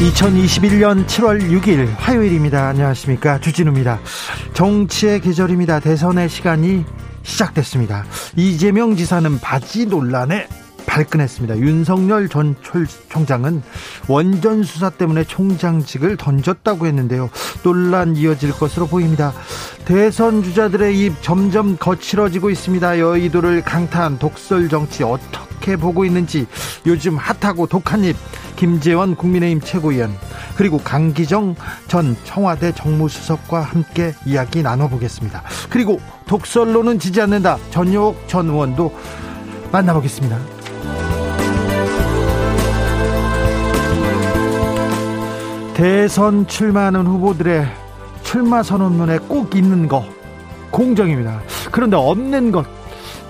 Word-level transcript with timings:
2021년 0.00 1.06
7월 1.06 1.40
6일 1.40 1.88
화요일입니다. 1.96 2.68
안녕하십니까. 2.68 3.40
주진우입니다. 3.40 3.98
정치의 4.52 5.20
계절입니다. 5.20 5.80
대선의 5.80 6.28
시간이 6.28 6.84
시작됐습니다. 7.22 8.04
이재명 8.36 8.94
지사는 8.94 9.38
바지 9.40 9.86
논란에 9.86 10.48
발끈했습니다. 10.84 11.58
윤석열 11.58 12.28
전 12.28 12.54
총장은 13.08 13.62
원전 14.06 14.62
수사 14.64 14.90
때문에 14.90 15.24
총장직을 15.24 16.18
던졌다고 16.18 16.86
했는데요. 16.86 17.30
논란 17.62 18.16
이어질 18.16 18.52
것으로 18.52 18.86
보입니다. 18.86 19.32
대선 19.86 20.42
주자들의 20.42 21.06
입 21.06 21.22
점점 21.22 21.78
거칠어지고 21.78 22.50
있습니다. 22.50 22.98
여의도를 22.98 23.62
강타한 23.62 24.18
독설 24.18 24.68
정치 24.68 25.02
어떻게 25.04 25.45
보고 25.74 26.04
있는지 26.04 26.46
요즘 26.86 27.16
핫하고 27.16 27.66
독한 27.66 28.04
입 28.04 28.16
김재원 28.54 29.16
국민의힘 29.16 29.60
최고위원 29.60 30.16
그리고 30.56 30.78
강기정 30.78 31.56
전 31.88 32.16
청와대 32.22 32.72
정무수석과 32.72 33.60
함께 33.60 34.14
이야기 34.24 34.62
나눠보겠습니다. 34.62 35.42
그리고 35.68 36.00
독설로는 36.26 37.00
지지 37.00 37.20
않는다 37.20 37.58
전효옥 37.70 38.28
전 38.28 38.48
의원도 38.48 38.94
만나보겠습니다. 39.72 40.38
대선 45.74 46.46
출마하는 46.46 47.06
후보들의 47.06 47.66
출마 48.22 48.62
선언문에 48.62 49.18
꼭 49.18 49.54
있는 49.54 49.88
거 49.88 50.06
공정입니다. 50.70 51.42
그런데 51.70 51.96
없는 51.96 52.50
것 52.50 52.66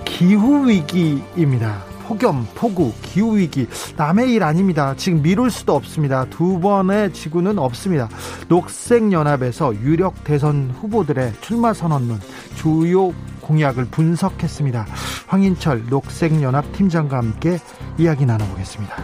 기후 0.05 0.69
위기입니다. 0.69 1.96
폭염, 2.07 2.47
폭우, 2.55 2.93
기후 3.03 3.37
위기 3.37 3.67
남의 3.97 4.33
일 4.33 4.45
아닙니다. 4.45 4.95
지금 4.97 5.23
미룰 5.23 5.51
수도 5.51 5.75
없습니다. 5.75 6.25
두 6.27 6.61
번의 6.61 7.13
지구는 7.13 7.59
없습니다. 7.59 8.09
녹색 8.49 9.11
연합에서 9.11 9.75
유력 9.75 10.23
대선 10.23 10.73
후보들의 10.81 11.33
출마 11.41 11.75
선언문 11.75 12.21
주요 12.55 13.13
공약을 13.41 13.87
분석했습니다. 13.87 14.87
황인철 15.27 15.87
녹색 15.87 16.41
연합 16.43 16.73
팀장과 16.73 17.17
함께 17.17 17.59
이야기 17.99 18.25
나눠보겠습니다. 18.25 18.97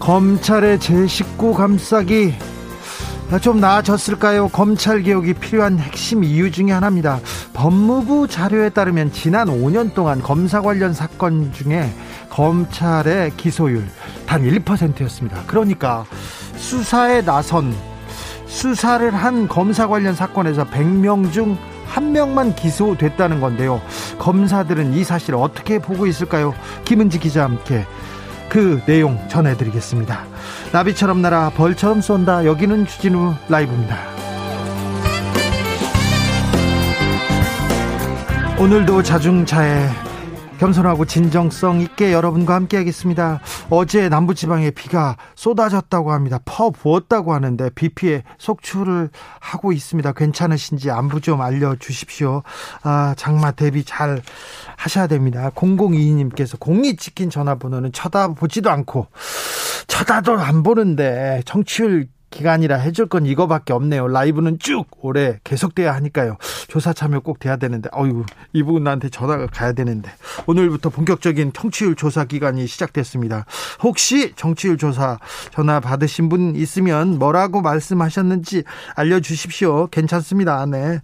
검찰의 0.00 0.80
제 0.80 1.06
식구 1.06 1.54
감싸기 1.54 2.34
좀 3.40 3.60
나아졌을까요? 3.60 4.48
검찰 4.48 5.02
개혁이 5.02 5.34
필요한 5.34 5.78
핵심 5.78 6.22
이유 6.22 6.50
중에 6.50 6.70
하나입니다. 6.70 7.20
법무부 7.52 8.28
자료에 8.28 8.70
따르면 8.70 9.12
지난 9.12 9.48
5년 9.48 9.92
동안 9.94 10.22
검사 10.22 10.60
관련 10.60 10.94
사건 10.94 11.52
중에 11.52 11.90
검찰의 12.30 13.32
기소율 13.36 13.86
단 14.26 14.42
1%였습니다. 14.42 15.42
그러니까 15.46 16.04
수사에 16.56 17.22
나선 17.22 17.74
수사를 18.46 19.12
한 19.14 19.48
검사 19.48 19.88
관련 19.88 20.14
사건에서 20.14 20.64
100명 20.64 21.32
중 21.32 21.56
한 21.94 22.10
명만 22.10 22.56
기소됐다는 22.56 23.40
건데요. 23.40 23.80
검사들은 24.18 24.94
이 24.94 25.04
사실을 25.04 25.38
어떻게 25.38 25.78
보고 25.78 26.08
있을까요? 26.08 26.52
김은지 26.84 27.20
기자와 27.20 27.46
함께 27.46 27.86
그 28.48 28.82
내용 28.84 29.16
전해드리겠습니다. 29.28 30.24
나비처럼 30.74 31.22
날아 31.22 31.50
벌처럼 31.50 32.00
쏜다. 32.00 32.44
여기는 32.46 32.84
주진우 32.84 33.36
라이브입니다. 33.48 33.96
오늘도 38.58 39.04
자중차에 39.04 39.88
겸손하고 40.58 41.04
진정성 41.04 41.80
있게 41.80 42.12
여러분과 42.12 42.54
함께 42.54 42.76
하겠습니다. 42.76 43.40
어제 43.70 44.08
남부지방에 44.08 44.70
비가 44.70 45.16
쏟아졌다고 45.34 46.12
합니다. 46.12 46.38
퍼 46.44 46.70
부었다고 46.70 47.34
하는데 47.34 47.70
비 47.74 47.88
피해 47.88 48.22
속출을 48.38 49.10
하고 49.40 49.72
있습니다. 49.72 50.12
괜찮으신지 50.12 50.90
안부 50.90 51.20
좀 51.20 51.40
알려주십시오. 51.40 52.42
아, 52.82 53.14
장마 53.16 53.50
대비 53.50 53.84
잘 53.84 54.22
하셔야 54.76 55.06
됩니다. 55.06 55.50
0022님께서 55.54 56.58
공이 56.58 56.96
찍힌 56.96 57.30
전화번호는 57.30 57.92
쳐다보지도 57.92 58.70
않고 58.70 59.08
쳐다도 59.86 60.38
안 60.38 60.62
보는데 60.62 61.42
정치율 61.44 62.06
기간이라 62.34 62.78
해줄 62.78 63.06
건 63.06 63.26
이거밖에 63.26 63.72
없네요. 63.72 64.08
라이브는 64.08 64.58
쭉 64.58 64.86
올해 65.00 65.38
계속돼야 65.44 65.94
하니까요. 65.94 66.36
조사 66.66 66.92
참여 66.92 67.20
꼭 67.20 67.38
돼야 67.38 67.56
되는데, 67.56 67.88
어유 67.94 68.24
이분 68.52 68.82
나한테 68.82 69.08
전화가 69.08 69.46
가야 69.46 69.72
되는데 69.72 70.10
오늘부터 70.46 70.90
본격적인 70.90 71.52
청취율 71.52 71.94
조사 71.94 72.24
기간이 72.24 72.66
시작됐습니다. 72.66 73.46
혹시 73.82 74.32
정치율 74.36 74.76
조사 74.76 75.18
전화 75.52 75.80
받으신 75.80 76.28
분 76.28 76.56
있으면 76.56 77.18
뭐라고 77.18 77.60
말씀하셨는지 77.62 78.64
알려주십시오. 78.94 79.88
괜찮습니다. 79.88 80.66
네, 80.66 81.00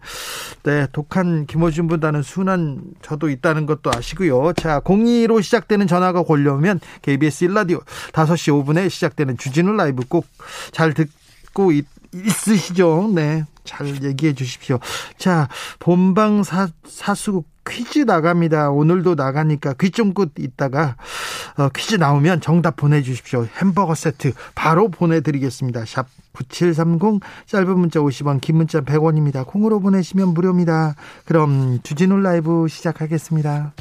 네 0.63 0.87
독한 0.93 1.47
김호준보다는 1.47 2.23
순한 2.23 2.83
저도 3.03 3.31
있다는 3.31 3.67
것도 3.67 3.91
아시고요. 3.95 4.53
자, 4.55 4.81
02로 4.81 5.43
시작되는 5.43 5.87
전화가 5.87 6.23
걸려오면 6.23 6.81
KBS 7.03 7.47
1라디오 7.47 7.85
5시 8.13 8.65
5분에 8.65 8.91
시작되는 8.91 9.39
주진우 9.39 9.73
라이브 9.73 10.05
꼭 10.07 10.27
잘 10.73 10.95
듣. 10.95 11.11
듣고 11.51 11.73
있, 11.73 11.87
있으시죠? 12.15 13.11
네. 13.15 13.45
잘 13.65 14.03
얘기해 14.03 14.35
주십시오. 14.35 14.81
자, 15.19 15.49
본방 15.79 16.43
사, 16.43 16.69
사수 16.87 17.45
퀴즈 17.71 18.01
나갑니다. 18.01 18.71
오늘도 18.71 19.15
나가니까 19.15 19.75
귀 19.81 19.91
쫑긋 19.91 20.33
있다가 20.39 20.97
어, 21.57 21.69
퀴즈 21.71 21.95
나오면 21.95 22.41
정답 22.41 22.77
보내주십시오. 22.77 23.47
햄버거 23.61 23.95
세트 23.95 24.33
바로 24.55 24.89
보내드리겠습니다. 24.89 25.85
샵 25.87 26.07
9730 26.33 27.21
짧은 27.47 27.79
문자 27.79 28.01
50원 28.01 28.41
긴 28.41 28.57
문자 28.57 28.81
100원입니다. 28.81 29.47
콩으로 29.47 29.81
보내시면 29.81 30.29
무료입니다. 30.29 30.95
그럼 31.25 31.79
주진우 31.83 32.21
라이브 32.21 32.67
시작하겠습니다. 32.69 33.73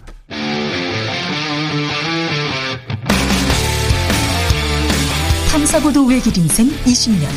탐사보도 5.51 6.05
외길 6.05 6.37
인생 6.37 6.67
20년 6.67 7.27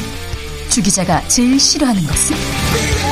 주 0.70 0.82
기자가 0.82 1.20
제일 1.28 1.58
싫어하는 1.58 2.02
것은? 2.02 3.11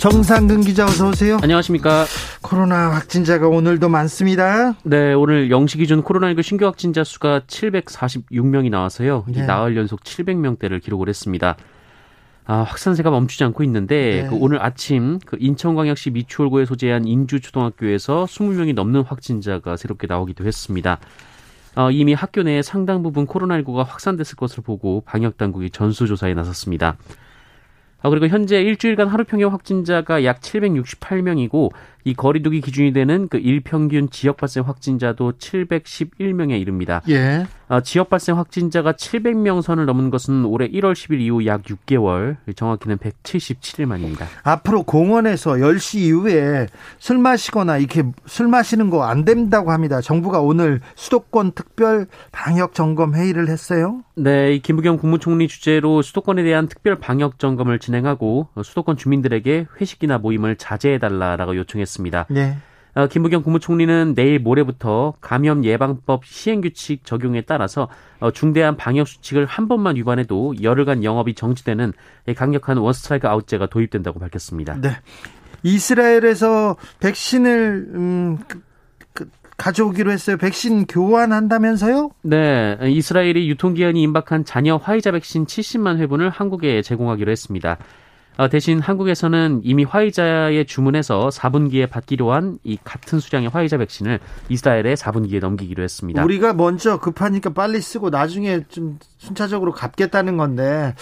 정상근 0.00 0.60
기자 0.60 0.84
어서 0.84 1.08
오세요. 1.08 1.38
안녕하십니까. 1.42 2.04
코로나 2.40 2.92
확진자가 2.92 3.48
오늘도 3.48 3.88
많습니다. 3.88 4.74
네, 4.84 5.12
오늘 5.12 5.48
0시 5.48 5.78
기준 5.78 6.04
코로나19 6.04 6.42
신규 6.44 6.66
확진자 6.66 7.02
수가 7.02 7.40
746명이 7.48 8.70
나와서요. 8.70 9.24
네. 9.26 9.44
나흘 9.44 9.76
연속 9.76 10.04
700명대를 10.04 10.80
기록을 10.80 11.08
했습니다. 11.08 11.56
아, 12.46 12.58
확산세가 12.62 13.10
멈추지 13.10 13.42
않고 13.42 13.64
있는데 13.64 14.22
네. 14.22 14.28
그 14.28 14.36
오늘 14.38 14.62
아침 14.62 15.18
그 15.26 15.36
인천광역시 15.40 16.10
미추홀구에 16.10 16.64
소재한 16.64 17.04
인주초등학교에서 17.04 18.24
20명이 18.24 18.74
넘는 18.74 19.02
확진자가 19.02 19.76
새롭게 19.76 20.06
나오기도 20.06 20.46
했습니다. 20.46 21.00
어, 21.74 21.90
이미 21.90 22.14
학교 22.14 22.44
내에 22.44 22.62
상당 22.62 23.02
부분 23.02 23.26
코로나19가 23.26 23.84
확산됐을 23.84 24.36
것을 24.36 24.62
보고 24.62 25.02
방역 25.04 25.36
당국이 25.36 25.70
전수조사에 25.70 26.34
나섰습니다. 26.34 26.96
아, 28.00 28.10
그리고 28.10 28.28
현재 28.28 28.60
일주일간 28.62 29.08
하루 29.08 29.24
평균 29.24 29.50
확진자가 29.50 30.24
약 30.24 30.40
768명이고 30.40 31.70
이 32.04 32.14
거리두기 32.14 32.60
기준이 32.60 32.92
되는 32.92 33.28
그 33.28 33.38
일평균 33.38 34.08
지역 34.10 34.36
발생 34.36 34.64
확진자도 34.64 35.32
711명에 35.32 36.60
이릅니다. 36.60 37.02
예. 37.08 37.46
아, 37.68 37.80
지역 37.80 38.08
발생 38.10 38.38
확진자가 38.38 38.92
700명 38.92 39.62
선을 39.62 39.86
넘은 39.86 40.10
것은 40.10 40.44
올해 40.44 40.68
1월 40.68 40.92
10일 40.92 41.20
이후 41.20 41.44
약 41.46 41.62
6개월, 41.64 42.36
정확히는 42.54 42.98
177일 42.98 43.86
만입니다. 43.86 44.26
앞으로 44.42 44.84
공원에서 44.84 45.52
10시 45.54 45.98
이후에 46.00 46.66
술 46.98 47.18
마시거나 47.18 47.78
이렇게 47.78 48.04
술 48.26 48.46
마시는 48.48 48.90
거 48.90 49.08
안 49.08 49.24
된다고 49.24 49.70
합니다. 49.70 50.00
정부가 50.00 50.40
오늘 50.40 50.80
수도권 50.94 51.52
특별 51.52 52.06
방역 52.30 52.74
점검 52.74 53.14
회의를 53.14 53.48
했어요. 53.48 54.02
네, 54.16 54.58
김부겸 54.58 54.98
국무총리 54.98 55.48
주재로 55.48 56.02
수도권에 56.02 56.42
대한 56.42 56.68
특별 56.68 56.96
방역 56.96 57.38
점검을 57.38 57.78
진행하고 57.78 58.48
수도권 58.62 58.96
주민들에게 58.96 59.66
회식이나 59.80 60.18
모임을 60.18 60.56
자제해달라라고 60.56 61.56
요청했습니다. 61.56 62.26
네. 62.30 62.58
어, 62.98 63.06
김부겸 63.06 63.44
국무총리는 63.44 64.16
내일 64.16 64.40
모레부터 64.40 65.14
감염 65.20 65.64
예방법 65.64 66.24
시행 66.24 66.60
규칙 66.60 67.04
적용에 67.04 67.42
따라서 67.42 67.88
어, 68.18 68.32
중대한 68.32 68.76
방역 68.76 69.06
수칙을 69.06 69.46
한 69.46 69.68
번만 69.68 69.94
위반해도 69.94 70.54
열흘간 70.60 71.04
영업이 71.04 71.34
정지되는 71.34 71.92
강력한 72.34 72.76
원스트라이크 72.76 73.28
아웃제가 73.28 73.66
도입된다고 73.66 74.18
밝혔습니다. 74.18 74.80
네. 74.80 74.90
이스라엘에서 75.62 76.74
백신을 76.98 77.86
음, 77.94 78.38
그, 78.48 78.62
그, 79.12 79.30
가져오기로 79.56 80.10
했어요. 80.10 80.36
백신 80.36 80.86
교환한다면서요? 80.86 82.10
네, 82.22 82.78
이스라엘이 82.82 83.48
유통기한이 83.48 84.02
임박한 84.02 84.44
잔여 84.44 84.74
화이자 84.74 85.12
백신 85.12 85.46
70만 85.46 85.98
회분을 85.98 86.30
한국에 86.30 86.82
제공하기로 86.82 87.30
했습니다. 87.30 87.78
어, 88.38 88.48
대신 88.48 88.78
한국에서는 88.80 89.62
이미 89.64 89.82
화이자에 89.84 90.62
주문해서 90.64 91.28
4분기에 91.28 91.90
받기로 91.90 92.32
한 92.32 92.58
이 92.64 92.78
같은 92.84 93.18
수량의 93.18 93.48
화이자 93.50 93.78
백신을 93.78 94.20
이스라엘에 94.48 94.94
4분기에 94.94 95.40
넘기기로 95.40 95.82
했습니다. 95.82 96.22
우리가 96.24 96.52
먼저 96.54 96.98
급하니까 97.00 97.50
빨리 97.50 97.80
쓰고 97.80 98.10
나중에 98.10 98.64
좀 98.68 98.98
순차적으로 99.18 99.72
갚겠다는 99.72 100.36
건데 100.36 100.94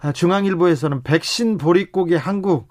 아, 0.00 0.12
중앙일보에서는 0.12 1.02
백신 1.02 1.56
보릿고기 1.56 2.14
한국 2.14 2.68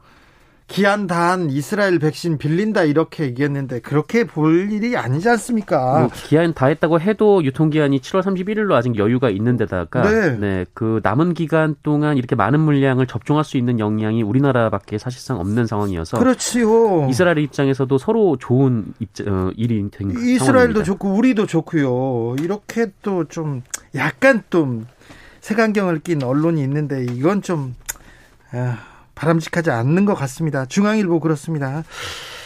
기한 0.68 1.08
다한 1.08 1.50
이스라엘 1.50 2.00
백신 2.00 2.38
빌린다 2.38 2.84
이렇게 2.84 3.26
얘기했는데 3.26 3.80
그렇게 3.80 4.24
볼 4.24 4.72
일이 4.72 4.96
아니지 4.98 5.28
않습니까? 5.30 6.00
뭐 6.00 6.10
기한 6.14 6.54
다 6.54 6.68
했다고 6.68 7.00
해도 7.02 7.44
유통 7.44 7.70
기한이 7.70 8.00
7월 8.00 8.22
31일로 8.24 8.72
아직 8.72 8.96
여유가 8.98 9.30
있는 9.30 9.58
데다가 9.58 10.02
네. 10.10 10.38
네. 10.38 10.66
그 10.74 11.02
남은 11.04 11.34
기간 11.34 11.76
동안 11.84 12.18
이렇게 12.18 12.36
많은 12.36 12.60
물량을 12.62 13.08
접종할 13.08 13.44
수 13.44 13.58
있는 13.58 13.80
역량이 13.80 14.24
우리나라밖에 14.24 14.98
사실상 14.98 15.40
없는 15.40 15.68
상황이어서 15.68 16.18
그렇지요. 16.18 17.08
이스라엘 17.10 17.38
입장에서도 17.40 17.98
서로 17.98 18.38
좋은 18.40 18.86
입장, 19.00 19.28
어, 19.28 19.52
일이 19.58 19.84
된 19.92 20.12
이스라엘도 20.12 20.46
상황입니다. 20.46 20.84
좋고 20.84 21.10
우리도 21.14 21.46
좋고요. 21.46 22.36
이렇게 22.40 22.88
또 23.02 23.26
좀 23.30 23.64
약간 23.96 24.44
좀 24.50 24.86
색안경을 25.42 26.00
낀 26.00 26.24
언론이 26.24 26.62
있는데 26.62 27.04
이건 27.04 27.42
좀 27.42 27.76
아, 28.52 28.78
바람직하지 29.16 29.72
않는 29.72 30.06
것 30.06 30.14
같습니다. 30.16 30.66
중앙일보 30.66 31.20
그렇습니다. 31.20 31.84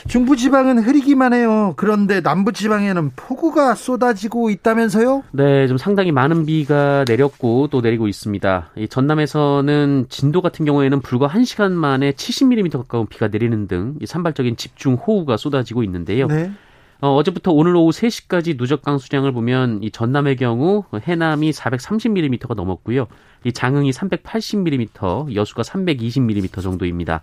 중부지방은 0.08 0.80
흐리기만 0.80 1.34
해요. 1.34 1.74
그런데 1.76 2.22
남부지방에는 2.22 3.12
폭우가 3.16 3.76
쏟아지고 3.76 4.50
있다면서요? 4.50 5.24
네, 5.32 5.68
좀 5.68 5.78
상당히 5.78 6.12
많은 6.12 6.46
비가 6.46 7.04
내렸고 7.08 7.68
또 7.68 7.82
내리고 7.82 8.08
있습니다. 8.08 8.72
이 8.78 8.88
전남에서는 8.88 10.06
진도 10.10 10.42
같은 10.42 10.66
경우에는 10.66 11.02
불과 11.02 11.28
1시간 11.28 11.72
만에 11.72 12.12
70mm 12.12 12.72
가까운 12.78 13.06
비가 13.08 13.28
내리는 13.28 13.68
등 13.68 13.96
산발적인 14.06 14.56
집중 14.56 14.94
호우가 14.96 15.38
쏟아지고 15.38 15.84
있는데요. 15.84 16.28
네. 16.28 16.52
어, 17.00 17.16
어제부터 17.16 17.52
오늘 17.52 17.76
오후 17.76 17.92
3시까지 17.92 18.58
누적 18.58 18.82
강수량을 18.82 19.32
보면 19.32 19.84
이 19.84 19.92
전남의 19.92 20.38
경우 20.38 20.84
해남이 20.96 21.52
430mm가 21.52 22.56
넘었고요. 22.56 23.08
이 23.44 23.54
장흥이 23.54 23.92
380mm, 23.92 25.36
여수가 25.36 25.62
320mm 25.62 26.62
정도입니다. 26.64 27.22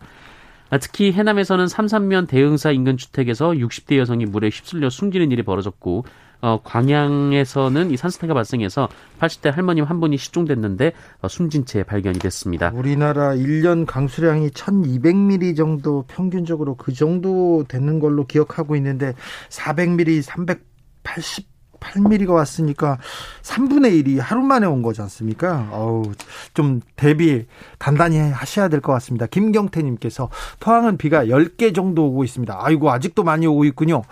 아, 0.71 0.79
특히 0.79 1.13
해남에서는 1.13 1.67
삼산면 1.67 2.29
대흥사 2.29 2.71
인근 2.71 2.97
주택에서 2.97 3.51
60대 3.51 3.99
여성이 3.99 4.27
물에 4.27 4.49
휩쓸려 4.49 4.91
숨지는 4.91 5.33
일이 5.33 5.43
벌어졌고 5.43 6.05
어, 6.45 6.61
광양에서는 6.63 7.91
이 7.91 7.97
산사태가 7.97 8.35
발생해서 8.35 8.87
80대 9.19 9.51
할머님 9.51 9.85
한 9.85 9.99
분이 9.99 10.19
실종됐는데 10.19 10.93
어, 11.23 11.29
숨진 11.29 11.65
채 11.65 11.83
발견이 11.85 12.19
됐습니다. 12.19 12.71
우리나라 12.75 13.31
1년 13.35 13.87
강수량이 13.87 14.51
1200mm 14.51 15.57
정도 15.57 16.05
평균적으로 16.07 16.75
그 16.77 16.93
정도 16.93 17.65
되는 17.67 17.99
걸로 17.99 18.27
기억하고 18.27 18.77
있는데 18.77 19.15
400mm, 19.49 20.21
380 20.21 21.55
8mm가 21.85 22.31
왔으니까 22.31 22.99
3분의 23.43 24.03
1이 24.07 24.19
하루 24.19 24.43
만에 24.43 24.67
온 24.67 24.81
거지 24.81 25.03
않습니까? 25.03 25.69
어우, 25.71 26.13
좀 26.55 26.81
대비 26.97 27.45
단단히 27.79 28.19
하셔야 28.19 28.69
될 28.69 28.81
것 28.81 28.93
같습니다. 28.95 29.27
김경태 29.27 29.83
님께서 29.83 30.31
포항은 30.61 30.97
비가 30.97 31.27
10개 31.27 31.75
정도 31.75 32.07
오고 32.07 32.25
있습니다. 32.25 32.57
아이고, 32.59 32.91
아직도 32.91 33.23
많이 33.23 33.47
오고 33.47 33.67
있군요. 33.67 34.03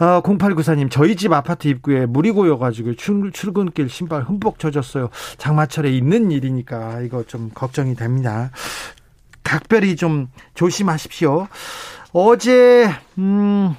어, 0.00 0.22
0894님, 0.22 0.90
저희 0.90 1.14
집 1.14 1.30
아파트 1.30 1.68
입구에 1.68 2.06
물이 2.06 2.30
고여가지고 2.30 2.94
출, 2.94 3.30
출근 3.32 3.70
길 3.70 3.90
신발 3.90 4.22
흠뻑 4.22 4.58
젖었어요. 4.58 5.10
장마철에 5.36 5.90
있는 5.90 6.30
일이니까 6.30 7.02
이거 7.02 7.22
좀 7.24 7.50
걱정이 7.54 7.94
됩니다. 7.94 8.50
각별히 9.44 9.96
좀 9.96 10.28
조심하십시오. 10.54 11.48
어제, 12.14 12.90
음, 13.18 13.74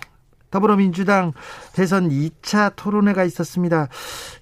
더불어민주당 0.52 1.34
대선 1.74 2.10
2차 2.10 2.74
토론회가 2.76 3.24
있었습니다. 3.24 3.88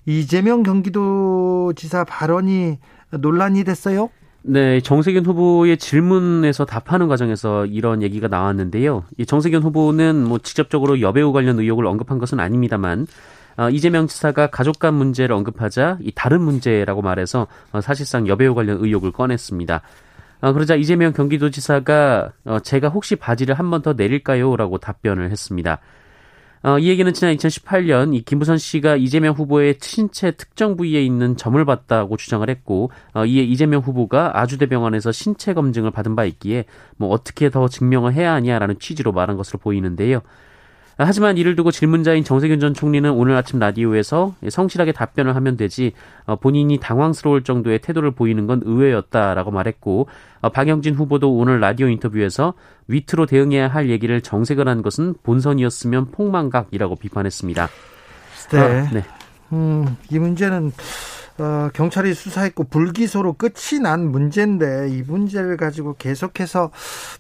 이재명 0.05 0.63
경기도지사 0.63 2.03
발언이 2.03 2.77
논란이 3.11 3.63
됐어요? 3.63 4.09
네, 4.41 4.79
정세균 4.79 5.25
후보의 5.25 5.77
질문에서 5.77 6.65
답하는 6.65 7.07
과정에서 7.07 7.65
이런 7.65 8.01
얘기가 8.01 8.27
나왔는데요. 8.29 9.03
이 9.17 9.25
정세균 9.25 9.61
후보는 9.63 10.23
뭐 10.23 10.39
직접적으로 10.39 11.01
여배우 11.01 11.33
관련 11.33 11.59
의혹을 11.59 11.85
언급한 11.85 12.19
것은 12.19 12.39
아닙니다만 12.39 13.05
어, 13.57 13.69
이재명 13.69 14.07
지사가 14.07 14.47
가족 14.47 14.79
간 14.79 14.93
문제를 14.93 15.35
언급하자 15.35 15.97
이 16.01 16.11
다른 16.15 16.41
문제라고 16.41 17.01
말해서 17.01 17.47
어, 17.73 17.81
사실상 17.81 18.27
여배우 18.27 18.55
관련 18.55 18.77
의혹을 18.81 19.11
꺼냈습니다. 19.11 19.81
어, 20.41 20.53
그러자 20.53 20.75
이재명 20.75 21.11
경기도지사가 21.11 22.31
어, 22.45 22.59
제가 22.61 22.87
혹시 22.87 23.17
바지를 23.17 23.55
한 23.55 23.69
번 23.69 23.81
더 23.81 23.91
내릴까요?라고 23.93 24.77
답변을 24.77 25.31
했습니다. 25.31 25.79
어, 26.61 26.77
이 26.77 26.89
얘기는 26.89 27.11
지난 27.13 27.35
2018년 27.35 28.13
이 28.13 28.21
김부선 28.21 28.57
씨가 28.57 28.97
이재명 28.97 29.33
후보의 29.33 29.77
신체 29.79 30.31
특정 30.31 30.75
부위에 30.75 31.01
있는 31.01 31.37
점을 31.37 31.63
봤다고 31.63 32.17
주장을 32.17 32.47
했고 32.49 32.91
어, 33.13 33.25
이에 33.25 33.43
이재명 33.43 33.81
후보가 33.81 34.37
아주대병원에서 34.41 35.13
신체 35.13 35.53
검증을 35.53 35.91
받은 35.91 36.17
바 36.17 36.25
있기에 36.25 36.65
뭐 36.97 37.09
어떻게 37.09 37.49
더 37.49 37.69
증명을 37.69 38.13
해야 38.13 38.33
하냐라는 38.33 38.79
취지로 38.79 39.13
말한 39.13 39.37
것으로 39.37 39.59
보이는데요. 39.59 40.21
하지만 41.05 41.37
이를 41.37 41.55
두고 41.55 41.71
질문자인 41.71 42.25
정세균 42.25 42.59
전 42.59 42.73
총리는 42.73 43.09
오늘 43.09 43.35
아침 43.35 43.57
라디오에서 43.57 44.35
성실하게 44.49 44.91
답변을 44.91 45.33
하면 45.35 45.55
되지 45.55 45.93
어, 46.25 46.35
본인이 46.35 46.77
당황스러울 46.77 47.43
정도의 47.43 47.79
태도를 47.79 48.11
보이는 48.11 48.47
건 48.47 48.61
의외였다라고 48.65 49.51
말했고 49.51 50.07
어, 50.41 50.49
박영진 50.49 50.95
후보도 50.95 51.33
오늘 51.33 51.61
라디오 51.61 51.87
인터뷰에서 51.87 52.53
위트로 52.87 53.27
대응해야 53.27 53.69
할 53.69 53.89
얘기를 53.89 54.19
정색을 54.19 54.67
한 54.67 54.81
것은 54.81 55.15
본선이었으면 55.23 56.11
폭망각이라고 56.11 56.97
비판했습니다. 56.97 57.69
네. 58.51 58.59
아, 58.59 58.89
네. 58.91 59.03
음, 59.53 59.95
이 60.11 60.19
문제는 60.19 60.71
어, 61.39 61.69
경찰이 61.73 62.13
수사했고 62.13 62.65
불기소로 62.65 63.33
끝이 63.33 63.79
난 63.81 64.11
문제인데 64.11 64.89
이 64.89 65.01
문제를 65.03 65.55
가지고 65.55 65.95
계속해서 65.97 66.71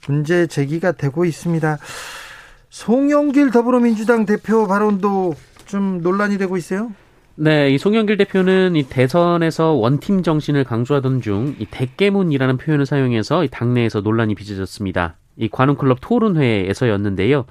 문제 0.07 0.47
제기가 0.47 0.91
되고 0.91 1.23
있습니다. 1.23 1.77
송영길 2.69 3.51
더불어민주당 3.51 4.25
대표 4.25 4.67
발언도 4.67 5.33
좀 5.65 6.01
논란이 6.01 6.37
되고 6.37 6.55
있어요? 6.57 6.91
네, 7.35 7.69
이 7.69 7.77
송영길 7.77 8.17
대표는 8.17 8.75
이 8.75 8.83
대선에서 8.83 9.71
원팀 9.73 10.23
정신을 10.23 10.65
강조하던 10.65 11.21
중 11.21 11.55
이 11.59 11.65
대깨문이라는 11.65 12.57
표현을 12.57 12.85
사용해서 12.85 13.43
이 13.45 13.47
당내에서 13.49 14.01
논란이 14.01 14.35
빚어졌습니다. 14.35 15.15
이 15.37 15.47
관훈클럽 15.47 15.99
토론회에서였는데요. 16.01 17.45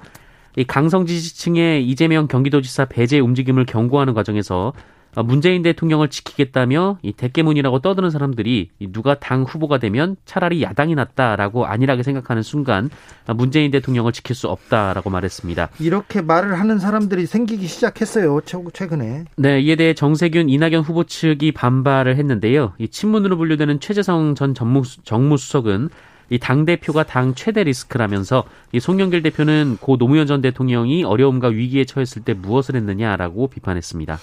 이 0.57 0.63
강성 0.63 1.05
지지층의 1.05 1.87
이재명 1.87 2.27
경기도지사 2.27 2.85
배제 2.85 3.19
움직임을 3.19 3.65
경고하는 3.65 4.13
과정에서 4.13 4.67
어, 4.67 4.73
문재인 5.15 5.63
대통령을 5.63 6.09
지키겠다며 6.09 6.99
이 7.01 7.13
대깨문이라고 7.13 7.79
떠드는 7.79 8.09
사람들이 8.09 8.69
누가 8.91 9.15
당 9.15 9.43
후보가 9.43 9.79
되면 9.79 10.15
차라리 10.25 10.61
야당이 10.61 10.95
낫다라고 10.95 11.65
안일하게 11.65 12.03
생각하는 12.03 12.43
순간 12.43 12.89
어, 13.27 13.33
문재인 13.33 13.71
대통령을 13.71 14.11
지킬 14.11 14.35
수 14.35 14.47
없다라고 14.47 15.09
말했습니다. 15.09 15.69
이렇게 15.79 16.21
말을 16.21 16.59
하는 16.59 16.79
사람들이 16.79 17.25
생기기 17.25 17.67
시작했어요. 17.67 18.39
최근에. 18.73 19.25
네, 19.35 19.59
이에 19.61 19.75
대해 19.75 19.93
정세균, 19.93 20.49
이낙연 20.49 20.83
후보 20.83 21.03
측이 21.03 21.51
반발을 21.51 22.15
했는데요. 22.15 22.73
이 22.77 22.87
친문으로 22.87 23.37
분류되는 23.37 23.79
최재성 23.79 24.35
전 24.35 24.53
정무, 24.53 24.83
정무수석은 25.03 25.89
이당 26.29 26.65
대표가 26.65 27.03
당 27.03 27.33
최대 27.33 27.63
리스크라면서 27.63 28.43
이 28.71 28.79
송영길 28.79 29.23
대표는 29.23 29.77
고 29.81 29.97
노무현 29.97 30.27
전 30.27 30.41
대통령이 30.41 31.03
어려움과 31.03 31.47
위기에 31.47 31.85
처했을 31.85 32.23
때 32.23 32.33
무엇을 32.33 32.75
했느냐라고 32.75 33.47
비판했습니다. 33.47 34.19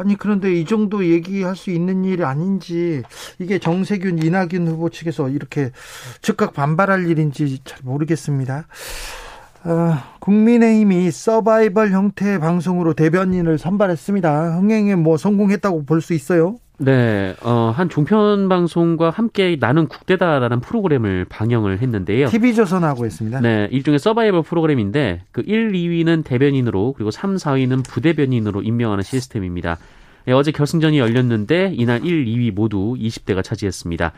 아니 0.00 0.16
그런데 0.16 0.52
이 0.54 0.64
정도 0.64 1.04
얘기할 1.04 1.54
수 1.54 1.70
있는 1.70 2.04
일이 2.06 2.24
아닌지 2.24 3.02
이게 3.38 3.58
정세균 3.58 4.18
이낙연 4.22 4.66
후보 4.66 4.88
측에서 4.88 5.28
이렇게 5.28 5.72
즉각 6.22 6.54
반발할 6.54 7.06
일인지 7.06 7.60
잘 7.64 7.78
모르겠습니다. 7.82 8.66
어, 9.64 9.94
국민의힘이 10.20 11.10
서바이벌 11.10 11.90
형태의 11.90 12.40
방송으로 12.40 12.94
대변인을 12.94 13.58
선발했습니다. 13.58 14.56
흥행에 14.56 14.94
뭐 14.94 15.18
성공했다고 15.18 15.84
볼 15.84 16.00
수 16.00 16.14
있어요? 16.14 16.56
네, 16.82 17.36
어, 17.42 17.72
한 17.76 17.90
종편 17.90 18.48
방송과 18.48 19.10
함께 19.10 19.58
나는 19.60 19.86
국대다라는 19.86 20.60
프로그램을 20.60 21.26
방영을 21.28 21.82
했는데요. 21.82 22.28
TV조선하고 22.28 23.04
했습니다. 23.04 23.40
네, 23.40 23.68
일종의 23.70 23.98
서바이벌 23.98 24.42
프로그램인데 24.42 25.24
그 25.30 25.42
1, 25.44 25.72
2위는 25.72 26.24
대변인으로 26.24 26.94
그리고 26.94 27.10
3, 27.10 27.36
4위는 27.36 27.84
부대변인으로 27.86 28.62
임명하는 28.62 29.04
시스템입니다. 29.04 29.76
네, 30.24 30.32
어제 30.32 30.52
결승전이 30.52 30.98
열렸는데 30.98 31.74
이날 31.76 32.02
1, 32.02 32.24
2위 32.24 32.50
모두 32.50 32.96
20대가 32.98 33.44
차지했습니다. 33.44 34.12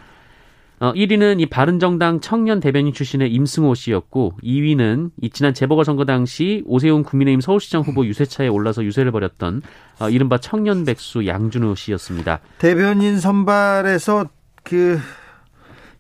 어, 0.83 0.93
1위는 0.95 1.41
이 1.41 1.47
바른정당 1.47 2.19
청년 2.19 2.59
대변인 2.59 2.93
출신의 2.93 3.33
임승호 3.33 3.77
씨였고 3.77 4.33
2위는 4.43 5.13
이 5.21 5.31
지난 5.31 5.55
재보궐선거 5.55 6.05
당시 6.05 6.65
오세훈 6.67 7.05
국민의힘 7.05 7.41
서울시장 7.41 7.83
후보 7.83 8.05
유세차에 8.05 8.49
올라서 8.49 8.83
유세를 8.83 9.13
벌였던 9.13 9.63
어, 10.01 10.11
이른바 10.11 10.39
청년 10.39 10.85
백수 10.85 11.25
양준호 11.29 11.77
씨였습니다. 11.77 12.41
대변인 12.59 13.21
선발에서 13.21 14.27
그 14.65 14.99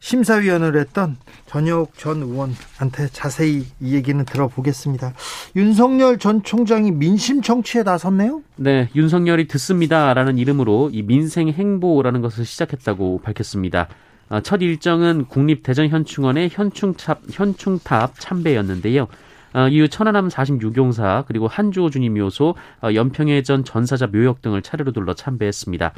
심사위원을 0.01 0.77
했던 0.77 1.17
전혁 1.47 1.97
전 1.97 2.21
의원한테 2.21 3.07
자세히 3.12 3.65
이 3.81 3.95
얘기는 3.95 4.25
들어보겠습니다. 4.25 5.12
윤석열 5.55 6.19
전 6.19 6.43
총장이 6.43 6.91
민심 6.91 7.41
청취에 7.41 7.85
나섰네요? 7.85 8.43
네, 8.57 8.89
윤석열이 8.97 9.47
듣습니다라는 9.47 10.39
이름으로 10.39 10.91
이 10.93 11.03
민생 11.03 11.51
행보라는 11.51 12.21
것을 12.21 12.45
시작했다고 12.45 13.21
밝혔습니다. 13.23 13.87
어, 14.33 14.41
첫 14.41 14.62
일정은 14.62 15.27
국립대전현충원의 15.27 16.49
현충탑, 16.51 17.21
현충탑 17.31 18.15
참배였는데요. 18.19 19.07
어, 19.53 19.69
이후 19.69 19.89
천안함 19.89 20.29
46용사 20.29 21.27
그리고 21.29 21.47
한주호 21.49 21.91
주님 21.91 22.15
묘소, 22.15 22.55
어, 22.83 22.95
연평해전 22.95 23.65
전사자 23.65 24.07
묘역 24.07 24.41
등을 24.41 24.62
차례로 24.62 24.93
둘러 24.93 25.12
참배했습니다. 25.12 25.93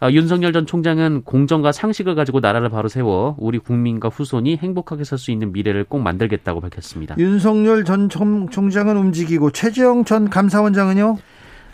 어, 0.00 0.08
윤석열 0.10 0.54
전 0.54 0.64
총장은 0.64 1.22
공정과 1.24 1.72
상식을 1.72 2.14
가지고 2.14 2.40
나라를 2.40 2.70
바로 2.70 2.88
세워 2.88 3.34
우리 3.38 3.58
국민과 3.58 4.08
후손이 4.08 4.56
행복하게 4.56 5.04
살 5.04 5.18
수 5.18 5.30
있는 5.30 5.52
미래를 5.52 5.84
꼭 5.84 5.98
만들겠다고 6.00 6.62
밝혔습니다. 6.62 7.16
윤석열 7.18 7.84
전 7.84 8.08
총 8.08 8.70
장은 8.70 8.96
움직이고 8.96 9.50
최재형 9.50 10.04
전 10.06 10.30
감사원장은요? 10.30 11.18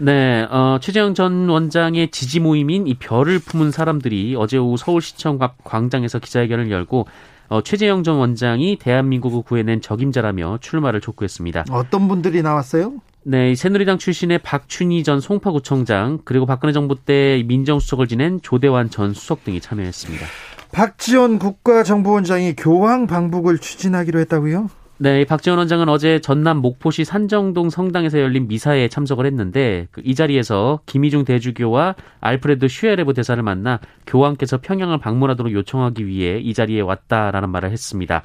네, 0.05 0.43
어, 0.51 0.79
최재형 0.81 1.15
전 1.15 1.49
원장의 1.49 2.11
지지 2.11 2.41
모임인 2.41 2.89
이 2.89 2.95
별을 2.95 3.39
품은 3.39 3.71
사람들이 3.71 4.35
어제 4.37 4.59
오후 4.59 4.77
서울시청 4.77 5.39
광장에서 5.63 6.19
기자회견을 6.19 6.73
열고 6.73 7.07
어, 7.49 7.63
최재형 7.63 8.03
전 8.03 8.17
원장이 8.17 8.79
대한민국을 8.81 9.43
구해낸 9.43 9.81
적임자라며 9.81 10.59
출마를 10.61 11.01
촉구했습니다. 11.01 11.67
어떤 11.71 12.09
분들이 12.09 12.43
나왔어요? 12.43 12.95
네, 13.23 13.55
새누리당 13.55 13.99
출신의 13.99 14.39
박춘희 14.39 15.05
전 15.05 15.21
송파구청장 15.21 16.23
그리고 16.25 16.47
박근혜 16.47 16.73
정부 16.73 16.97
때 16.97 17.45
민정수석을 17.47 18.09
지낸 18.09 18.41
조대환 18.43 18.91
전 18.91 19.15
수석 19.15 19.45
등이 19.45 19.61
참여했습니다. 19.61 20.27
박지원 20.73 21.39
국가정보원장이 21.39 22.57
교황 22.57 23.07
방북을 23.07 23.59
추진하기로 23.59 24.19
했다고요? 24.19 24.69
네, 25.03 25.25
박지원 25.25 25.59
원장은 25.59 25.89
어제 25.89 26.21
전남 26.21 26.59
목포시 26.59 27.05
산정동 27.05 27.71
성당에서 27.71 28.21
열린 28.21 28.47
미사에 28.47 28.87
참석을 28.87 29.27
했는데 29.27 29.89
그이 29.91 30.15
자리에서 30.15 30.79
김희중 30.87 31.25
대주교와 31.25 31.97
알프레드 32.21 32.69
슈에레브 32.69 33.13
대사를 33.13 33.43
만나 33.43 33.81
교황께서 34.07 34.61
평양을 34.63 34.99
방문하도록 34.99 35.53
요청하기 35.53 36.07
위해 36.07 36.39
이 36.39 36.55
자리에 36.55 36.83
왔다라는 36.83 37.51
말을 37.51 37.73
했습니다. 37.73 38.23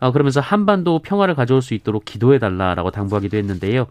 어, 0.00 0.10
그러면서 0.10 0.40
한반도 0.40 0.98
평화를 0.98 1.36
가져올 1.36 1.62
수 1.62 1.74
있도록 1.74 2.04
기도해달라라고 2.04 2.90
당부하기도 2.90 3.36
했는데요. 3.36 3.86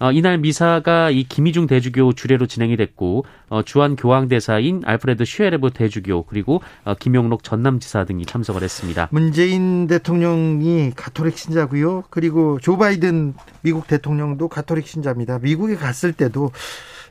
어, 0.00 0.10
이날 0.12 0.38
미사가 0.38 1.10
이 1.10 1.24
김희중 1.24 1.66
대주교 1.66 2.14
주례로 2.14 2.46
진행이 2.46 2.76
됐고 2.78 3.26
어, 3.50 3.62
주한 3.62 3.96
교황 3.96 4.28
대사인 4.28 4.80
알프레드 4.86 5.26
슈에레브 5.26 5.72
대주교 5.72 6.24
그리고 6.24 6.62
어, 6.84 6.94
김영록 6.94 7.42
전남지사 7.42 8.06
등이 8.06 8.24
참석을 8.24 8.62
했습니다. 8.62 9.08
문재인 9.10 9.86
대통령이 9.86 10.92
가톨릭 10.96 11.36
신자고요. 11.36 12.04
그리고 12.08 12.58
조 12.60 12.78
바이든 12.78 13.34
미국 13.60 13.86
대통령도 13.86 14.48
가톨릭 14.48 14.86
신자입니다. 14.86 15.38
미국에 15.40 15.76
갔을 15.76 16.14
때도 16.14 16.50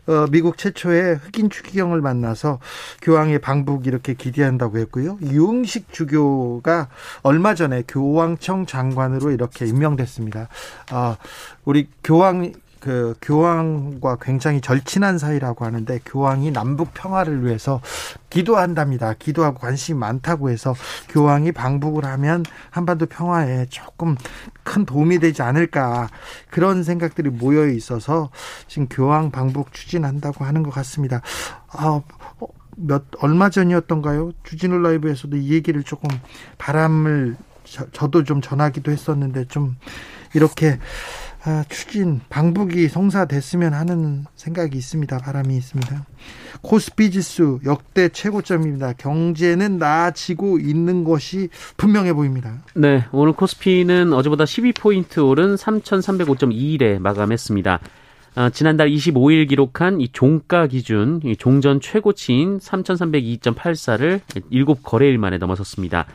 어, 0.08 0.26
미국 0.32 0.58
최초의 0.58 1.18
흑인 1.18 1.52
추기경을 1.52 2.02
만나서 2.02 2.60
교황의 3.04 3.38
방북 3.38 3.86
이렇게 3.86 4.16
기대한다고 4.16 4.80
했고요. 4.80 5.20
유흥식 5.22 5.94
주교가 5.94 6.88
얼마 7.22 7.54
전에 7.54 7.84
교황청 7.88 8.66
장관으로 8.66 9.30
이렇게 9.30 9.68
임명됐습니다. 9.68 10.48
어, 10.92 11.16
우리 11.66 11.88
교황 12.04 12.54
그 12.80 13.16
교황과 13.22 14.18
굉장히 14.22 14.62
절친한 14.62 15.18
사이라고 15.18 15.66
하는데 15.66 16.00
교황이 16.06 16.52
남북 16.52 16.94
평화를 16.94 17.46
위해서 17.46 17.82
기도한답니다. 18.30 19.14
기도하고 19.14 19.60
관심이 19.60 20.00
많다고 20.00 20.50
해서 20.50 20.74
교황이 21.10 21.52
방북을 21.52 22.06
하면 22.06 22.46
한반도 22.70 23.06
평화에 23.06 23.66
조금 23.70 24.16
큰 24.64 24.86
도움이 24.86 25.20
되지 25.20 25.42
않을까 25.42 26.10
그런 26.50 26.84
생각들이 26.84 27.30
모여 27.30 27.68
있어서 27.68 28.30
지금 28.68 28.88
교황 28.90 29.32
방북 29.32 29.74
추진한다고 29.74 30.46
하는 30.46 30.64
것 30.64 30.72
같습니다. 30.72 31.22
아, 31.70 32.02
어, 32.40 32.48
몇 32.76 33.04
얼마 33.20 33.50
전이었던가요? 33.50 34.32
주진우 34.44 34.80
라이브에서도 34.80 35.36
이 35.38 35.52
얘기를 35.52 35.84
조금 35.84 36.10
바람을 36.58 37.36
저, 37.66 37.86
저도 37.92 38.24
좀 38.24 38.42
전하기도 38.42 38.92
했었는데 38.92 39.46
좀 39.46 39.76
이렇게 40.34 40.72
아, 40.72 40.78
추진 41.70 42.20
방북이 42.30 42.90
성사됐으면 42.90 43.74
하는 43.74 44.26
생각이 44.36 44.78
있습니다. 44.78 45.18
바람이 45.18 45.56
있습니다. 45.56 46.06
코스피 46.62 47.12
지수 47.12 47.60
역대 47.66 48.10
최고점입니다. 48.10 48.94
경제는 48.94 49.78
나아지고 49.78 50.60
있는 50.60 51.04
것이 51.04 51.50
분명해 51.78 52.14
보입니다. 52.14 52.58
네, 52.76 53.06
오늘 53.12 53.34
코스피는 53.34 54.12
어제보다 54.14 54.44
12포인트 54.44 55.26
오른 55.26 55.56
3,305.21에 55.56 57.00
마감했습니다. 57.00 57.80
아, 58.36 58.50
지난달 58.50 58.90
25일 58.90 59.50
기록한 59.50 60.02
이 60.02 60.10
종가 60.10 60.68
기준 60.68 61.20
이 61.24 61.36
종전 61.36 61.82
최고치인 61.82 62.60
3,302.84를 62.60 64.22
7 64.52 64.66
거래일 64.84 65.18
만에 65.18 65.38
넘어섰습니다. 65.38 66.06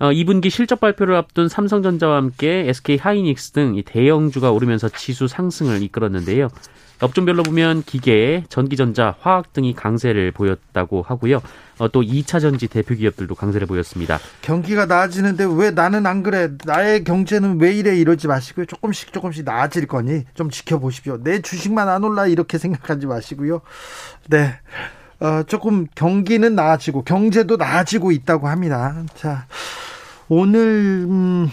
어, 0.00 0.10
2분기 0.10 0.48
실적 0.48 0.80
발표를 0.80 1.14
앞둔 1.14 1.48
삼성전자와 1.48 2.16
함께 2.16 2.64
SK 2.68 2.96
하이닉스 2.96 3.52
등 3.52 3.80
대형주가 3.84 4.50
오르면서 4.50 4.88
지수 4.88 5.28
상승을 5.28 5.82
이끌었는데요. 5.82 6.48
업종별로 7.02 7.42
보면 7.42 7.82
기계, 7.82 8.44
전기전자, 8.48 9.14
화학 9.20 9.52
등이 9.52 9.74
강세를 9.74 10.32
보였다고 10.32 11.02
하고요. 11.02 11.42
어, 11.78 11.88
또 11.88 12.00
2차 12.00 12.40
전지 12.40 12.66
대표 12.66 12.94
기업들도 12.94 13.34
강세를 13.34 13.66
보였습니다. 13.66 14.18
경기가 14.40 14.86
나아지는데 14.86 15.46
왜 15.54 15.70
나는 15.70 16.06
안 16.06 16.22
그래? 16.22 16.48
나의 16.64 17.04
경제는 17.04 17.60
왜 17.60 17.72
이래? 17.74 17.96
이러지 17.96 18.26
마시고요. 18.26 18.64
조금씩 18.66 19.12
조금씩 19.12 19.44
나아질 19.44 19.86
거니 19.86 20.24
좀 20.32 20.48
지켜보십시오. 20.48 21.22
내 21.22 21.42
주식만 21.42 21.90
안 21.90 22.04
올라 22.04 22.26
이렇게 22.26 22.56
생각하지 22.56 23.06
마시고요. 23.06 23.60
네. 24.28 24.58
어, 25.20 25.42
조금 25.42 25.86
경기는 25.94 26.54
나아지고 26.54 27.04
경제도 27.04 27.56
나아지고 27.56 28.12
있다고 28.12 28.48
합니다. 28.48 29.04
자, 29.14 29.46
오늘 30.32 31.06
음, 31.08 31.48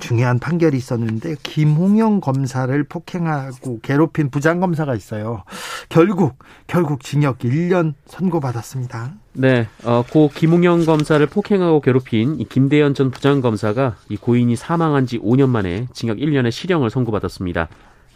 중요한 0.00 0.40
판결이 0.40 0.76
있었는데 0.76 1.36
김홍영 1.44 2.20
검사를 2.20 2.82
폭행하고 2.82 3.78
괴롭힌 3.82 4.30
부장 4.30 4.58
검사가 4.58 4.96
있어요. 4.96 5.44
결국 5.88 6.38
결국 6.66 7.04
징역 7.04 7.38
1년 7.38 7.94
선고받았습니다. 8.06 9.12
네, 9.34 9.68
어, 9.84 10.02
고 10.10 10.28
김홍영 10.34 10.84
검사를 10.84 11.24
폭행하고 11.24 11.80
괴롭힌 11.80 12.40
이 12.40 12.44
김대현 12.48 12.94
전 12.94 13.12
부장 13.12 13.40
검사가 13.40 13.94
이 14.08 14.16
고인이 14.16 14.56
사망한 14.56 15.06
지 15.06 15.20
5년 15.20 15.50
만에 15.50 15.86
징역 15.92 16.16
1년의 16.16 16.50
실형을 16.50 16.90
선고받았습니다. 16.90 17.68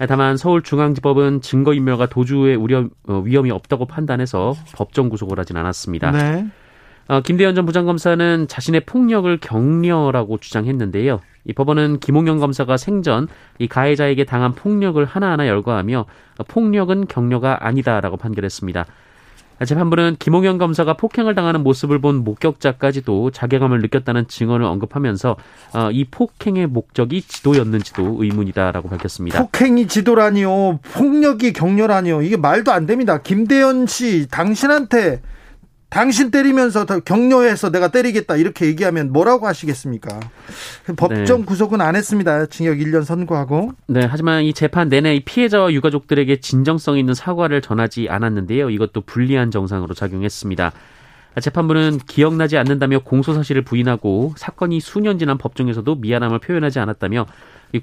다만 0.08 0.36
서울중앙지법은 0.36 1.40
증거인멸과 1.40 2.06
도주의 2.06 2.56
우려, 2.56 2.88
어, 3.06 3.20
위험이 3.20 3.52
없다고 3.52 3.86
판단해서 3.86 4.56
법정 4.74 5.08
구속을 5.08 5.38
하진 5.38 5.56
않았습니다. 5.56 6.10
네. 6.10 6.50
어, 7.08 7.20
김대현 7.20 7.54
전 7.54 7.66
부장검사는 7.66 8.48
자신의 8.48 8.82
폭력을 8.86 9.36
격려라고 9.38 10.38
주장했는데요. 10.38 11.20
이 11.46 11.52
법원은 11.52 12.00
김홍영 12.00 12.38
검사가 12.38 12.76
생전 12.76 13.28
이 13.58 13.68
가해자에게 13.68 14.24
당한 14.24 14.54
폭력을 14.54 15.04
하나하나 15.04 15.46
열거하며 15.46 16.06
폭력은 16.48 17.06
격려가 17.06 17.66
아니다라고 17.66 18.16
판결했습니다. 18.16 18.86
재판부는 19.64 20.16
김홍현 20.18 20.58
검사가 20.58 20.94
폭행을 20.94 21.34
당하는 21.34 21.62
모습을 21.62 22.00
본 22.00 22.24
목격자까지도 22.24 23.30
자괴감을 23.30 23.80
느꼈다는 23.82 24.26
증언을 24.26 24.66
언급하면서 24.66 25.36
어, 25.74 25.90
이 25.92 26.04
폭행의 26.04 26.66
목적이 26.66 27.22
지도였는지도 27.22 28.16
의문이다라고 28.18 28.88
밝혔습니다. 28.88 29.40
폭행이 29.40 29.86
지도라니요. 29.86 30.80
폭력이 30.94 31.52
격렬하니요. 31.52 32.22
이게 32.22 32.36
말도 32.36 32.72
안 32.72 32.86
됩니다. 32.86 33.18
김대현 33.22 33.86
씨 33.86 34.26
당신한테 34.28 35.22
당신 35.94 36.32
때리면서 36.32 36.86
격려해서 36.86 37.70
내가 37.70 37.86
때리겠다 37.86 38.34
이렇게 38.34 38.66
얘기하면 38.66 39.12
뭐라고 39.12 39.46
하시겠습니까? 39.46 40.18
법정 40.96 41.38
네. 41.38 41.44
구속은 41.44 41.80
안 41.80 41.94
했습니다. 41.94 42.46
징역 42.46 42.78
1년 42.78 43.04
선고하고. 43.04 43.74
네, 43.86 44.04
하지만 44.04 44.42
이 44.42 44.52
재판 44.52 44.88
내내 44.88 45.20
피해자와 45.24 45.72
유가족들에게 45.72 46.40
진정성 46.40 46.98
있는 46.98 47.14
사과를 47.14 47.60
전하지 47.60 48.08
않았는데요. 48.10 48.70
이것도 48.70 49.02
불리한 49.02 49.52
정상으로 49.52 49.94
작용했습니다. 49.94 50.72
재판부는 51.40 51.98
기억나지 52.08 52.56
않는다며 52.58 52.98
공소 52.98 53.32
사실을 53.32 53.62
부인하고 53.62 54.34
사건이 54.36 54.80
수년 54.80 55.20
지난 55.20 55.38
법정에서도 55.38 55.94
미안함을 55.94 56.40
표현하지 56.40 56.80
않았다며 56.80 57.26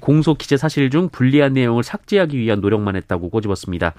공소 0.00 0.34
기재 0.34 0.58
사실 0.58 0.90
중 0.90 1.08
불리한 1.08 1.54
내용을 1.54 1.82
삭제하기 1.82 2.38
위한 2.38 2.60
노력만 2.60 2.94
했다고 2.96 3.30
꼬집었습니다. 3.30 3.94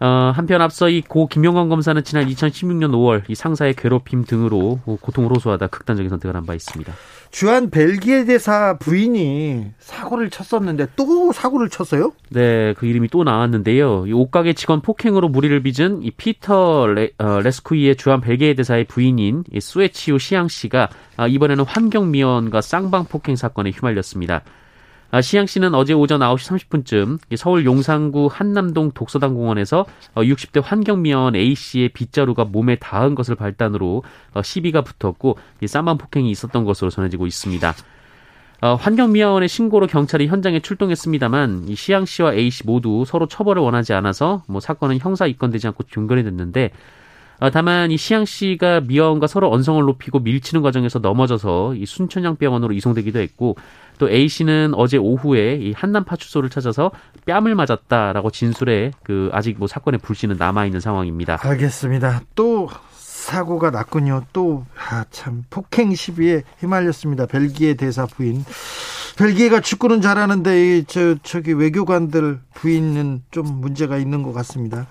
어, 0.00 0.32
한편 0.34 0.60
앞서 0.60 0.88
이 0.88 1.00
고 1.02 1.26
김영광 1.28 1.68
검사는 1.68 2.02
지난 2.04 2.26
2016년 2.26 2.90
5월 2.92 3.22
이 3.28 3.34
상사의 3.34 3.74
괴롭힘 3.74 4.24
등으로 4.24 4.80
고통을 5.00 5.30
호소하다 5.30 5.68
극단적인 5.68 6.08
선택을 6.10 6.34
한 6.36 6.44
바 6.44 6.54
있습니다. 6.54 6.92
주한 7.30 7.70
벨기에 7.70 8.24
대사 8.26 8.76
부인이 8.78 9.66
사고를 9.78 10.30
쳤었는데 10.30 10.88
또 10.96 11.32
사고를 11.32 11.68
쳤어요? 11.68 12.12
네, 12.30 12.74
그 12.74 12.86
이름이 12.86 13.08
또 13.08 13.24
나왔는데요. 13.24 14.06
이 14.06 14.12
옷가게 14.12 14.52
직원 14.52 14.80
폭행으로 14.82 15.28
무리를 15.28 15.60
빚은 15.62 16.02
이 16.02 16.10
피터 16.10 16.86
레, 16.88 17.10
어, 17.18 17.40
레스쿠이의 17.40 17.96
주한 17.96 18.20
벨기에 18.20 18.54
대사의 18.54 18.84
부인인 18.84 19.44
이 19.52 19.60
수에치우 19.60 20.18
시양 20.18 20.48
씨가 20.48 20.88
아, 21.16 21.26
이번에는 21.26 21.64
환경미원과 21.64 22.60
쌍방 22.60 23.04
폭행 23.06 23.36
사건에 23.36 23.70
휘말렸습니다. 23.70 24.42
아, 25.14 25.20
시양 25.20 25.46
씨는 25.46 25.76
어제 25.76 25.92
오전 25.92 26.18
9시 26.18 26.68
30분쯤 26.68 27.36
서울 27.36 27.64
용산구 27.64 28.28
한남동 28.32 28.90
독서당 28.90 29.34
공원에서 29.34 29.86
60대 30.16 30.58
어, 30.58 30.60
환경미화원 30.60 31.36
A 31.36 31.54
씨의 31.54 31.90
빗자루가 31.90 32.46
몸에 32.46 32.74
닿은 32.74 33.14
것을 33.14 33.36
발단으로 33.36 34.02
어, 34.32 34.42
시비가 34.42 34.82
붙었고 34.82 35.38
쌈만 35.64 35.98
폭행이 35.98 36.28
있었던 36.32 36.64
것으로 36.64 36.90
전해지고 36.90 37.28
있습니다. 37.28 37.74
어, 38.62 38.74
환경미화원의 38.74 39.48
신고로 39.48 39.86
경찰이 39.86 40.26
현장에 40.26 40.58
출동했습니다만 40.58 41.66
이 41.68 41.76
시양 41.76 42.06
씨와 42.06 42.34
A 42.34 42.50
씨 42.50 42.66
모두 42.66 43.04
서로 43.06 43.28
처벌을 43.28 43.62
원하지 43.62 43.92
않아서 43.92 44.42
뭐 44.48 44.58
사건은 44.58 44.98
형사 44.98 45.28
입건되지 45.28 45.68
않고 45.68 45.84
종결이 45.84 46.24
됐는데 46.24 46.64
어, 46.64 46.70
다만 47.52 47.90
이 47.90 47.96
시양 47.96 48.24
씨가 48.24 48.80
미화원과 48.80 49.26
서로 49.26 49.52
언성을 49.52 49.82
높이고 49.82 50.20
밀치는 50.20 50.62
과정에서 50.62 50.98
넘어져서 50.98 51.74
이 51.74 51.86
순천향병원으로 51.86 52.72
이송되기도 52.72 53.18
했고 53.18 53.56
또 53.98 54.10
A 54.10 54.28
씨는 54.28 54.72
어제 54.74 54.96
오후에 54.96 55.56
이 55.56 55.72
한남 55.72 56.04
파출소를 56.04 56.50
찾아서 56.50 56.90
뺨을 57.26 57.54
맞았다라고 57.54 58.30
진술해 58.30 58.92
그 59.02 59.30
아직 59.32 59.58
뭐 59.58 59.68
사건의 59.68 59.98
불씨는 59.98 60.36
남아 60.38 60.66
있는 60.66 60.80
상황입니다. 60.80 61.38
알겠습니다. 61.40 62.22
또 62.34 62.68
사고가 63.24 63.70
났군요. 63.70 64.24
또참 64.34 64.66
아, 64.76 65.46
폭행 65.48 65.94
시비에 65.94 66.42
휘말렸습니다. 66.60 67.24
벨기에 67.24 67.74
대사 67.74 68.04
부인. 68.04 68.44
벨기에가 69.16 69.60
축구는 69.60 70.02
잘하는데 70.02 70.84
저 70.86 71.16
저기 71.22 71.52
외교관들 71.54 72.40
부인은 72.52 73.22
좀 73.30 73.46
문제가 73.60 73.96
있는 73.96 74.22
것 74.22 74.34
같습니다. 74.34 74.86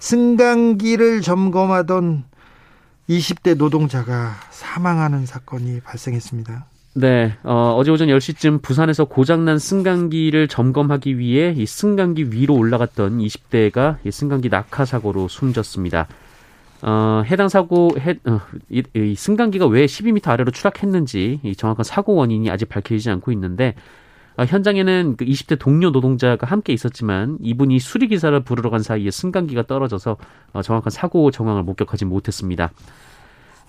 승강기를 0.00 1.20
점검하던 1.20 2.24
20대 3.08 3.56
노동자가 3.56 4.34
사망하는 4.50 5.24
사건이 5.24 5.80
발생했습니다. 5.80 6.66
네, 6.94 7.34
어, 7.44 7.74
어제 7.76 7.90
오전 7.92 8.08
10시쯤 8.08 8.62
부산에서 8.62 9.04
고장난 9.04 9.58
승강기를 9.58 10.48
점검하기 10.48 11.18
위해 11.18 11.54
이 11.56 11.66
승강기 11.66 12.32
위로 12.32 12.54
올라갔던 12.54 13.18
20대가 13.18 13.98
이 14.02 14.10
승강기 14.10 14.48
낙하 14.48 14.84
사고로 14.86 15.28
숨졌습니다. 15.28 16.08
어, 16.82 17.22
해당 17.26 17.48
사고, 17.48 17.90
해, 17.98 18.16
어, 18.26 18.40
이, 18.68 18.82
이 18.94 19.14
승강기가 19.14 19.66
왜 19.66 19.86
12m 19.86 20.28
아래로 20.28 20.50
추락했는지 20.50 21.40
이 21.42 21.56
정확한 21.56 21.84
사고 21.84 22.14
원인이 22.14 22.50
아직 22.50 22.68
밝혀지지 22.68 23.10
않고 23.10 23.32
있는데 23.32 23.74
어, 24.36 24.44
현장에는 24.44 25.16
그 25.16 25.24
20대 25.24 25.58
동료 25.58 25.90
노동자가 25.90 26.46
함께 26.46 26.72
있었지만 26.72 27.38
이분이 27.40 27.78
수리 27.78 28.08
기사를 28.08 28.38
부르러 28.40 28.70
간 28.70 28.82
사이에 28.82 29.10
승강기가 29.10 29.62
떨어져서 29.66 30.16
어, 30.52 30.62
정확한 30.62 30.90
사고 30.90 31.30
정황을 31.30 31.62
목격하지 31.62 32.04
못했습니다. 32.04 32.70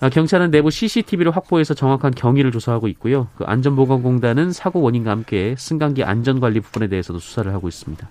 아, 0.00 0.08
경찰은 0.10 0.52
내부 0.52 0.70
CCTV를 0.70 1.34
확보해서 1.34 1.74
정확한 1.74 2.12
경위를 2.12 2.52
조사하고 2.52 2.86
있고요. 2.88 3.28
그 3.36 3.44
안전보건공단은 3.44 4.52
사고 4.52 4.80
원인과 4.80 5.10
함께 5.10 5.56
승강기 5.58 6.04
안전관리 6.04 6.60
부분에 6.60 6.86
대해서도 6.86 7.18
수사를 7.18 7.52
하고 7.52 7.66
있습니다. 7.66 8.08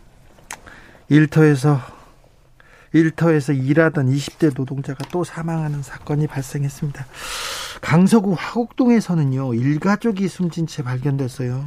일터에서 1.09 1.79
일터에서 2.93 3.53
일하던 3.53 4.07
20대 4.07 4.53
노동자가 4.55 5.05
또 5.11 5.23
사망하는 5.23 5.81
사건이 5.81 6.27
발생했습니다. 6.27 7.05
강서구 7.81 8.35
화곡동에서는요 8.37 9.53
일가족이 9.53 10.27
숨진 10.27 10.67
채 10.67 10.83
발견됐어요. 10.83 11.65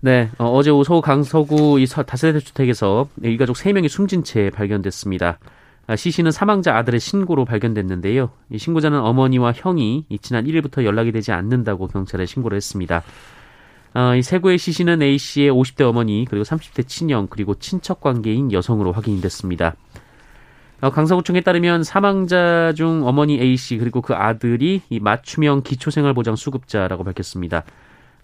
네, 0.00 0.30
어, 0.38 0.62
제 0.62 0.70
오후 0.70 1.00
강서구 1.00 1.80
이 1.80 1.86
다세대 1.86 2.38
주택에서 2.40 3.08
일가족 3.22 3.56
3명이 3.56 3.88
숨진 3.88 4.22
채 4.22 4.50
발견됐습니다. 4.50 5.38
아, 5.86 5.96
시 5.96 6.10
씨는 6.10 6.30
사망자 6.30 6.76
아들의 6.76 6.98
신고로 6.98 7.44
발견됐는데요. 7.44 8.30
이 8.50 8.58
신고자는 8.58 9.00
어머니와 9.00 9.52
형이 9.54 10.06
지난 10.22 10.44
1일부터 10.44 10.84
연락이 10.84 11.12
되지 11.12 11.32
않는다고 11.32 11.88
경찰에 11.88 12.26
신고를 12.26 12.56
했습니다. 12.56 13.02
어, 13.94 14.14
이 14.14 14.22
세고의 14.22 14.58
시 14.58 14.72
씨는 14.72 15.02
A 15.02 15.18
씨의 15.18 15.52
50대 15.52 15.82
어머니 15.82 16.26
그리고 16.28 16.44
30대 16.44 16.88
친형 16.88 17.28
그리고 17.28 17.54
친척 17.54 18.00
관계인 18.00 18.50
여성으로 18.50 18.92
확인이 18.92 19.20
됐습니다. 19.20 19.74
어, 20.80 20.90
강서구청에 20.90 21.40
따르면 21.40 21.82
사망자 21.82 22.72
중 22.74 23.06
어머니 23.06 23.40
A 23.40 23.56
씨 23.56 23.78
그리고 23.78 24.02
그 24.02 24.14
아들이 24.14 24.82
이 24.90 25.00
맞춤형 25.00 25.62
기초생활보장 25.62 26.36
수급자라고 26.36 27.04
밝혔습니다. 27.04 27.64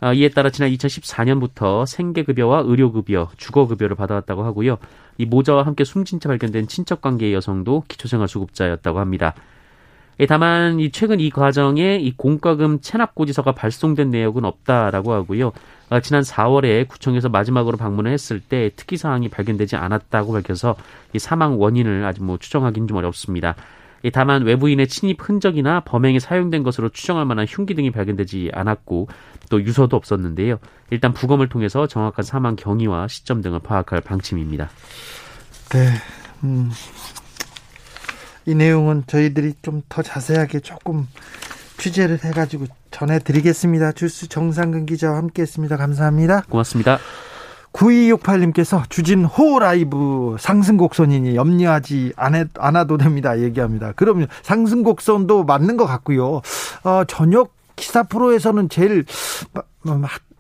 어, 0.01 0.13
이에 0.15 0.31
따라 0.31 0.51
지난 0.51 0.71
2014년부터 0.71 1.87
생계급여와 1.87 2.63
의료급여, 2.67 3.31
주거급여를 3.37 3.97
받아왔다고 3.97 4.45
하고요. 4.45 4.79
이 5.19 5.27
모자와 5.27 5.65
함께 5.65 5.85
숨진 5.85 6.21
채 6.21 6.29
발견된 6.29 6.69
친척관계의 6.69 7.35
여성도 7.35 7.85
기초생활수급자였다고 7.89 8.99
합니다. 8.99 9.35
예, 10.21 10.27
다만 10.27 10.79
이 10.81 10.91
최근 10.91 11.19
이 11.19 11.31
과정에 11.31 11.97
이 11.97 12.15
공과금 12.15 12.83
체납 12.83 13.15
고지서가 13.15 13.53
발송된 13.53 14.11
내역은 14.11 14.45
없다라고 14.45 15.15
하고요. 15.15 15.53
어, 15.89 16.01
지난 16.01 16.23
4월에 16.23 16.87
구청에서 16.89 17.31
마지막으로 17.31 17.79
방문을 17.79 18.13
했을 18.13 18.39
때 18.39 18.71
특이 18.77 18.99
사항이 18.99 19.31
발견되지 19.31 19.77
않았다고 19.77 20.35
밝혀서 20.35 20.77
이 21.15 21.19
사망 21.19 21.59
원인을 21.59 22.05
아직 22.05 22.23
뭐 22.23 22.37
추정하기는 22.37 22.87
좀 22.87 22.99
어렵습니다. 22.99 23.57
다만 24.13 24.43
외부인의 24.43 24.89
침입 24.89 25.27
흔적이나 25.27 25.81
범행에 25.81 26.19
사용된 26.19 26.65
것으로 26.65 26.91
추정할 26.91 27.25
만한 27.25 27.47
흉기 27.49 27.75
등이 27.75 27.91
발견되지 27.91 28.51
않았고 28.53 29.09
또 29.49 29.63
유서도 29.63 29.97
없었는데요. 29.97 30.59
일단 30.91 31.15
부검을 31.15 31.49
통해서 31.49 31.87
정확한 31.87 32.25
사망 32.25 32.57
경위와 32.57 33.09
시점 33.09 33.41
등을 33.41 33.61
파악할 33.61 34.03
방침입니다. 34.03 34.69
네. 35.71 35.89
음. 36.45 36.71
이 38.51 38.55
내용은 38.55 39.05
저희들이 39.07 39.55
좀 39.63 39.83
더 39.89 40.03
자세하게 40.03 40.61
조금 40.61 41.07
취재를 41.79 42.19
해가지고 42.25 42.67
전해드리겠습니다. 42.91 43.93
주스 43.93 44.29
정상근 44.29 44.87
기자와 44.87 45.17
함께했습니다. 45.19 45.77
감사합니다. 45.77 46.43
고맙습니다. 46.49 46.99
9268님께서 47.73 48.89
주진 48.91 49.25
호 49.25 49.59
라이브 49.61 50.37
상승곡선이니 50.39 51.37
염려하지 51.37 52.13
않아도 52.59 52.99
됩니다. 52.99 53.39
얘기합니다. 53.41 53.93
그럼 53.93 54.27
상승곡선도 54.43 55.45
맞는 55.45 55.77
것 55.77 55.87
같고요. 55.87 56.43
어, 56.83 57.05
저녁 57.07 57.55
기사 57.77 58.03
프로에서는 58.03 58.69
제일 58.69 59.05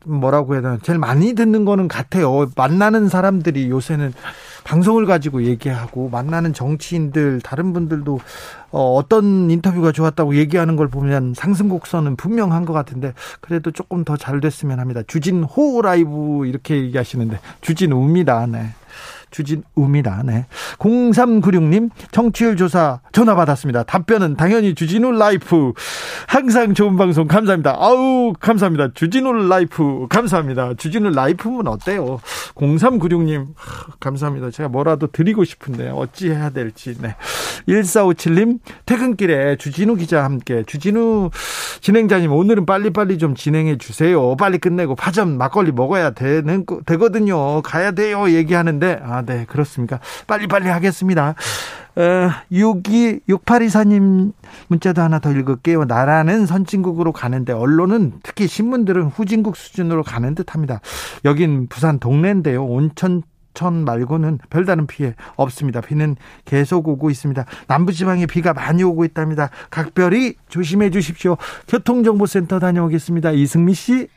뭐라고 0.04 0.54
해야 0.54 0.62
되나 0.62 0.78
제일 0.82 0.98
많이 0.98 1.34
듣는 1.34 1.64
거는 1.64 1.88
같아요. 1.88 2.46
만나는 2.56 3.08
사람들이 3.08 3.68
요새는 3.70 4.12
방송을 4.64 5.06
가지고 5.06 5.44
얘기하고 5.44 6.08
만나는 6.10 6.52
정치인들 6.52 7.40
다른 7.42 7.72
분들도 7.72 8.20
어떤 8.72 9.50
인터뷰가 9.50 9.90
좋았다고 9.92 10.36
얘기하는 10.36 10.76
걸 10.76 10.88
보면 10.88 11.34
상승 11.34 11.68
곡선은 11.68 12.16
분명한 12.16 12.64
것 12.64 12.72
같은데 12.72 13.14
그래도 13.40 13.70
조금 13.70 14.04
더 14.04 14.16
잘 14.16 14.40
됐으면 14.40 14.80
합니다. 14.80 15.02
주진호 15.06 15.80
라이브 15.80 16.46
이렇게 16.46 16.76
얘기하시는데 16.76 17.40
주진우입니다. 17.62 18.46
네. 18.46 18.74
주진우입니다. 19.30 20.22
네. 20.24 20.46
0396님, 20.78 21.90
청취율 22.10 22.56
조사 22.56 23.00
전화 23.12 23.34
받았습니다. 23.34 23.84
답변은 23.84 24.36
당연히 24.36 24.74
주진우 24.74 25.12
라이프. 25.12 25.72
항상 26.26 26.74
좋은 26.74 26.96
방송 26.96 27.26
감사합니다. 27.26 27.76
아우, 27.78 28.32
감사합니다. 28.38 28.88
주진우 28.94 29.48
라이프. 29.48 30.06
감사합니다. 30.08 30.74
주진우 30.74 31.10
라이프면 31.10 31.66
어때요? 31.68 32.20
0396님, 32.54 33.48
감사합니다. 34.00 34.50
제가 34.50 34.68
뭐라도 34.68 35.06
드리고 35.06 35.44
싶은데 35.44 35.90
어찌 35.90 36.30
해야 36.30 36.50
될지. 36.50 36.96
네. 37.00 37.16
1457님, 37.68 38.58
퇴근길에 38.86 39.56
주진우 39.56 39.96
기자 39.96 40.24
함께, 40.24 40.62
주진우 40.66 41.30
진행자님, 41.80 42.32
오늘은 42.32 42.66
빨리빨리 42.66 43.18
좀 43.18 43.34
진행해 43.34 43.78
주세요. 43.78 44.36
빨리 44.36 44.58
끝내고 44.58 44.94
파전 44.94 45.38
막걸리 45.38 45.72
먹어야 45.72 46.10
되는, 46.10 46.64
되거든요. 46.86 47.62
가야 47.62 47.92
돼요. 47.92 48.30
얘기하는데, 48.30 49.00
아, 49.02 49.19
네, 49.22 49.44
그렇습니까. 49.48 50.00
빨리빨리 50.26 50.68
하겠습니다. 50.68 51.34
어, 51.96 52.30
62, 52.52 53.20
6824님 53.28 54.32
문자도 54.68 55.02
하나 55.02 55.18
더 55.18 55.32
읽을게요. 55.32 55.84
나라는 55.84 56.46
선진국으로 56.46 57.12
가는데 57.12 57.52
언론은 57.52 58.14
특히 58.22 58.46
신문들은 58.46 59.08
후진국 59.08 59.56
수준으로 59.56 60.02
가는 60.02 60.34
듯 60.34 60.54
합니다. 60.54 60.80
여긴 61.24 61.66
부산 61.68 61.98
동네인데요. 61.98 62.64
온천 62.64 63.22
천 63.52 63.84
말고는 63.84 64.38
별다른 64.48 64.86
피해 64.86 65.14
없습니다. 65.36 65.80
비는 65.80 66.16
계속 66.44 66.86
오고 66.88 67.10
있습니다. 67.10 67.44
남부지방에 67.66 68.26
비가 68.26 68.52
많이 68.52 68.82
오고 68.84 69.04
있답니다. 69.04 69.50
각별히 69.70 70.34
조심해 70.48 70.90
주십시오. 70.90 71.36
교통정보센터 71.68 72.60
다녀오겠습니다. 72.60 73.32
이승미 73.32 73.74
씨. 73.74 74.08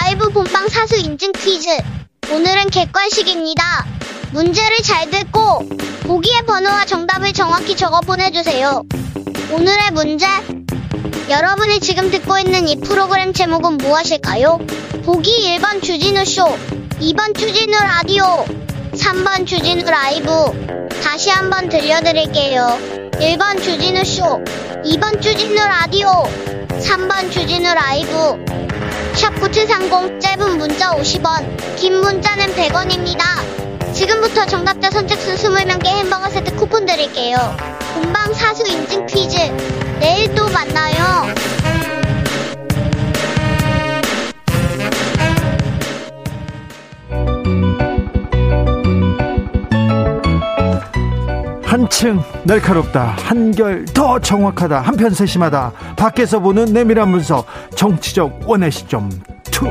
라이브 0.00 0.30
본방 0.30 0.70
사수 0.70 0.96
인증 0.96 1.32
퀴즈. 1.32 1.68
오늘은 2.32 2.70
객관식입니다. 2.70 3.84
문제를 4.32 4.78
잘 4.78 5.10
듣고 5.10 5.68
보기의 6.04 6.46
번호와 6.46 6.86
정답을 6.86 7.34
정확히 7.34 7.76
적어 7.76 8.00
보내주세요. 8.00 8.84
오늘의 9.50 9.90
문제. 9.92 10.26
여러분이 11.28 11.80
지금 11.80 12.10
듣고 12.10 12.38
있는 12.38 12.68
이 12.68 12.80
프로그램 12.80 13.34
제목은 13.34 13.76
무엇일까요? 13.76 14.60
보기 15.04 15.58
1번 15.58 15.82
주진우 15.82 16.24
쇼, 16.24 16.46
2번 16.98 17.36
주진우 17.36 17.72
라디오, 17.72 18.46
3번 19.02 19.44
주진우 19.44 19.82
라이브. 19.90 20.30
다시 21.02 21.28
한번 21.30 21.68
들려드릴게요. 21.68 22.78
1번 23.14 23.60
주진우 23.60 24.04
쇼, 24.04 24.22
2번 24.84 25.20
주진우 25.20 25.56
라디오, 25.56 26.22
3번 26.68 27.32
주진우 27.32 27.74
라이브. 27.74 28.44
샵9730 29.14 30.20
짧은 30.20 30.56
문자 30.56 30.92
50원, 30.92 31.76
긴 31.76 32.00
문자는 32.00 32.54
100원입니다. 32.54 33.92
지금부터 33.92 34.46
정답자 34.46 34.88
선착순 34.92 35.34
20명께 35.34 35.86
햄버거 35.86 36.30
세트 36.30 36.54
쿠폰 36.54 36.86
드릴게요. 36.86 37.36
본방 37.94 38.32
사수 38.32 38.64
인증 38.68 39.04
퀴즈. 39.06 39.36
내일 39.98 40.32
또 40.36 40.48
만나요. 40.48 41.26
한층 51.72 52.22
날카롭다 52.44 53.16
한결 53.18 53.86
더 53.86 54.18
정확하다 54.18 54.82
한편 54.82 55.08
세심하다. 55.08 55.72
밖에서 55.96 56.38
보는 56.38 56.66
내밀한 56.66 57.10
분석 57.10 57.46
정치적 57.74 58.40
원외 58.44 58.70
시점 58.70 59.10
two. 59.44 59.64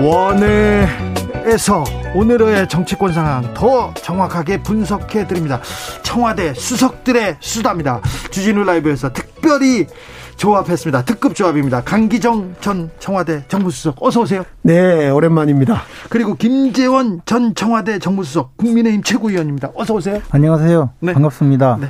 원외에서 0.00 1.82
오늘의 2.14 2.68
정치권 2.68 3.12
상황 3.12 3.52
더 3.54 3.92
정확하게 3.94 4.62
분석해 4.62 5.26
드립니다. 5.26 5.60
청와대 6.04 6.54
수석들의 6.54 7.38
수다입니다. 7.40 8.02
주진우 8.30 8.62
라이브에서 8.62 9.12
특별히 9.12 9.88
조합했습니다. 10.36 11.04
특급 11.04 11.34
조합입니다. 11.34 11.82
강기정 11.82 12.56
전 12.60 12.90
청와대 12.98 13.44
정무수석 13.48 13.96
어서 14.00 14.20
오세요. 14.20 14.44
네, 14.62 15.08
오랜만입니다. 15.10 15.82
그리고 16.10 16.34
김재원 16.34 17.20
전 17.24 17.54
청와대 17.54 17.98
정무수석 17.98 18.56
국민의힘 18.56 19.02
최고위원입니다. 19.02 19.70
어서 19.74 19.94
오세요. 19.94 20.20
안녕하세요. 20.30 20.90
네. 21.00 21.12
반갑습니다. 21.12 21.78
네. 21.80 21.88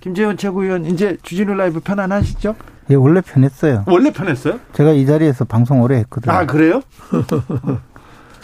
김재원 0.00 0.36
최고위원 0.36 0.84
이제 0.86 1.16
주진우 1.22 1.54
라이브 1.54 1.80
편안하시죠? 1.80 2.56
예, 2.90 2.94
원래 2.96 3.20
편했어요. 3.20 3.84
원래 3.86 4.10
편했어요? 4.10 4.58
제가 4.72 4.90
이 4.92 5.06
자리에서 5.06 5.44
방송 5.44 5.80
오래 5.82 5.96
했거든요. 5.98 6.32
아, 6.34 6.44
그래요? 6.46 6.82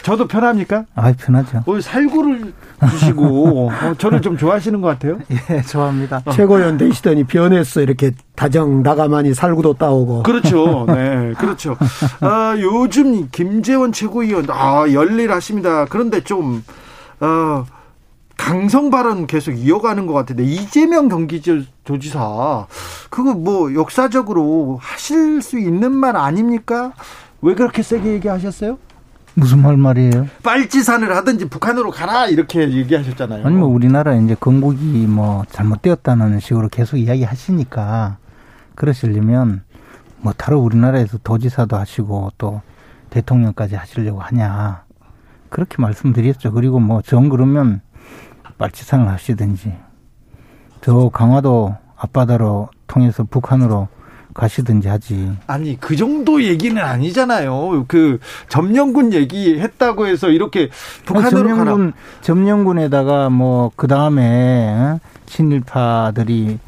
저도 0.01 0.27
편합니까? 0.27 0.85
아, 0.95 1.11
편하죠. 1.13 1.63
어, 1.65 1.81
살구를 1.81 2.53
주시고 2.89 3.69
어, 3.83 3.93
저를 3.97 4.21
좀 4.21 4.37
좋아하시는 4.37 4.79
것 4.81 4.87
같아요. 4.87 5.19
예, 5.31 5.61
좋아합니다. 5.61 6.21
어. 6.25 6.31
최고위원 6.31 6.77
되시더니 6.77 7.23
변했어 7.25 7.81
이렇게 7.81 8.11
다정 8.35 8.81
나가만이 8.83 9.33
살구도 9.33 9.73
따오고. 9.73 10.23
그렇죠. 10.23 10.85
네, 10.89 11.33
그렇죠. 11.37 11.75
아, 12.21 12.55
요즘 12.59 13.29
김재원 13.31 13.91
최고위원 13.91 14.47
아 14.49 14.85
열일하십니다. 14.91 15.85
그런데 15.85 16.21
좀 16.23 16.63
어, 17.19 17.65
강성 18.37 18.89
발언 18.89 19.27
계속 19.27 19.51
이어가는 19.51 20.07
것 20.07 20.13
같은데 20.13 20.43
이재명 20.43 21.09
경기도지사 21.09 22.65
그거 23.09 23.33
뭐 23.33 23.73
역사적으로 23.73 24.79
하실 24.81 25.41
수 25.41 25.59
있는 25.59 25.91
말 25.91 26.15
아닙니까? 26.15 26.93
왜 27.41 27.53
그렇게 27.53 27.83
세게 27.83 28.13
얘기하셨어요? 28.13 28.77
무슨 29.39 29.61
말 29.61 29.77
말이에요? 29.77 30.27
빨치산을 30.43 31.15
하든지 31.15 31.49
북한으로 31.49 31.91
가라 31.91 32.27
이렇게 32.27 32.69
얘기하셨잖아요. 32.71 33.45
아니 33.45 33.55
뭐 33.55 33.67
우리나라 33.67 34.13
이제 34.15 34.35
건국이 34.39 35.05
뭐 35.07 35.43
잘못되었다는 35.49 36.39
식으로 36.39 36.69
계속 36.69 36.97
이야기하시니까 36.97 38.17
그러시려면 38.75 39.63
뭐 40.17 40.33
다른 40.35 40.57
우리나라에서 40.59 41.17
도지사도 41.23 41.77
하시고 41.77 42.31
또 42.37 42.61
대통령까지 43.09 43.75
하시려고 43.75 44.19
하냐 44.21 44.83
그렇게 45.49 45.75
말씀드렸죠. 45.81 46.51
그리고 46.51 46.79
뭐 46.79 47.01
정 47.01 47.29
그러면 47.29 47.81
빨치산을 48.57 49.07
하시든지 49.07 49.73
저 50.81 51.09
강화도 51.09 51.75
앞바다로 51.97 52.69
통해서 52.87 53.23
북한으로 53.23 53.87
가시든지 54.39 54.87
하지. 54.87 55.31
아니 55.47 55.79
그 55.79 55.95
정도 55.95 56.41
얘기는 56.43 56.81
아니잖아요. 56.81 57.85
그 57.87 58.19
점령군 58.47 59.13
얘기했다고 59.13 60.07
해서 60.07 60.29
이렇게 60.29 60.69
북한으로 61.05 61.27
아니, 61.39 61.49
점령군, 61.49 61.91
가라. 61.91 61.93
점령군에다가 62.21 63.29
뭐 63.29 63.71
그 63.75 63.87
다음에 63.87 64.69
어? 64.69 64.99
친일파들이 65.25 66.59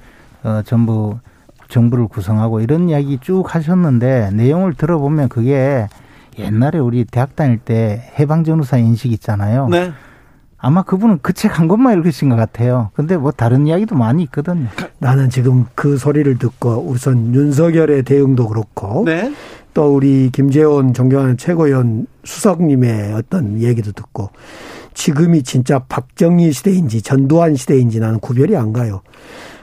어, 0.44 0.62
전부 0.66 1.20
정부를 1.70 2.08
구성하고 2.08 2.60
이런 2.62 2.90
이야기 2.90 3.18
쭉 3.22 3.54
하셨는데 3.56 4.32
내용을 4.34 4.74
들어보면 4.74 5.30
그게 5.30 5.88
옛날에 6.38 6.80
우리 6.80 7.06
대학 7.06 7.36
다닐 7.36 7.58
때 7.58 8.12
해방전후사 8.20 8.78
인식 8.78 9.12
있잖아요. 9.14 9.68
네. 9.70 9.92
아마 10.62 10.84
그분은 10.84 11.20
그 11.24 11.34
책한 11.34 11.68
권만 11.68 11.98
읽으신 11.98 12.30
것 12.30 12.36
같아요. 12.36 12.92
근데 12.94 13.18
뭐 13.18 13.32
다른 13.32 13.66
이야기도 13.66 13.96
많이 13.96 14.24
있거든요. 14.24 14.68
나는 15.00 15.30
지금 15.30 15.66
그 15.74 15.98
소리를 15.98 16.38
듣고 16.38 16.86
우선 16.88 17.34
윤석열의 17.34 18.04
대응도 18.04 18.48
그렇고 18.48 19.04
네. 19.06 19.34
또 19.74 19.96
우리 19.96 20.30
김재원 20.32 20.94
존경하는 20.94 21.38
최고위원 21.38 22.06
수석님의 22.24 23.14
어떤 23.14 23.60
얘기도 23.60 23.92
듣고 23.92 24.30
지금이 24.94 25.44
진짜 25.44 25.80
박정희 25.80 26.52
시대인지 26.52 27.02
전두환 27.02 27.56
시대인지 27.56 28.00
나는 28.00 28.20
구별이 28.20 28.56
안 28.56 28.72
가요. 28.72 29.02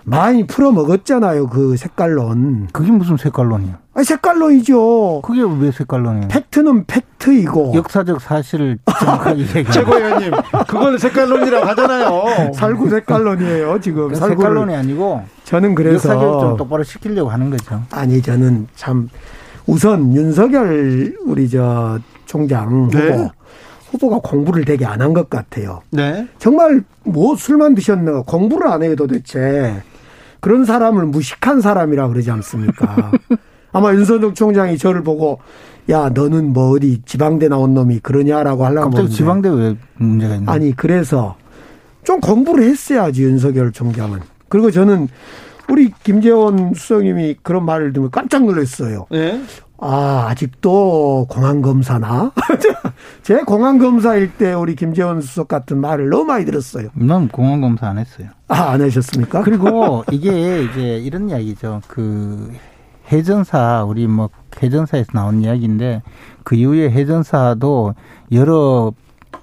많이 0.05 0.47
풀어 0.47 0.71
먹었잖아요. 0.73 1.49
그 1.49 1.77
색깔론. 1.77 2.69
그게 2.73 2.91
무슨 2.91 3.17
색깔론이요? 3.17 3.75
아, 3.95 4.03
색깔론이죠. 4.03 5.23
그게 5.23 5.43
왜 5.61 5.71
색깔론이에요? 5.73 6.29
팩트는 6.29 6.85
팩트이고. 6.87 7.73
역사적 7.75 8.21
사실을 8.21 8.79
정확하게 9.01 9.41
얘기해. 9.57 9.65
최고위원님, 9.65 10.31
그걸 10.69 10.99
색깔론이라고 10.99 11.67
하잖아요. 11.67 12.53
살구 12.55 12.91
색깔론이에요, 12.91 13.81
지금. 13.81 14.15
색깔론이 14.15 14.75
아니고. 14.75 15.23
저는 15.45 15.75
그래서. 15.75 15.95
역사적 16.11 16.41
좀 16.41 16.57
똑바로 16.57 16.83
시키려고 16.85 17.31
하는 17.31 17.51
거죠. 17.51 17.83
아니, 17.91 18.23
저는 18.23 18.69
참, 18.77 19.09
우선 19.67 20.15
윤석열 20.15 21.15
우리 21.27 21.49
저 21.49 21.99
총장 22.27 22.69
후보. 22.91 23.31
네. 23.91 23.93
후보가 23.93 24.21
공부를 24.23 24.65
되게 24.65 24.85
안 24.85 25.01
한 25.01 25.15
것 25.15 25.31
같아요. 25.31 25.81
네. 25.91 26.27
정말 26.39 26.83
뭐 27.05 27.37
술만 27.37 27.75
드셨나 27.75 28.23
공부를 28.23 28.69
안 28.69 28.83
해요 28.83 28.95
도대체. 28.97 29.83
그런 30.41 30.65
사람을 30.65 31.07
무식한 31.07 31.61
사람이라 31.61 32.09
그러지 32.09 32.31
않습니까? 32.31 33.11
아마 33.73 33.93
윤석열 33.93 34.35
총장이 34.35 34.79
저를 34.79 35.03
보고 35.03 35.41
야 35.91 36.11
너는 36.11 36.53
뭐 36.53 36.71
어디 36.71 37.03
지방대 37.05 37.49
나온 37.49 37.75
놈이 37.75 38.01
그러냐라고 38.01 38.65
하려고 38.65 38.91
갑자기. 38.91 39.11
지방대 39.11 39.49
왜 39.49 39.77
문제가 39.97 40.35
있나? 40.37 40.53
아니 40.53 40.75
그래서 40.77 41.37
좀 42.05 42.21
공부를 42.21 42.65
했어야지 42.65 43.25
윤석열 43.25 43.73
총장은 43.73 44.21
그리고 44.49 44.71
저는 44.71 45.09
우리 45.71 45.91
김재원 46.03 46.73
수석님이 46.75 47.37
그런 47.43 47.65
말을 47.67 47.93
들으면 47.93 48.11
깜짝 48.11 48.45
놀랐어요. 48.45 49.07
네. 49.11 49.41
아, 49.81 50.27
아직도 50.29 51.27
공안검사나? 51.31 52.33
제 53.23 53.39
공안검사일 53.43 54.37
때 54.37 54.53
우리 54.53 54.75
김재원 54.75 55.21
수석 55.21 55.47
같은 55.47 55.79
말을 55.79 56.09
너무 56.09 56.25
많이 56.25 56.45
들었어요. 56.45 56.89
난 56.95 57.29
공안검사 57.29 57.89
안 57.89 57.99
했어요. 57.99 58.29
아, 58.49 58.71
안 58.71 58.83
하셨습니까? 58.83 59.43
그리고 59.43 60.05
이게 60.11 60.63
이제 60.65 60.99
이런 60.99 61.31
이야기죠. 61.31 61.83
그 61.87 62.53
해전사, 63.13 63.85
우리 63.85 64.09
뭐 64.09 64.31
해전사에서 64.61 65.13
나온 65.15 65.43
이야기인데 65.43 66.03
그 66.43 66.57
이후에 66.57 66.91
해전사도 66.91 67.95
여러 68.33 68.93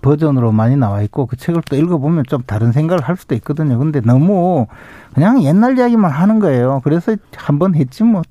버전으로 0.01 0.51
많이 0.51 0.75
나와 0.75 1.01
있고 1.01 1.25
그 1.25 1.35
책을 1.35 1.61
또 1.69 1.75
읽어보면 1.75 2.25
좀 2.27 2.43
다른 2.45 2.71
생각을 2.71 3.03
할 3.03 3.15
수도 3.17 3.35
있거든요. 3.35 3.77
근데 3.79 4.01
너무 4.01 4.67
그냥 5.13 5.41
옛날 5.43 5.77
이야기만 5.77 6.11
하는 6.11 6.39
거예요. 6.39 6.81
그래서 6.83 7.15
한 7.35 7.59
번 7.59 7.75
했지 7.75 8.03
뭐. 8.03 8.21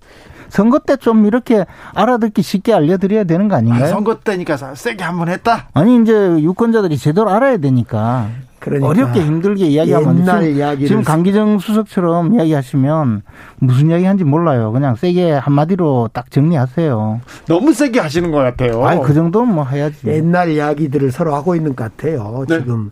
선거 0.50 0.78
때 0.78 0.96
좀 0.96 1.26
이렇게 1.26 1.64
알아듣기 1.94 2.42
쉽게 2.42 2.72
알려드려야 2.74 3.24
되는 3.24 3.48
거 3.48 3.56
아닌가요? 3.56 3.84
아, 3.84 3.88
선거 3.88 4.20
때니까 4.20 4.56
세게 4.56 5.02
한 5.02 5.18
번 5.18 5.28
했다? 5.28 5.68
아니, 5.74 6.00
이제 6.00 6.12
유권자들이 6.12 6.96
제대로 6.96 7.28
알아야 7.30 7.56
되니까. 7.56 8.28
그러니까 8.64 8.88
어렵게 8.88 9.20
힘들게 9.20 9.66
이야기하면 9.66 10.20
옛날 10.20 10.48
이야기 10.48 10.86
지금 10.86 11.02
강기정 11.02 11.58
수석처럼 11.58 12.34
이야기하시면 12.34 13.22
무슨 13.58 13.90
이야기 13.90 14.04
하는지 14.04 14.24
몰라요. 14.24 14.72
그냥 14.72 14.96
세게 14.96 15.32
한마디로 15.32 16.08
딱 16.14 16.30
정리하세요. 16.30 17.20
너무 17.46 17.74
세게 17.74 18.00
하시는 18.00 18.30
것 18.30 18.38
같아요. 18.38 18.82
아니 18.86 19.02
그 19.02 19.12
정도는 19.12 19.54
뭐 19.54 19.64
해야지. 19.66 20.06
옛날 20.06 20.48
이야기들을 20.48 21.12
서로 21.12 21.34
하고 21.34 21.54
있는 21.54 21.76
것 21.76 21.84
같아요. 21.84 22.46
네. 22.48 22.58
지금 22.58 22.90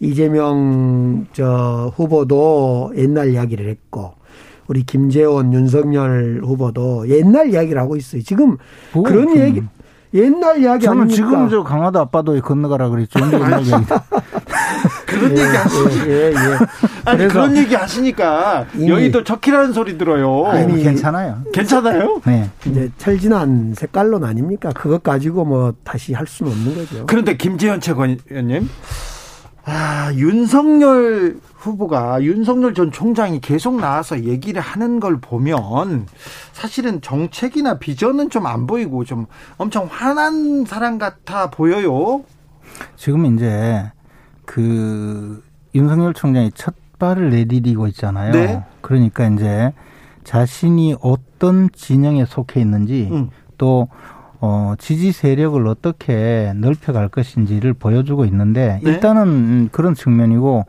이재명 0.00 1.26
저 1.34 1.92
후보도 1.94 2.92
옛날 2.96 3.28
이야기를 3.28 3.68
했고 3.68 4.14
우리 4.68 4.84
김재원, 4.84 5.52
윤석열 5.52 6.40
후보도 6.42 7.10
옛날 7.10 7.50
이야기를 7.50 7.78
하고 7.78 7.96
있어요. 7.96 8.22
지금 8.22 8.56
뭐, 8.94 9.02
그런 9.02 9.36
얘기 9.36 9.62
옛날 10.14 10.62
이야기 10.62 10.84
저는 10.84 11.02
아닙니까? 11.02 11.14
지금 11.14 11.48
저 11.50 11.62
강화도 11.62 12.00
아빠도 12.00 12.40
건너가라 12.40 12.88
그랬죠. 12.88 13.20
옛날 13.32 13.62
이야기. 13.62 13.84
그런 15.20 15.36
예, 15.36 15.42
얘기 15.42 15.56
하시니 15.56 16.00
예, 16.06 16.10
예, 16.10 16.32
예. 16.32 16.58
아니 17.04 17.28
그런 17.28 17.56
얘기 17.56 17.74
하시니까 17.74 18.66
여의도 18.86 19.24
적히라는 19.24 19.72
소리 19.72 19.98
들어요. 19.98 20.46
아니 20.46 20.82
괜찮아요. 20.82 21.42
괜찮아요? 21.52 22.20
네. 22.24 22.50
이제 22.66 22.90
철진한 22.98 23.74
색깔론 23.76 24.24
아닙니까? 24.24 24.70
그것 24.74 25.02
가지고 25.02 25.44
뭐 25.44 25.74
다시 25.84 26.14
할 26.14 26.26
수는 26.26 26.52
없는 26.52 26.74
거죠. 26.74 27.06
그런데 27.06 27.36
김재현 27.36 27.80
최고위원님 27.80 28.68
아, 29.64 30.10
윤석열 30.14 31.36
후보가 31.54 32.22
윤석열 32.22 32.72
전 32.72 32.90
총장이 32.90 33.40
계속 33.40 33.78
나와서 33.78 34.24
얘기를 34.24 34.60
하는 34.62 34.98
걸 34.98 35.20
보면 35.20 36.06
사실은 36.52 37.00
정책이나 37.02 37.78
비전은 37.78 38.30
좀 38.30 38.46
안 38.46 38.66
보이고 38.66 39.04
좀 39.04 39.26
엄청 39.58 39.86
화난 39.90 40.64
사람 40.64 40.98
같아 40.98 41.50
보여요. 41.50 42.24
지금 42.96 43.26
이제 43.26 43.92
그 44.50 45.44
윤석열 45.76 46.12
총장이 46.12 46.50
첫 46.56 46.74
발을 46.98 47.30
내디디고 47.30 47.86
있잖아요. 47.88 48.32
네? 48.32 48.64
그러니까 48.80 49.28
이제 49.28 49.72
자신이 50.24 50.96
어떤 51.00 51.68
진영에 51.72 52.24
속해 52.24 52.60
있는지 52.60 53.08
음. 53.12 53.30
또 53.58 53.86
어, 54.40 54.74
지지 54.76 55.12
세력을 55.12 55.64
어떻게 55.68 56.52
넓혀갈 56.56 57.10
것인지를 57.10 57.74
보여주고 57.74 58.24
있는데 58.24 58.80
네? 58.82 58.90
일단은 58.90 59.68
그런 59.70 59.94
측면이고 59.94 60.66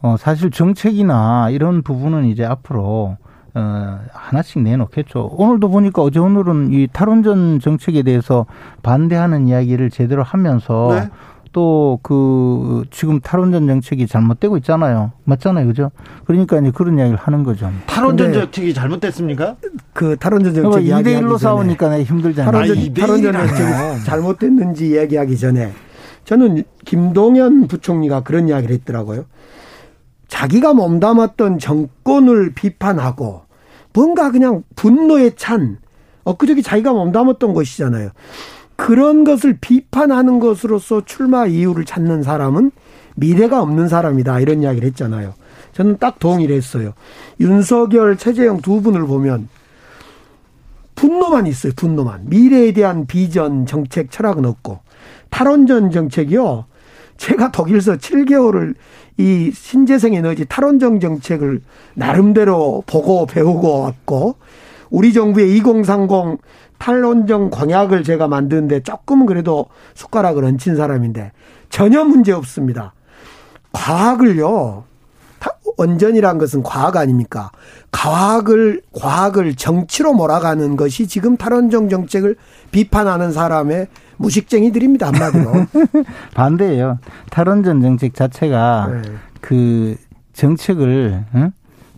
어, 0.00 0.16
사실 0.18 0.50
정책이나 0.50 1.50
이런 1.50 1.82
부분은 1.82 2.24
이제 2.24 2.46
앞으로 2.46 3.18
어, 3.52 4.00
하나씩 4.14 4.62
내놓겠죠. 4.62 5.26
오늘도 5.36 5.68
보니까 5.68 6.00
어제 6.00 6.18
오늘은 6.20 6.72
이 6.72 6.88
탈원전 6.90 7.60
정책에 7.60 8.02
대해서 8.02 8.46
반대하는 8.82 9.46
이야기를 9.46 9.90
제대로 9.90 10.22
하면서 10.22 10.88
네? 10.94 11.10
또 11.52 11.98
그 12.02 12.84
지금 12.90 13.20
탈원전 13.20 13.66
정책이 13.66 14.06
잘못되고 14.06 14.56
있잖아요. 14.58 15.12
맞잖아요. 15.24 15.66
그죠? 15.66 15.90
그러니까 16.24 16.58
이제 16.58 16.70
그런 16.70 16.98
이야기를 16.98 17.18
하는 17.18 17.44
거죠. 17.44 17.70
탈원전 17.86 18.32
정책이 18.32 18.74
잘못됐습니까? 18.74 19.56
그 19.92 20.16
탈원전 20.16 20.54
정책 20.54 20.86
이야기 20.86 21.10
2대 21.10 21.20
1로 21.20 21.38
싸우니까 21.38 22.02
힘들잖아요. 22.02 22.50
탈원전, 22.50 22.76
아니, 22.78 22.94
탈원전 22.94 23.32
정책이 23.32 24.04
잘못됐는지 24.04 24.88
이야기하기 24.90 25.38
전에 25.38 25.72
저는 26.24 26.62
김동연 26.84 27.66
부총리가 27.66 28.22
그런 28.22 28.48
이야기를 28.48 28.74
했더라고요. 28.76 29.24
자기가 30.28 30.74
몸담았던 30.74 31.58
정권을 31.58 32.52
비판하고 32.54 33.42
뭔가 33.92 34.30
그냥 34.30 34.62
분노에 34.76 35.30
찬 35.36 35.78
엊그저께 36.24 36.62
자기가 36.62 36.92
몸담았던 36.92 37.52
것이잖아요. 37.54 38.10
그런 38.80 39.24
것을 39.24 39.58
비판하는 39.60 40.40
것으로서 40.40 41.02
출마 41.04 41.44
이유를 41.44 41.84
찾는 41.84 42.22
사람은 42.22 42.70
미래가 43.14 43.60
없는 43.60 43.88
사람이다. 43.88 44.40
이런 44.40 44.62
이야기를 44.62 44.88
했잖아요. 44.88 45.34
저는 45.74 45.98
딱 45.98 46.18
동의를 46.18 46.56
했어요. 46.56 46.94
윤석열, 47.40 48.16
최재형 48.16 48.62
두 48.62 48.80
분을 48.80 49.06
보면 49.06 49.50
분노만 50.94 51.46
있어요. 51.46 51.74
분노만. 51.76 52.22
미래에 52.30 52.72
대한 52.72 53.06
비전, 53.06 53.66
정책, 53.66 54.10
철학은 54.10 54.46
없고. 54.46 54.80
탈원전 55.28 55.90
정책이요. 55.90 56.64
제가 57.18 57.52
독일서 57.52 57.96
7개월을 57.98 58.74
이 59.18 59.50
신재생 59.52 60.14
에너지 60.14 60.46
탈원전 60.46 61.00
정책을 61.00 61.60
나름대로 61.92 62.82
보고 62.86 63.26
배우고 63.26 63.80
왔고 63.80 64.36
우리 64.88 65.12
정부의 65.12 65.54
2030 65.58 66.38
탈원전 66.80 67.50
광약을 67.50 68.02
제가 68.02 68.26
만드는데 68.26 68.80
조금은 68.80 69.26
그래도 69.26 69.66
숟가락을 69.94 70.44
얹힌 70.44 70.76
사람인데 70.76 71.30
전혀 71.68 72.02
문제 72.04 72.32
없습니다. 72.32 72.94
과학을요. 73.72 74.84
원전이란 75.76 76.38
것은 76.38 76.62
과학 76.62 76.96
아닙니까? 76.96 77.50
과학을 77.92 78.82
과학을 78.98 79.54
정치로 79.54 80.14
몰아가는 80.14 80.76
것이 80.76 81.06
지금 81.06 81.36
탈원전 81.36 81.88
정책을 81.88 82.36
비판하는 82.70 83.30
사람의 83.30 83.86
무식쟁이들입니다 84.16 85.08
한마디로. 85.08 85.52
반대예요. 86.34 86.98
탈원전 87.30 87.82
정책 87.82 88.14
자체가 88.14 88.88
네. 88.90 89.02
그 89.40 89.96
정책을 90.32 91.24
응? 91.34 91.52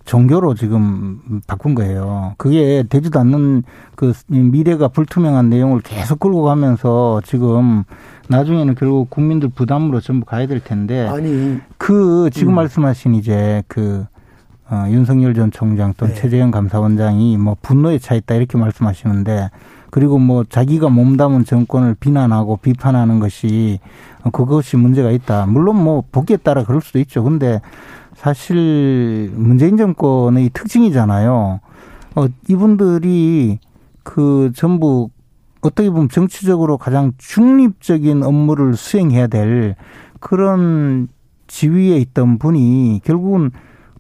종교로 0.05 0.55
지금 0.55 1.41
바꾼 1.47 1.75
거예요. 1.75 2.35
그게 2.37 2.85
되지도 2.89 3.19
않는 3.21 3.63
그 3.95 4.13
미래가 4.29 4.89
불투명한 4.89 5.49
내용을 5.49 5.81
계속 5.81 6.21
끌고 6.21 6.43
가면서 6.43 7.21
지금 7.25 7.85
나중에는 8.29 8.75
결국 8.75 9.11
국민들 9.11 9.49
부담으로 9.49 10.01
전부 10.01 10.27
가야 10.27 10.47
될 10.47 10.61
텐데 10.61 11.07
아니 11.09 11.59
그 11.79 12.31
지금 12.33 12.53
음. 12.53 12.57
말씀하신 12.57 13.15
이제 13.15 13.63
그 13.69 14.07
어, 14.71 14.87
윤석열 14.89 15.35
전 15.35 15.51
총장 15.51 15.93
또 15.97 16.07
네. 16.07 16.15
최재형 16.15 16.51
감사원장이 16.51 17.37
뭐 17.37 17.57
분노에 17.61 17.99
차 17.99 18.15
있다 18.15 18.35
이렇게 18.35 18.57
말씀하시는데 18.57 19.51
그리고 19.91 20.19
뭐 20.19 20.45
자기가 20.45 20.89
몸담은 20.89 21.45
정권을 21.45 21.97
비난하고 22.01 22.57
비판하는 22.57 23.21
것이 23.21 23.79
그것이 24.33 24.79
문제가 24.79 25.11
있다. 25.11 25.45
물론 25.45 25.77
뭐 25.77 26.03
보기에 26.11 26.39
따라 26.39 26.65
그럴 26.65 26.81
수도 26.81 26.99
있죠. 27.01 27.23
근데 27.23 27.61
사실 28.23 29.33
문재인 29.35 29.77
정권의 29.77 30.51
특징이잖아요. 30.51 31.59
어, 32.15 32.27
이분들이 32.49 33.59
그 34.05 34.53
전부 34.55 35.09
어떻게 35.61 35.91
보면 35.91 36.09
정치적으로 36.09 36.79
가장 36.79 37.11
중립적인 37.19 38.23
업무를 38.23 38.77
수행해야 38.77 39.27
될 39.27 39.75
그런 40.21 41.09
지위에 41.49 41.97
있던 41.97 42.39
분이 42.39 43.01
결국은 43.03 43.51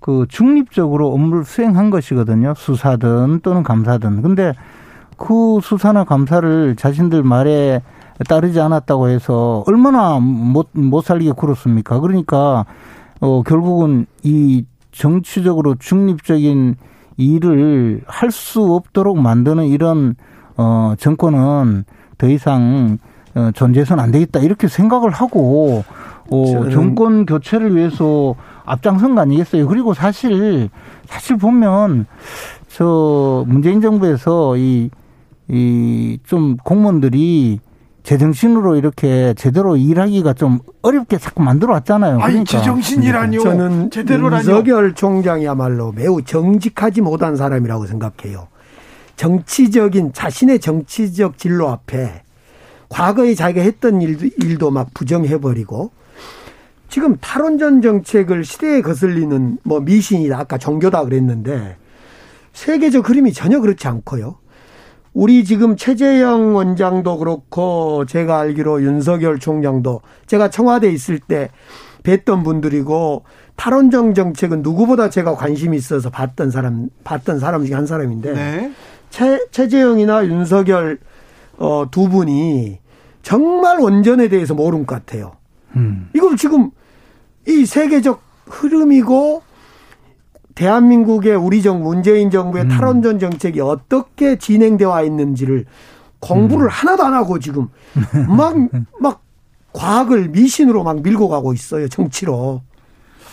그 0.00 0.26
중립적으로 0.28 1.12
업무를 1.12 1.44
수행한 1.44 1.90
것이거든요. 1.90 2.54
수사든 2.56 3.40
또는 3.42 3.64
감사든. 3.64 4.22
근데 4.22 4.52
그 5.16 5.58
수사나 5.60 6.04
감사를 6.04 6.76
자신들 6.76 7.24
말에 7.24 7.82
따르지 8.28 8.60
않았다고 8.60 9.08
해서 9.08 9.64
얼마나 9.66 10.20
못, 10.20 10.68
못 10.74 11.02
살게 11.02 11.32
굴었습니까? 11.32 11.98
그러니까 11.98 12.66
어, 13.22 13.42
결국은 13.42 14.06
이 14.24 14.64
정치적으로 14.90 15.76
중립적인 15.76 16.74
일을 17.16 18.02
할 18.06 18.30
수 18.30 18.62
없도록 18.74 19.18
만드는 19.18 19.66
이런 19.68 20.16
어 20.56 20.94
정권은 20.98 21.84
더 22.18 22.28
이상 22.28 22.98
어, 23.34 23.50
존재해서는 23.54 24.02
안 24.02 24.10
되겠다 24.10 24.40
이렇게 24.40 24.66
생각을 24.68 25.10
하고 25.10 25.84
어 26.30 26.68
정권 26.70 27.24
교체를 27.24 27.74
위해서 27.76 28.34
앞장선 28.64 29.14
거 29.14 29.20
아니겠어요? 29.22 29.66
그리고 29.68 29.94
사실 29.94 30.68
사실 31.06 31.36
보면 31.36 32.06
저 32.68 33.44
문재인 33.46 33.80
정부에서 33.80 34.56
이 34.56 34.90
이 35.48 36.18
좀 36.24 36.56
공무원들이 36.64 37.58
제정신으로 38.02 38.76
이렇게 38.76 39.32
제대로 39.34 39.76
일하기가 39.76 40.32
좀 40.34 40.58
어렵게 40.82 41.18
자꾸 41.18 41.42
만들어 41.42 41.72
왔잖아요. 41.74 42.14
아니 42.20 42.32
그러니까. 42.32 42.58
제정신이라니요. 42.58 43.40
저는 43.40 43.90
제대로라뇨. 43.90 44.38
윤석열 44.38 44.94
총장이야말로 44.94 45.92
매우 45.92 46.22
정직하지 46.22 47.00
못한 47.00 47.36
사람이라고 47.36 47.86
생각해요. 47.86 48.48
정치적인 49.16 50.12
자신의 50.12 50.58
정치적 50.58 51.38
진로 51.38 51.68
앞에 51.68 52.22
과거에 52.88 53.34
자기가 53.34 53.62
했던 53.62 54.02
일도, 54.02 54.26
일도 54.42 54.70
막 54.70 54.92
부정해버리고 54.94 55.92
지금 56.88 57.16
탈원전 57.20 57.80
정책을 57.80 58.44
시대에 58.44 58.82
거슬리는 58.82 59.58
뭐 59.62 59.80
미신이다 59.80 60.38
아까 60.38 60.58
종교다 60.58 61.04
그랬는데 61.04 61.76
세계적 62.52 63.08
흐름이 63.08 63.32
전혀 63.32 63.60
그렇지 63.60 63.86
않고요. 63.88 64.36
우리 65.14 65.44
지금 65.44 65.76
최재형 65.76 66.54
원장도 66.54 67.18
그렇고 67.18 68.06
제가 68.06 68.40
알기로 68.40 68.82
윤석열 68.82 69.38
총장도 69.38 70.00
제가 70.26 70.48
청와대에 70.48 70.90
있을 70.90 71.18
때 71.18 71.50
뵀던 72.02 72.44
분들이고 72.44 73.24
탈원전 73.56 74.14
정책은 74.14 74.62
누구보다 74.62 75.10
제가 75.10 75.34
관심이 75.34 75.76
있어서 75.76 76.10
봤던 76.10 76.50
사람 76.50 76.88
봤던 77.04 77.38
사람 77.38 77.64
중에 77.64 77.74
한 77.74 77.86
사람인데 77.86 78.32
네. 78.32 78.72
최, 79.10 79.38
최재형이나 79.50 80.26
윤석열 80.26 80.98
어, 81.58 81.86
두 81.90 82.08
분이 82.08 82.78
정말 83.20 83.78
원전에 83.78 84.28
대해서 84.28 84.54
모르는 84.54 84.86
것 84.86 84.94
같아요. 84.96 85.36
음. 85.76 86.08
이걸 86.14 86.36
지금 86.36 86.70
이 87.46 87.66
세계적 87.66 88.20
흐름이고 88.46 89.42
대한민국의 90.54 91.36
우리 91.36 91.62
정부, 91.62 91.94
문재인 91.94 92.30
정부의 92.30 92.64
음. 92.64 92.68
탈원전 92.68 93.18
정책이 93.18 93.60
어떻게 93.60 94.36
진행되어 94.36 95.04
있는지를 95.04 95.64
공부를 96.20 96.66
음. 96.66 96.70
하나도 96.70 97.04
안 97.04 97.14
하고 97.14 97.38
지금 97.38 97.68
막, 98.28 98.54
막 99.00 99.22
과학을 99.72 100.28
미신으로 100.28 100.84
막 100.84 101.02
밀고 101.02 101.28
가고 101.28 101.52
있어요, 101.52 101.88
정치로. 101.88 102.62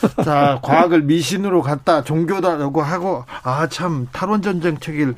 자, 0.24 0.60
과학을 0.64 1.02
미신으로 1.04 1.62
갖다 1.62 2.04
종교다라고 2.04 2.82
하고, 2.82 3.26
아, 3.44 3.68
참, 3.68 4.08
탈원전 4.12 4.62
정책을 4.62 5.16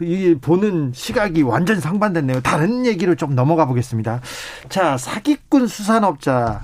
이 0.00 0.34
보는 0.40 0.92
시각이 0.94 1.42
완전 1.42 1.80
상반됐네요. 1.80 2.40
다른 2.40 2.86
얘기로 2.86 3.16
좀 3.16 3.34
넘어가 3.34 3.66
보겠습니다. 3.66 4.20
자, 4.70 4.96
사기꾼 4.96 5.66
수산업자. 5.66 6.62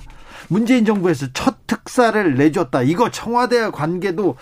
문재인 0.49 0.85
정부에서 0.85 1.27
첫 1.33 1.67
특사를 1.67 2.35
내줬다. 2.35 2.83
이거 2.83 3.11
청와대 3.11 3.71
관계도 3.71 4.37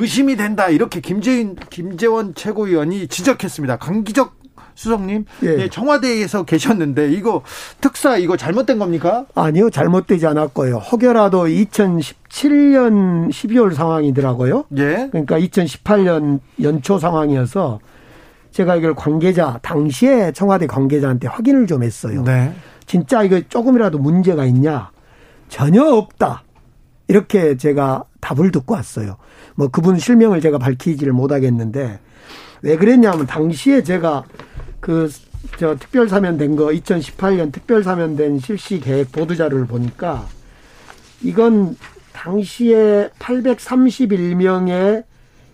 의심이 0.00 0.36
된다. 0.36 0.68
이렇게 0.68 1.00
김재인, 1.00 1.56
김재원 1.70 2.34
최고위원이 2.34 3.08
지적했습니다. 3.08 3.76
강기적 3.76 4.44
수석님, 4.74 5.24
예. 5.44 5.56
예, 5.60 5.68
청와대에서 5.68 6.44
계셨는데 6.44 7.12
이거 7.12 7.42
특사 7.80 8.16
이거 8.16 8.36
잘못된 8.36 8.78
겁니까? 8.78 9.24
아니요, 9.34 9.70
잘못되지 9.70 10.26
않았고요. 10.26 10.78
혹여라도 10.78 11.46
2017년 11.46 13.30
12월 13.30 13.72
상황이더라고요. 13.72 14.64
예. 14.78 15.08
그러니까 15.12 15.38
2018년 15.38 16.40
연초 16.62 16.98
상황이어서 16.98 17.78
제가 18.50 18.76
이걸 18.76 18.94
관계자 18.94 19.58
당시에 19.62 20.32
청와대 20.32 20.66
관계자한테 20.66 21.28
확인을 21.28 21.66
좀 21.66 21.82
했어요. 21.82 22.22
네. 22.22 22.52
진짜 22.86 23.22
이거 23.22 23.40
조금이라도 23.48 23.98
문제가 23.98 24.44
있냐? 24.44 24.90
전혀 25.48 25.84
없다. 25.84 26.44
이렇게 27.08 27.56
제가 27.56 28.04
답을 28.24 28.50
듣고 28.50 28.74
왔어요. 28.74 29.16
뭐 29.54 29.68
그분 29.68 29.98
실명을 29.98 30.40
제가 30.40 30.58
밝히지를 30.58 31.12
못하겠는데 31.12 32.00
왜 32.62 32.76
그랬냐면 32.76 33.26
당시에 33.26 33.82
제가 33.82 34.24
그 34.80 35.08
저 35.58 35.76
특별 35.76 36.08
사면된 36.08 36.56
거 36.56 36.66
2018년 36.66 37.52
특별 37.52 37.84
사면된 37.84 38.40
실시 38.40 38.80
계획 38.80 39.12
보도 39.12 39.34
자료를 39.34 39.66
보니까 39.66 40.26
이건 41.22 41.76
당시에 42.12 43.10
831명의 43.18 45.04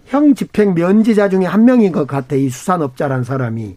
형 0.07 0.35
집행 0.35 0.75
면제자 0.75 1.29
중에 1.29 1.45
한 1.45 1.65
명인 1.65 1.93
것 1.93 2.07
같아 2.07 2.35
이 2.35 2.49
수산업자란 2.49 3.25
사람이. 3.25 3.77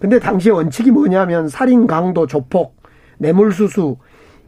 근데 0.00 0.18
당시에 0.20 0.52
원칙이 0.52 0.90
뭐냐면 0.90 1.48
살인, 1.48 1.86
강도, 1.86 2.26
조폭, 2.26 2.76
뇌물수수 3.18 3.96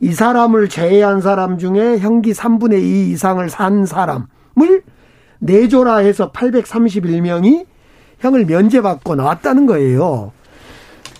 이 0.01 0.13
사람을 0.13 0.69
제외한 0.69 1.21
사람 1.21 1.59
중에 1.59 1.99
형기 1.99 2.33
3분의 2.33 2.83
2 2.83 3.11
이상을 3.11 3.49
산 3.51 3.85
사람을 3.85 4.83
내조라 5.41 5.99
해서 5.99 6.33
831명이 6.33 7.67
형을 8.21 8.47
면제받고 8.47 9.15
나왔다는 9.15 9.67
거예요. 9.67 10.33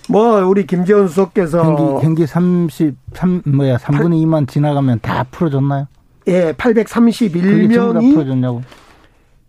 뭐 0.09 0.43
우리 0.45 0.65
김재원 0.65 1.07
수석께서 1.07 1.63
형기, 1.63 2.05
형기 2.05 2.27
33 2.27 3.43
뭐야 3.45 3.77
3분의 3.77 4.23
2만 4.25 4.47
지나가면 4.47 4.99
다 5.01 5.25
풀어줬나요? 5.29 5.87
예, 6.27 6.53
831명이 6.53 8.13
풀어줬냐고. 8.13 8.61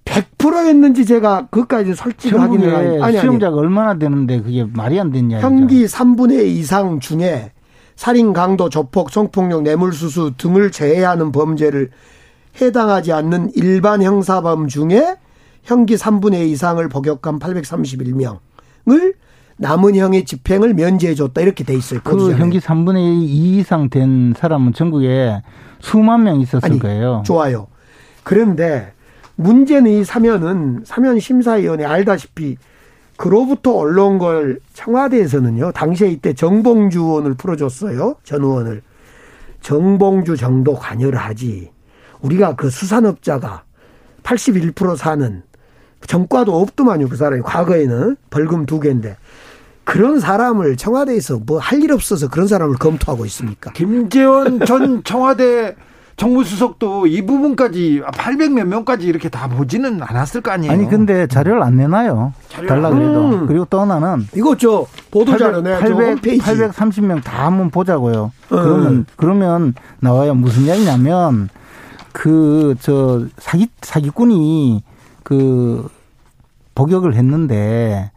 100%였는지 0.04 1.06
제가 1.06 1.46
그까지 1.50 1.94
솔직히 1.94 2.36
확인을 2.36 3.02
아니, 3.02 3.18
수용자가 3.18 3.56
얼마나 3.56 3.94
되는데 3.98 4.40
그게 4.40 4.66
말이 4.70 5.00
안 5.00 5.10
됐냐. 5.10 5.40
형기 5.40 5.86
3분의 5.86 6.44
2 6.44 6.58
이상 6.58 7.00
중에 7.00 7.52
살인, 8.02 8.32
강도, 8.32 8.68
조폭, 8.68 9.12
성폭력, 9.12 9.62
뇌물수수 9.62 10.32
등을 10.36 10.72
제외하는 10.72 11.30
범죄를 11.30 11.90
해당하지 12.60 13.12
않는 13.12 13.52
일반 13.54 14.02
형사범 14.02 14.66
중에 14.66 15.14
형기 15.62 15.94
3분의 15.94 16.48
2 16.48 16.50
이상을 16.50 16.88
복역한 16.88 17.38
831명을 17.38 19.14
남은 19.56 19.94
형의 19.94 20.24
집행을 20.24 20.74
면제해줬다 20.74 21.42
이렇게 21.42 21.62
돼 21.62 21.76
있어요. 21.76 22.00
그 22.02 22.32
형기 22.32 22.58
3분의 22.58 22.98
2 23.22 23.58
이상 23.58 23.88
된 23.88 24.34
사람은 24.36 24.72
전국에 24.72 25.40
수만 25.78 26.24
명 26.24 26.40
있었을 26.40 26.64
아니, 26.64 26.80
거예요. 26.80 27.22
좋아요. 27.24 27.68
그런데 28.24 28.94
문제는 29.36 29.88
이 29.88 30.02
사면은 30.02 30.82
사면 30.84 31.20
심사위원회 31.20 31.84
알다시피 31.84 32.56
그로부터 33.22 33.70
올라온 33.70 34.18
걸 34.18 34.58
청와대에서는요. 34.74 35.70
당시에 35.70 36.08
이때 36.08 36.34
정봉주 36.34 36.98
의원을 36.98 37.34
풀어줬어요. 37.34 38.16
전 38.24 38.42
의원을. 38.42 38.82
정봉주 39.60 40.36
정도 40.36 40.74
관여를 40.74 41.16
하지. 41.20 41.70
우리가 42.20 42.56
그 42.56 42.68
수산업자가 42.68 43.62
81% 44.24 44.96
사는 44.96 45.42
정과도 46.08 46.60
없더만요. 46.60 47.08
그 47.08 47.14
사람이 47.14 47.42
과거에는 47.42 48.16
벌금 48.28 48.66
두 48.66 48.80
개인데. 48.80 49.16
그런 49.84 50.18
사람을 50.18 50.76
청와대에서 50.76 51.42
뭐 51.46 51.60
할 51.60 51.80
일 51.80 51.92
없어서 51.92 52.28
그런 52.28 52.48
사람을 52.48 52.74
검토하고 52.78 53.24
있습니까? 53.26 53.70
김재원 53.72 54.64
전 54.66 55.04
청와대 55.04 55.76
정무수석도 56.16 57.06
이 57.06 57.22
부분까지 57.24 58.02
800몇 58.06 58.64
명까지 58.64 59.06
이렇게 59.06 59.28
다 59.28 59.48
보지는 59.48 60.02
않았을 60.02 60.40
거 60.40 60.50
아니에요. 60.50 60.72
아니 60.72 60.88
근데 60.88 61.26
자료를 61.26 61.62
안 61.62 61.76
내놔요. 61.76 62.32
달라 62.66 62.90
그래도. 62.90 63.24
음. 63.30 63.46
그리고 63.46 63.64
또 63.70 63.80
하나는 63.80 64.26
이거 64.36 64.56
저 64.56 64.86
보도 65.10 65.36
자료 65.36 65.60
내 65.60 65.78
800, 65.78 66.20
830명 66.22 67.22
다 67.24 67.46
한번 67.46 67.70
보자고요. 67.70 68.32
음. 68.52 68.56
그러면 68.56 69.06
그러면 69.16 69.74
나와요. 70.00 70.34
무슨 70.34 70.66
얘기냐면 70.68 71.48
그 72.12 72.74
저 72.80 73.24
사기 73.38 73.68
사기꾼이 73.80 74.82
그 75.22 75.88
복역을 76.74 77.14
했는데 77.14 78.10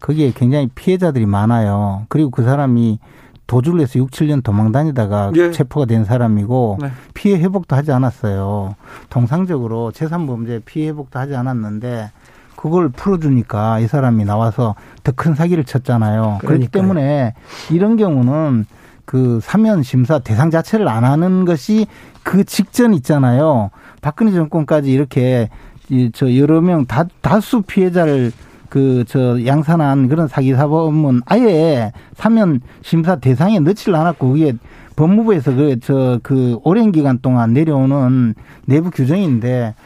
거기에 0.00 0.32
굉장히 0.34 0.68
피해자들이 0.74 1.26
많아요. 1.26 2.04
그리고 2.08 2.30
그 2.30 2.42
사람이 2.42 2.98
도주를 3.46 3.80
해서 3.80 3.98
6, 3.98 4.10
7년 4.10 4.42
도망 4.42 4.72
다니다가 4.72 5.32
예. 5.36 5.50
체포가 5.50 5.86
된 5.86 6.04
사람이고 6.04 6.78
네. 6.80 6.90
피해 7.12 7.38
회복도 7.38 7.76
하지 7.76 7.92
않았어요. 7.92 8.74
통상적으로 9.10 9.92
재산 9.92 10.26
범죄 10.26 10.60
피해 10.64 10.88
회복도 10.88 11.18
하지 11.18 11.34
않았는데 11.36 12.10
그걸 12.56 12.88
풀어주니까 12.88 13.80
이 13.80 13.86
사람이 13.86 14.24
나와서 14.24 14.74
더 15.02 15.12
큰 15.12 15.34
사기를 15.34 15.64
쳤잖아요. 15.64 16.38
그러니까요. 16.40 16.48
그렇기 16.48 16.68
때문에 16.68 17.34
이런 17.70 17.96
경우는 17.96 18.64
그 19.04 19.38
사면 19.42 19.82
심사 19.82 20.18
대상 20.18 20.50
자체를 20.50 20.88
안 20.88 21.04
하는 21.04 21.44
것이 21.44 21.86
그 22.22 22.44
직전 22.44 22.94
있잖아요. 22.94 23.70
박근혜 24.00 24.32
정권까지 24.32 24.90
이렇게 24.90 25.50
저 26.14 26.34
여러 26.36 26.62
명 26.62 26.86
다, 26.86 27.04
다수 27.20 27.60
피해자를 27.60 28.32
그 28.74 29.04
저 29.06 29.46
양산한 29.46 30.08
그런 30.08 30.26
사기 30.26 30.52
사범은 30.52 31.20
아예 31.26 31.92
사면 32.16 32.60
심사 32.82 33.14
대상에 33.14 33.60
넣지를 33.60 33.94
않았고 33.94 34.32
그게 34.32 34.54
법무부에서 34.96 35.54
그 35.54 35.78
저그 35.78 36.18
그 36.24 36.58
오랜 36.64 36.90
기간 36.90 37.20
동안 37.22 37.52
내려오는 37.52 38.34
내부 38.66 38.90
규정인데 38.90 39.76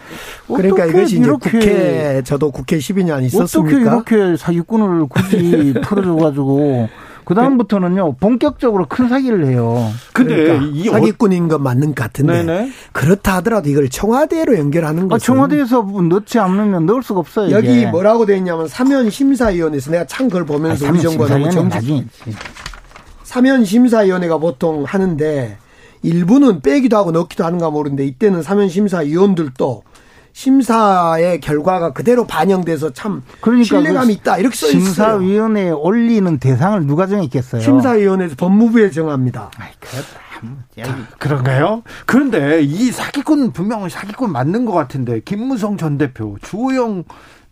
그러니까 0.46 0.87
이것이 0.87 1.18
이제 1.18 1.31
국회 1.31 2.22
저도 2.24 2.51
국회 2.51 2.79
12년 2.79 3.22
있었습니까? 3.24 3.96
어떻게 3.96 4.16
이렇게 4.16 4.37
사기꾼을 4.38 5.07
굳이 5.09 5.74
풀어줘 5.84 6.14
가지고 6.14 6.89
그 7.29 7.35
다음부터는요 7.35 8.14
본격적으로 8.14 8.87
큰 8.89 9.11
사기를 9.11 9.45
해요. 9.49 9.76
근데 10.14 10.35
그러니까 10.35 10.66
이 10.72 10.89
어- 10.89 10.93
사기꾼인 10.93 11.49
건 11.49 11.62
맞는 11.62 11.89
것 11.89 11.97
같은데 11.97 12.43
네네. 12.43 12.70
그렇다 12.93 13.37
하더라도 13.37 13.68
이걸 13.68 13.91
청와대로 13.91 14.57
연결하는 14.57 15.05
아, 15.05 15.09
것은 15.09 15.14
아, 15.16 15.18
청와대에서 15.18 15.83
넣지 16.09 16.39
않으면 16.39 16.87
넣을 16.87 17.03
수가 17.03 17.20
없어요. 17.20 17.51
여기 17.55 17.81
이게. 17.81 17.91
뭐라고 17.91 18.24
돼 18.24 18.35
있냐면 18.39 18.66
사면 18.66 19.11
심사위원회에서 19.11 19.91
내가 19.91 20.07
참 20.07 20.29
그걸 20.29 20.47
보면서 20.47 20.87
아, 20.87 20.91
우리 20.91 21.03
정부가 21.03 21.29
너무 21.29 21.51
정직 21.51 22.07
사면 23.24 23.66
심사위원회가 23.66 24.39
보통 24.39 24.85
하는데 24.85 25.59
일부는 26.03 26.62
빼기도 26.62 26.97
하고 26.97 27.11
넣기도 27.12 27.45
하는가 27.45 27.68
모르는데 27.68 28.07
이때는 28.07 28.43
사면 28.43 28.70
심사위원들도 28.70 29.83
심사의 30.33 31.41
결과가 31.41 31.93
그대로 31.93 32.26
반영돼서 32.26 32.93
참 32.93 33.22
그러니까 33.41 33.64
신뢰감이 33.64 34.07
그 34.07 34.12
있다 34.12 34.39
이렇게 34.39 34.57
써 34.57 34.68
있어요. 34.68 34.81
심사위원회에 34.81 35.70
올리는 35.70 36.39
대상을 36.39 36.87
누가 36.87 37.07
정했겠어요? 37.07 37.62
심사위원회에서 37.62 38.37
법무부에 38.37 38.91
정합니다. 38.91 39.51
아이, 39.59 39.70
그렇다. 39.81 41.09
그런가요? 41.18 41.83
그런데 42.07 42.62
이 42.62 42.91
사기꾼 42.93 43.53
분명히 43.53 43.91
사기꾼 43.91 44.31
맞는 44.31 44.64
것 44.64 44.72
같은데 44.72 45.20
김무성 45.20 45.76
전 45.76 45.99
대표, 45.99 46.37
주호영 46.43 47.05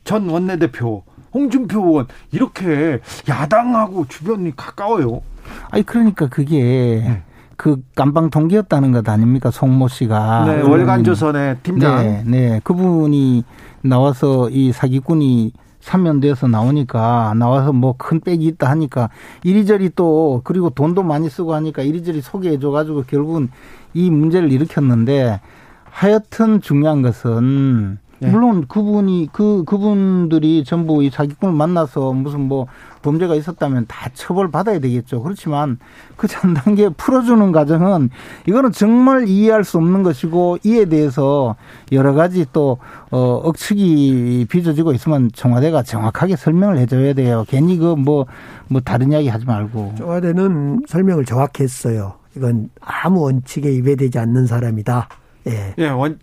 전 0.05 0.29
원내대표, 0.29 1.03
홍준표 1.35 1.81
의원 1.81 2.07
이렇게 2.31 3.01
야당하고 3.29 4.07
주변이 4.09 4.55
가까워요. 4.55 5.23
아니 5.71 5.85
그러니까 5.85 6.29
그게 6.29 7.03
네. 7.05 7.23
그 7.57 7.83
깜방 7.95 8.31
동기였다는 8.31 8.93
것 8.93 9.09
아닙니까? 9.09 9.51
송모 9.51 9.89
씨가. 9.89 10.45
네, 10.47 10.63
월간조선의 10.63 11.59
팀장. 11.63 11.97
네, 11.97 12.23
네. 12.27 12.61
그분이 12.65 13.45
나와서 13.83 14.51
이 14.51 14.73
사기꾼이 14.73 15.53
사면돼서 15.81 16.49
나오니까 16.49 17.35
나와서 17.39 17.73
뭐큰 17.73 18.21
빽이 18.21 18.45
있다 18.45 18.69
하니까 18.71 19.09
이리저리 19.45 19.91
또 19.95 20.41
그리고 20.43 20.69
돈도 20.69 21.05
많이 21.05 21.31
쓰고 21.31 21.55
하니까 21.55 21.83
이리저리 21.83 22.23
소개해 22.23 22.59
줘 22.59 22.71
가지고 22.71 23.05
결국은 23.07 23.51
이 23.95 24.11
문제를 24.11 24.51
일으켰는데 24.51 25.41
하여튼 25.85 26.61
중요한 26.61 27.03
것은 27.03 27.99
네. 28.19 28.31
물론 28.31 28.67
그분이 28.69 29.29
그 29.33 29.65
그분들이 29.65 30.65
전부 30.65 31.03
이 31.03 31.11
사기꾼을 31.11 31.55
만나서 31.55 32.13
무슨 32.13 32.41
뭐 32.43 32.67
범죄가 33.03 33.35
있었다면 33.35 33.87
다 33.89 34.11
처벌 34.15 34.51
받아야 34.51 34.79
되겠죠. 34.79 35.23
그렇지만 35.23 35.79
그 36.17 36.27
전 36.37 36.55
단계 36.55 36.89
풀어주는 36.89 37.53
과정은 37.53 38.11
이거는 38.47 38.73
정말 38.73 39.29
이해할 39.29 39.65
수 39.65 39.79
없는 39.79 40.03
것이고 40.03 40.59
이에 40.65 40.85
대해서 40.87 41.57
여러 41.93 42.13
가지 42.15 42.45
또 42.53 42.79
어, 43.11 43.41
억측이 43.45 44.47
빚어지고 44.51 44.93
있으면 44.93 45.31
청와대가 45.33 45.83
정확하게 45.83 46.37
설명을 46.37 46.79
해줘야 46.79 47.15
돼요. 47.15 47.45
괜히 47.49 47.77
그 47.79 47.95
뭐뭐 47.95 48.27
뭐 48.69 48.81
다른 48.83 49.13
이야기 49.13 49.29
하지 49.29 49.45
말고. 49.47 49.95
청와대는 49.99 50.83
설명을 50.89 51.25
정확히 51.25 51.63
했어요. 51.63 52.15
이건 52.37 52.69
아무 52.81 53.23
원칙에 53.23 53.69
위배되지 53.71 54.19
않는 54.19 54.47
사람이다. 54.47 55.09
예. 55.47 55.75
예, 55.79 55.89
원, 55.89 56.19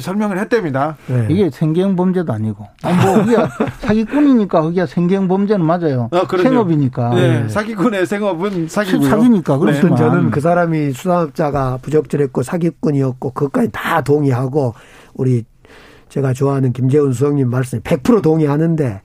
설명을 0.00 0.38
했답니다. 0.38 0.96
예. 1.10 1.26
이게 1.28 1.50
생계형 1.50 1.94
범죄도 1.94 2.32
아니고. 2.32 2.66
아, 2.82 3.04
뭐, 3.04 3.22
그게 3.24 3.36
사기꾼이니까 3.80 4.62
그게 4.62 4.86
생계형 4.86 5.28
범죄는 5.28 5.64
맞아요. 5.64 6.08
아, 6.10 6.26
생업이니까. 6.26 7.14
네. 7.14 7.44
예. 7.44 7.48
사기꾼의 7.48 8.06
생업은 8.06 8.68
사기고요. 8.68 9.08
사기니까. 9.08 9.58
그렇지만. 9.58 9.92
네. 9.92 9.96
저는 9.98 10.30
그 10.30 10.40
사람이 10.40 10.92
수사업자가 10.92 11.78
부적절했고 11.82 12.42
사기꾼이었고 12.42 13.30
그것까지 13.32 13.68
다 13.72 14.00
동의하고 14.02 14.74
우리 15.14 15.44
제가 16.08 16.32
좋아하는 16.32 16.72
김재훈 16.72 17.12
수석님 17.12 17.48
말씀에 17.48 17.80
100% 17.80 18.22
동의하는데 18.22 19.00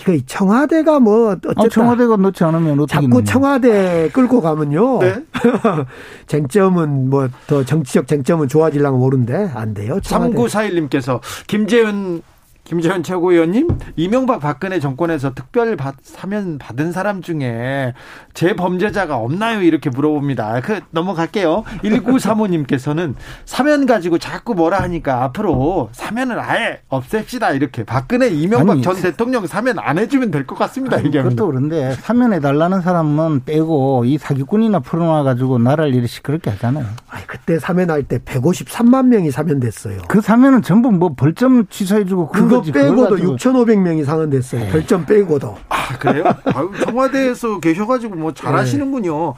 이거 0.00 0.16
청와대가 0.26 1.00
뭐 1.00 1.30
어쨌든 1.32 1.64
아, 1.64 1.68
청와대가 1.68 2.16
넣지 2.16 2.44
않으면 2.44 2.80
어떻게 2.80 3.00
자꾸 3.00 3.24
청와대 3.24 4.08
끌고 4.12 4.40
가면요. 4.40 4.98
네? 5.00 5.24
쟁점은 6.26 7.10
뭐 7.10 7.28
더 7.46 7.64
정치적 7.64 8.06
쟁점은 8.06 8.48
좋아질랑가 8.48 8.96
모르는데 8.98 9.50
안 9.54 9.74
돼요. 9.74 9.98
청와대. 10.00 10.34
3941님께서 10.34 11.20
김재은 11.48 12.22
김재현 12.70 13.02
최고위원님, 13.02 13.66
이명박 13.96 14.38
박근혜 14.38 14.78
정권에서 14.78 15.34
특별 15.34 15.76
사면 16.02 16.56
받은 16.58 16.92
사람 16.92 17.20
중에 17.20 17.94
재범죄자가 18.32 19.16
없나요? 19.16 19.60
이렇게 19.62 19.90
물어봅니다. 19.90 20.60
그 20.60 20.78
넘어갈게요. 20.92 21.64
1935님께서는 21.82 23.14
사면 23.44 23.86
가지고 23.86 24.18
자꾸 24.18 24.54
뭐라 24.54 24.78
하니까 24.82 25.24
앞으로 25.24 25.88
사면을 25.90 26.38
아예 26.38 26.80
없앱시다. 26.88 27.54
이렇게 27.54 27.82
박근혜 27.82 28.28
이명박 28.28 28.74
아니, 28.74 28.82
전 28.82 28.94
대통령 28.94 29.48
사면 29.48 29.80
안 29.80 29.98
해주면 29.98 30.30
될 30.30 30.46
것 30.46 30.56
같습니다. 30.56 30.98
아니, 30.98 31.10
그것도 31.10 31.48
그런데 31.48 31.94
사면해 31.94 32.38
달라는 32.38 32.82
사람은 32.82 33.46
빼고 33.46 34.04
이 34.04 34.16
사기꾼이나 34.16 34.78
풀어놔 34.78 35.24
가지고 35.24 35.58
나라를 35.58 35.92
이렇게 35.92 36.06
시끄럽게 36.06 36.50
하잖아요. 36.50 36.86
아니, 37.08 37.26
그때 37.26 37.58
사면할 37.58 38.04
때 38.04 38.18
153만 38.18 39.06
명이 39.06 39.32
사면됐어요. 39.32 40.02
그 40.06 40.20
사면은 40.20 40.62
전부 40.62 40.92
뭐 40.92 41.14
벌점 41.16 41.66
취소해주고 41.66 42.28
그거 42.28 42.59
빼고도 42.62 43.16
6,500명이 43.16 44.04
상환됐어요. 44.04 44.60
네. 44.60 44.70
별점 44.70 45.06
빼고도. 45.06 45.56
아, 45.68 45.98
그래요? 45.98 46.24
아유, 46.44 46.70
청와대에서 46.84 47.60
계셔가지고 47.60 48.16
뭐 48.16 48.32
잘하시는군요. 48.32 49.34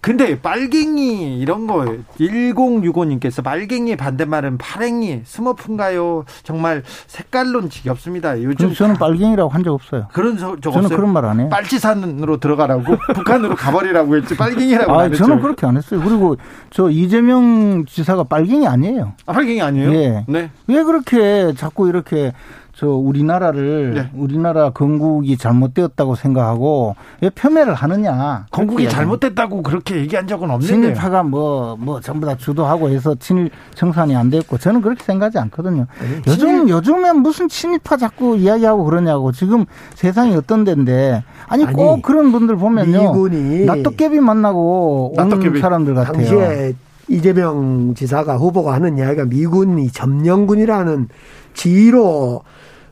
근데 0.00 0.40
빨갱이 0.40 1.38
이런 1.40 1.66
거 1.66 1.84
1065님께서 2.18 3.42
빨갱이 3.44 3.96
반대말은 3.96 4.56
파랭이 4.58 5.22
스머프인가요? 5.24 6.24
정말 6.42 6.82
색깔론 7.06 7.68
지겹습니다. 7.70 8.42
요즘 8.42 8.72
저는 8.72 8.94
빨갱이라고 8.96 9.50
한 9.50 9.60
적 9.60 9.74
없어요. 9.74 10.06
그런 10.14 10.38
적 10.38 10.60
저는 10.62 10.84
없어요? 10.86 10.96
그런 10.96 11.12
말 11.12 11.26
안 11.26 11.38
해요. 11.40 11.48
빨치산으로 11.50 12.38
들어가라고 12.38 12.82
북한으로 13.14 13.54
가버리라고 13.56 14.16
했지 14.16 14.34
빨갱이라고 14.38 14.90
아, 14.98 15.10
저는 15.10 15.40
그렇게 15.42 15.66
안 15.66 15.76
했어요. 15.76 16.00
그리고 16.02 16.36
저 16.70 16.88
이재명 16.88 17.84
지사가 17.84 18.24
빨갱이 18.24 18.66
아니에요. 18.66 19.12
아, 19.26 19.32
빨갱이 19.34 19.60
아니에요? 19.60 19.92
예. 19.92 20.24
네. 20.26 20.50
왜 20.66 20.82
그렇게 20.82 21.52
자꾸 21.58 21.88
이렇게 21.88 22.32
저 22.80 22.88
우리나라를 22.88 23.92
네. 23.92 24.10
우리나라 24.14 24.70
건국이 24.70 25.36
잘못되었다고 25.36 26.14
생각하고 26.14 26.96
왜 27.20 27.28
폄훼를 27.28 27.74
하느냐? 27.74 28.46
건국이 28.50 28.88
잘못됐다고 28.88 29.62
그렇게 29.62 29.96
얘기한 29.96 30.26
적은 30.26 30.50
없는데 30.50 30.72
친일파가 30.72 31.22
뭐뭐 31.24 31.76
뭐 31.78 32.00
전부 32.00 32.24
다 32.24 32.34
주도하고 32.38 32.88
해서 32.88 33.14
친일 33.16 33.50
청산이 33.74 34.16
안 34.16 34.30
됐고 34.30 34.56
저는 34.56 34.80
그렇게 34.80 35.04
생각하지 35.04 35.36
않거든요. 35.40 35.84
네. 36.00 36.22
요즘 36.26 36.48
친일... 36.48 36.68
요즘엔 36.70 37.18
무슨 37.18 37.50
친일파 37.50 37.98
자꾸 37.98 38.38
이야기하고 38.38 38.84
그러냐고 38.84 39.30
지금 39.30 39.66
세상이 39.94 40.34
어떤 40.34 40.64
데인데 40.64 41.22
아니, 41.48 41.66
아니 41.66 41.76
꼭 41.76 42.00
그런 42.00 42.32
분들 42.32 42.56
보면요 42.56 42.98
미군이 42.98 43.66
낫도깨비 43.66 44.20
만나고 44.20 45.16
온 45.18 45.60
사람들 45.60 45.94
같아요. 45.96 46.14
당시에 46.14 46.72
이재명 47.08 47.92
지사가 47.94 48.38
후보가 48.38 48.72
하는 48.72 48.96
이야기가 48.96 49.26
미군이 49.26 49.90
점령군이라는 49.90 51.08
지위로 51.52 52.42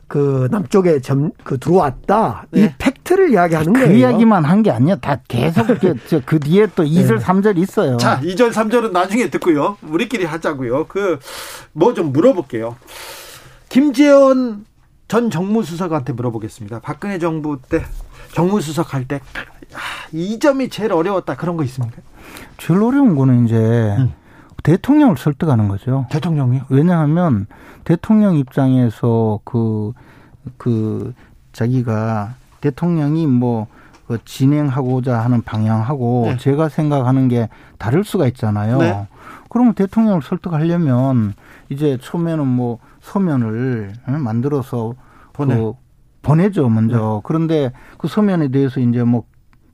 그 0.09 0.47
남쪽에 0.51 0.99
점, 1.01 1.31
그 1.43 1.57
들어왔다. 1.59 2.47
네. 2.51 2.63
이 2.65 2.69
팩트를 2.79 3.29
이야기하는 3.31 3.71
그 3.73 3.79
거예요. 3.79 3.93
그 3.93 3.97
이야기만 3.99 4.43
한 4.43 4.63
게 4.63 4.71
아니야. 4.71 4.95
다 4.97 5.21
계속 5.27 5.65
그, 5.79 5.95
그 6.25 6.39
뒤에 6.39 6.67
또 6.75 6.83
2절, 6.83 7.19
네. 7.19 7.23
3절 7.23 7.57
있어요. 7.59 7.95
자, 7.97 8.19
2절, 8.21 8.51
3절은 8.51 8.91
나중에 8.91 9.29
듣고요. 9.29 9.77
우리끼리 9.83 10.25
하자고요. 10.25 10.87
그, 10.87 11.19
뭐 11.73 11.93
좀 11.93 12.11
물어볼게요. 12.11 12.75
김재원 13.69 14.65
전 15.07 15.29
정무수석한테 15.29 16.13
물어보겠습니다. 16.13 16.79
박근혜 16.81 17.17
정부 17.19 17.57
때, 17.69 17.83
정무수석 18.33 18.93
할 18.93 19.07
때, 19.07 19.21
이 20.11 20.39
점이 20.39 20.69
제일 20.69 20.91
어려웠다. 20.93 21.35
그런 21.35 21.55
거 21.57 21.63
있습니까? 21.63 21.97
제일 22.57 22.81
어려운 22.81 23.15
거는 23.15 23.45
이제, 23.45 23.55
음. 23.55 24.13
대통령을 24.63 25.17
설득하는 25.17 25.67
거죠. 25.67 26.05
대통령이요? 26.09 26.63
왜냐하면 26.69 27.47
대통령 27.83 28.35
입장에서 28.35 29.39
그, 29.43 29.93
그, 30.57 31.13
자기가 31.53 32.35
대통령이 32.61 33.27
뭐, 33.27 33.67
그 34.07 34.17
진행하고자 34.25 35.19
하는 35.19 35.43
방향하고 35.43 36.23
네. 36.29 36.37
제가 36.37 36.67
생각하는 36.69 37.27
게 37.27 37.47
다를 37.77 38.03
수가 38.03 38.25
있잖아요. 38.27 38.79
네. 38.79 39.07
그러면 39.49 39.75
대통령을 39.75 40.23
설득하려면 40.23 41.33
이제 41.69 41.97
초면은 42.01 42.47
뭐 42.47 42.79
서면을 43.01 43.93
만들어서 44.07 44.95
보내. 45.31 45.55
그 45.55 45.73
보내죠 46.21 46.69
먼저. 46.69 46.97
네. 46.97 47.21
그런데 47.23 47.71
그 47.97 48.07
서면에 48.07 48.49
대해서 48.49 48.79
이제 48.79 49.03
뭐 49.03 49.23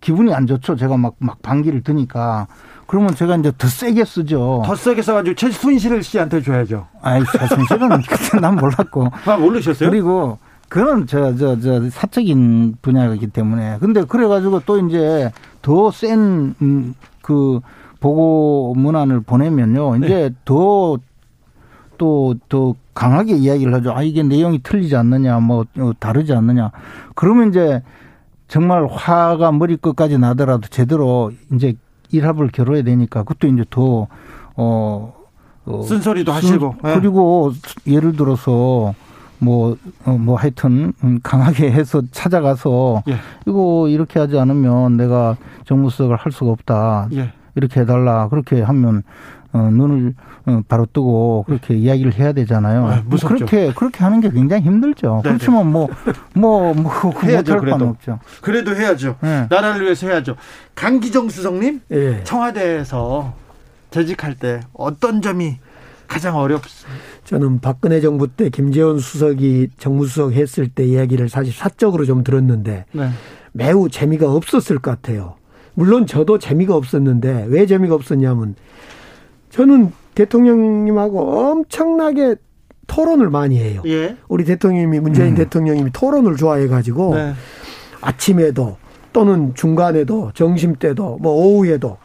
기분이 0.02 0.34
안 0.34 0.48
좋죠. 0.48 0.76
제가 0.76 0.98
막, 0.98 1.16
막 1.20 1.42
반기를 1.42 1.82
드니까. 1.82 2.48
그러면 2.88 3.16
제가 3.16 3.36
이제 3.38 3.52
더 3.58 3.68
세게 3.68 4.06
쓰죠. 4.06 4.64
더 4.66 4.76
세게 4.76 5.02
써가지고 5.02 5.36
최순실 5.36 6.04
씨한테 6.04 6.42
줘야죠. 6.42 6.88
아이, 7.02 7.24
최순실은 7.26 8.02
그때 8.08 8.40
난 8.40 8.56
몰랐고. 8.56 9.12
아, 9.26 9.38
모르셨어요? 9.38 9.90
그리고 9.90 10.38
그건 10.70 11.08
저, 11.08 11.36
저, 11.36 11.60
저, 11.60 11.90
사적인 11.90 12.78
분야이기 12.82 13.28
때문에. 13.28 13.78
근데 13.80 14.04
그래가지고 14.04 14.62
또 14.66 14.80
이제 14.80 15.32
더 15.62 15.92
센, 15.92 16.56
음, 16.62 16.94
그, 17.22 17.60
보고 18.00 18.74
문안을 18.76 19.22
보내면요. 19.22 19.96
이제 19.98 20.08
네. 20.08 20.30
더, 20.46 20.98
또, 21.98 22.36
더 22.50 22.76
강하게 22.94 23.36
이야기를 23.36 23.74
하죠. 23.76 23.94
아, 23.94 24.04
이게 24.04 24.22
내용이 24.22 24.62
틀리지 24.62 24.96
않느냐, 24.96 25.40
뭐, 25.40 25.66
어, 25.80 25.92
다르지 26.00 26.34
않느냐. 26.34 26.72
그러면 27.16 27.50
이제 27.50 27.82
정말 28.48 28.86
화가 28.86 29.52
머리끝까지 29.54 30.20
나더라도 30.20 30.68
제대로 30.70 31.32
이제 31.54 31.76
일합을 32.12 32.50
겨뤄야 32.50 32.84
되니까 32.84 33.24
그것도 33.24 33.48
이제 33.48 33.66
더, 33.70 34.08
어, 34.56 35.14
어 35.66 35.82
쓴소리도 35.84 36.32
하시고. 36.32 36.76
네. 36.84 36.96
그리고 36.96 37.52
예를 37.88 38.16
들어서 38.16 38.94
뭐, 39.40 39.78
어, 40.06 40.12
뭐 40.12 40.38
하여튼 40.38 40.94
음, 41.04 41.20
강하게 41.22 41.72
해서 41.72 42.02
찾아가서 42.12 43.04
예. 43.10 43.18
이거 43.46 43.88
이렇게 43.90 44.20
하지 44.20 44.38
않으면 44.40 44.98
내가 44.98 45.38
정무수석을 45.66 46.16
할 46.16 46.32
수가 46.32 46.52
없다. 46.52 47.10
예. 47.14 47.34
이렇게 47.56 47.82
해달라. 47.82 48.28
그렇게 48.30 48.62
하면 48.62 49.04
어, 49.56 49.70
눈을 49.72 50.14
어, 50.48 50.62
바로 50.68 50.86
뜨고 50.92 51.46
그렇게 51.48 51.76
이야기를 51.76 52.16
해야 52.16 52.34
되잖아요. 52.34 52.86
아, 52.88 53.04
뭐 53.06 53.18
그렇게 53.26 53.72
그렇게 53.74 54.04
하는 54.04 54.20
게 54.20 54.30
굉장히 54.30 54.64
힘들죠. 54.64 55.22
네네. 55.24 55.38
그렇지만 55.38 55.72
뭐 55.72 55.88
뭐뭐 56.34 56.74
뭐, 56.74 56.92
뭐, 57.04 57.12
해야죠. 57.24 57.62
그래도 57.62 57.86
없죠. 57.86 58.20
그래도 58.42 58.76
해야죠. 58.76 59.16
네. 59.22 59.48
나라를 59.50 59.86
위해서 59.86 60.08
해야죠. 60.08 60.36
강기정 60.76 61.30
수석님 61.30 61.82
네. 61.88 62.22
청와대에서 62.26 63.34
재직할 63.92 64.36
때 64.36 64.60
어떤 64.74 65.22
점이 65.22 65.58
가장 66.06 66.36
어렵습니다. 66.36 67.02
저는 67.24 67.62
박근혜 67.62 68.02
정부 68.02 68.28
때 68.28 68.50
김재원 68.50 69.00
수석이 69.00 69.70
정무수석 69.78 70.34
했을 70.34 70.68
때 70.68 70.84
이야기를 70.84 71.30
사실 71.30 71.54
사적으로 71.54 72.04
좀 72.04 72.26
들었는데 72.26 72.86
네. 72.92 73.10
매우 73.54 73.88
재미가 73.88 74.30
없었을 74.30 74.80
것 74.80 74.92
같아요. 74.92 75.36
물론 75.76 76.06
저도 76.06 76.40
재미가 76.40 76.76
없었는데 76.76 77.46
왜 77.48 77.66
재미가 77.66 77.96
없었냐면 77.96 78.56
저는 79.56 79.94
대통령님하고 80.16 81.40
엄청나게 81.40 82.36
토론을 82.88 83.30
많이 83.30 83.58
해요. 83.58 83.82
예. 83.86 84.18
우리 84.28 84.44
대통령님이 84.44 85.00
문재인 85.00 85.30
음. 85.30 85.36
대통령님이 85.36 85.92
토론을 85.94 86.36
좋아해 86.36 86.68
가지고 86.68 87.16
네. 87.16 87.34
아침에도 88.02 88.76
또는 89.14 89.56
중간에도 89.56 90.32
점심 90.34 90.76
때도 90.76 91.20
뭐 91.22 91.32
오후에도 91.32 91.98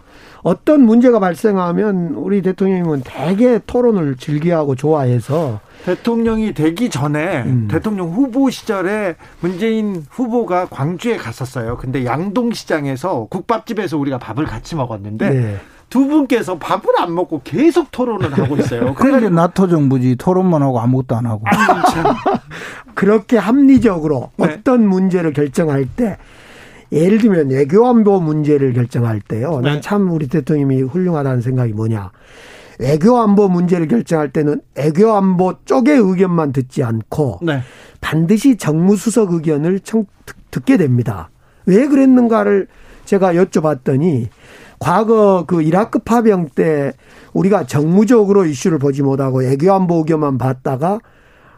어떤 0.43 0.83
문제가 0.83 1.19
발생하면 1.19 2.15
우리 2.15 2.41
대통령님은 2.41 3.03
대개 3.05 3.59
토론을 3.67 4.17
즐겨하고 4.17 4.77
좋아해서 4.77 5.61
대통령이 5.85 6.55
되기 6.55 6.89
전에 6.89 7.43
음. 7.43 7.69
대통령 7.69 8.11
후보 8.11 8.49
시절에 8.49 9.17
문재인 9.41 10.05
후보가 10.09 10.67
광주에 10.67 11.17
갔었어요. 11.17 11.77
근데 11.79 12.05
양동시장에서 12.05 13.27
국밥집에서 13.29 13.99
우리가 13.99 14.19
밥을 14.19 14.47
같이 14.47 14.77
먹었는데 14.77 15.31
네. 15.31 15.57
두 15.91 16.07
분께서 16.07 16.57
밥을 16.57 16.95
안 16.99 17.15
먹고 17.15 17.43
계속 17.43 17.91
토론을 17.91 18.33
하고 18.33 18.57
있어요. 18.57 18.95
그런데 18.97 19.29
나토 19.29 19.69
정부지 19.69 20.17
토론만 20.17 20.63
하고 20.63 20.81
아무것도 20.81 21.17
안 21.17 21.27
하고. 21.27 21.45
그렇게 22.95 23.37
합리적으로 23.37 24.31
네. 24.37 24.47
어떤 24.47 24.87
문제를 24.87 25.33
결정할 25.33 25.87
때 25.87 26.17
예를 26.93 27.19
들면 27.19 27.51
외교안보 27.51 28.21
문제를 28.21 28.73
결정할 28.73 29.21
때요. 29.21 29.61
네. 29.63 29.71
난참 29.71 30.11
우리 30.11 30.29
대통령이 30.29 30.83
훌륭하다는 30.83 31.43
생각이 31.43 31.73
뭐냐. 31.73 32.13
외교안보 32.79 33.49
문제를 33.49 33.89
결정할 33.89 34.33
때는 34.33 34.63
외교안보 34.77 35.55
쪽의 35.65 35.99
의견만 35.99 36.53
듣지 36.53 36.83
않고 36.83 37.41
네. 37.43 37.61
반드시 38.01 38.57
정무수석 38.57 39.33
의견을 39.33 39.81
청, 39.81 40.07
듣게 40.51 40.77
됩니다. 40.77 41.31
왜 41.67 41.87
그랬는가를 41.89 42.69
제가 43.05 43.35
여쭤봤더니 43.35 44.29
과거 44.81 45.45
그 45.47 45.63
이라크 45.63 46.01
파병 46.01 46.49
때 46.55 46.93
우리가 47.35 47.67
정무적으로 47.67 48.47
이슈를 48.47 48.79
보지 48.79 49.03
못하고 49.03 49.39
외교안보 49.41 49.97
의견만 49.99 50.39
봤다가 50.39 50.99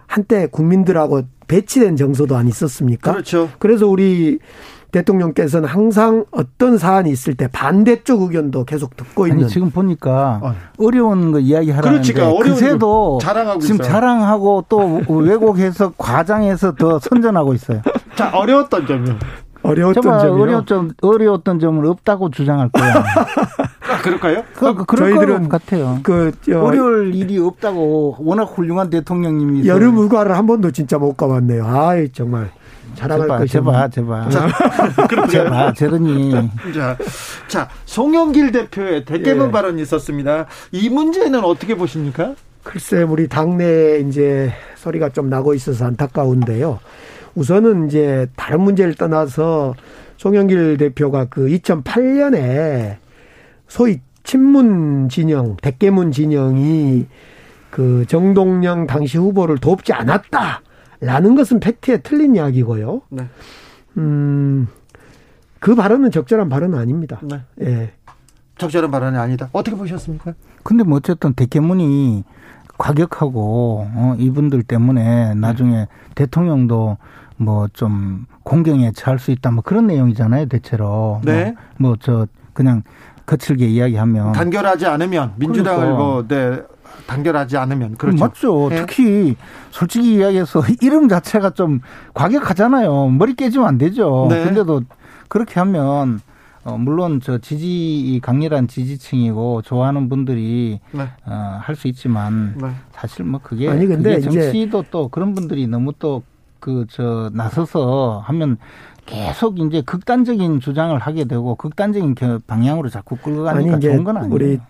한때 0.06 0.46
국민들하고 0.46 1.22
배치된 1.46 1.96
정서도 1.96 2.36
안 2.36 2.48
있었습니까? 2.48 3.12
그렇죠. 3.12 3.48
그래서 3.58 3.86
우리 3.86 4.38
대통령께서는 4.90 5.68
항상 5.68 6.26
어떤 6.32 6.76
사안이 6.76 7.10
있을 7.10 7.34
때 7.34 7.48
반대쪽 7.48 8.22
의견도 8.22 8.64
계속 8.64 8.96
듣고 8.96 9.26
있는. 9.26 9.44
아니, 9.44 9.52
지금 9.52 9.70
보니까 9.70 10.40
어. 10.42 10.54
어려운 10.78 11.32
거 11.32 11.38
이야기하라는데 11.38 12.12
그러니까 12.12 12.42
그새도 12.42 13.18
자랑하고 13.22 13.60
지금 13.60 13.76
있어요. 13.76 13.88
자랑하고 13.88 14.64
또 14.68 15.00
왜곡해서 15.08 15.92
과장해서 15.96 16.74
더 16.74 16.98
선전하고 16.98 17.54
있어요. 17.54 17.80
자 18.16 18.30
어려웠던 18.34 18.86
점이요. 18.86 19.16
어려웠던 19.62 20.02
점이 20.02 20.42
어려웠던 20.42 20.94
어려웠던 21.00 21.60
점은 21.60 21.86
없다고 21.86 22.30
주장할 22.30 22.68
거야. 22.70 23.04
아, 23.92 24.02
그럴까요? 24.02 24.44
그, 24.54 24.74
그 24.74 24.84
그럴 24.84 25.12
저희들은 25.12 25.48
같아요. 25.48 26.00
그 26.02 26.32
저, 26.42 26.60
어려울 26.60 27.14
일이 27.14 27.38
없다고 27.38 28.16
워낙 28.20 28.44
훌륭한 28.44 28.90
대통령님이 28.90 29.66
여름 29.68 29.96
휴가를 29.96 30.36
한 30.36 30.46
번도 30.46 30.70
진짜 30.72 30.98
못 30.98 31.16
가봤네요. 31.16 31.66
아이 31.66 32.08
정말. 32.10 32.50
자랑할 32.94 33.46
제발, 33.46 33.90
제발, 33.90 33.90
제발. 33.90 34.30
자, 34.30 34.48
제발, 35.30 35.74
제르니. 35.74 36.32
자, 36.74 36.96
자, 37.48 37.68
송영길 37.86 38.52
대표의 38.52 39.04
대개문 39.06 39.48
예. 39.48 39.50
발언이 39.50 39.80
있었습니다. 39.82 40.46
이 40.72 40.90
문제는 40.90 41.42
어떻게 41.42 41.74
보십니까? 41.74 42.34
글쎄, 42.62 43.02
우리 43.02 43.28
당내에 43.28 44.00
이제 44.00 44.52
소리가 44.76 45.08
좀 45.08 45.30
나고 45.30 45.54
있어서 45.54 45.86
안타까운데요. 45.86 46.78
우선은 47.34 47.86
이제 47.86 48.26
다른 48.36 48.60
문제를 48.60 48.94
떠나서 48.94 49.74
송영길 50.16 50.76
대표가 50.76 51.26
그 51.26 51.46
2008년에 51.46 52.96
소위 53.66 54.00
친문 54.22 55.08
진영, 55.08 55.56
대깨문 55.56 56.12
진영이 56.12 57.06
그 57.70 58.04
정동영 58.06 58.86
당시 58.86 59.18
후보를 59.18 59.58
돕지 59.58 59.92
않았다라는 59.92 61.34
것은 61.34 61.58
팩트에 61.60 61.98
틀린 61.98 62.36
이야기고요. 62.36 63.02
네. 63.08 63.26
음, 63.96 64.68
그 65.58 65.74
발언은 65.74 66.10
적절한 66.10 66.48
발언은 66.48 66.78
아닙니다. 66.78 67.20
네. 67.22 67.40
예. 67.62 67.92
적절한 68.58 68.90
발언이 68.90 69.16
아니다. 69.16 69.48
어떻게 69.52 69.76
보셨습니까? 69.76 70.34
근데 70.62 70.84
뭐 70.84 70.98
어쨌든 70.98 71.32
대깨문이 71.32 72.24
과격하고 72.78 73.86
어, 73.92 74.16
이분들 74.18 74.62
때문에 74.64 75.34
나중에 75.34 75.76
네. 75.76 75.86
대통령도 76.14 76.98
뭐 77.36 77.68
좀 77.72 78.26
공경에 78.44 78.92
처할 78.92 79.18
수 79.18 79.30
있다 79.30 79.50
뭐 79.50 79.62
그런 79.62 79.86
내용이잖아요 79.86 80.46
대체로 80.46 81.20
네. 81.24 81.54
뭐저 81.78 82.12
뭐 82.12 82.26
그냥 82.52 82.82
거칠게 83.26 83.66
이야기하면 83.66 84.32
단결하지 84.32 84.86
않으면 84.86 85.32
민주당을 85.36 85.80
그러니까. 85.80 86.04
뭐네 86.04 86.62
단결하지 87.06 87.56
않으면 87.56 87.96
그렇죠. 87.96 88.18
맞죠. 88.24 88.68
네. 88.70 88.76
특히 88.76 89.36
솔직히 89.70 90.14
이야기해서 90.16 90.62
이름 90.82 91.08
자체가 91.08 91.50
좀 91.50 91.80
과격하잖아요. 92.14 93.08
머리 93.08 93.34
깨지면 93.34 93.66
안 93.66 93.78
되죠. 93.78 94.26
네. 94.30 94.44
근데도 94.44 94.82
그렇게 95.28 95.58
하면 95.60 96.20
어, 96.64 96.76
물론 96.78 97.20
저 97.20 97.38
지지 97.38 98.20
강렬한 98.22 98.68
지지층이고 98.68 99.62
좋아하는 99.62 100.08
분들이 100.08 100.78
네. 100.92 101.08
어, 101.26 101.58
할 101.60 101.74
수 101.74 101.88
있지만 101.88 102.54
네. 102.60 102.68
사실 102.92 103.24
뭐 103.24 103.40
그게 103.42 103.68
아니 103.68 103.86
근데 103.86 104.20
그게 104.20 104.30
정치도 104.30 104.84
또 104.90 105.08
그런 105.08 105.34
분들이 105.34 105.66
너무 105.66 105.92
또 105.98 106.22
그 106.62 106.86
저 106.88 107.28
나서서 107.34 108.22
하면 108.24 108.56
계속 109.04 109.58
이제 109.58 109.82
극단적인 109.84 110.60
주장을 110.60 110.96
하게 110.96 111.24
되고 111.24 111.56
극단적인 111.56 112.14
방향으로 112.46 112.88
자꾸 112.88 113.16
끌고 113.16 113.42
가니까 113.42 113.74
아니, 113.74 113.82
좋은 113.82 114.04
건 114.04 114.16
아니에요. 114.16 114.32
우리 114.34 114.60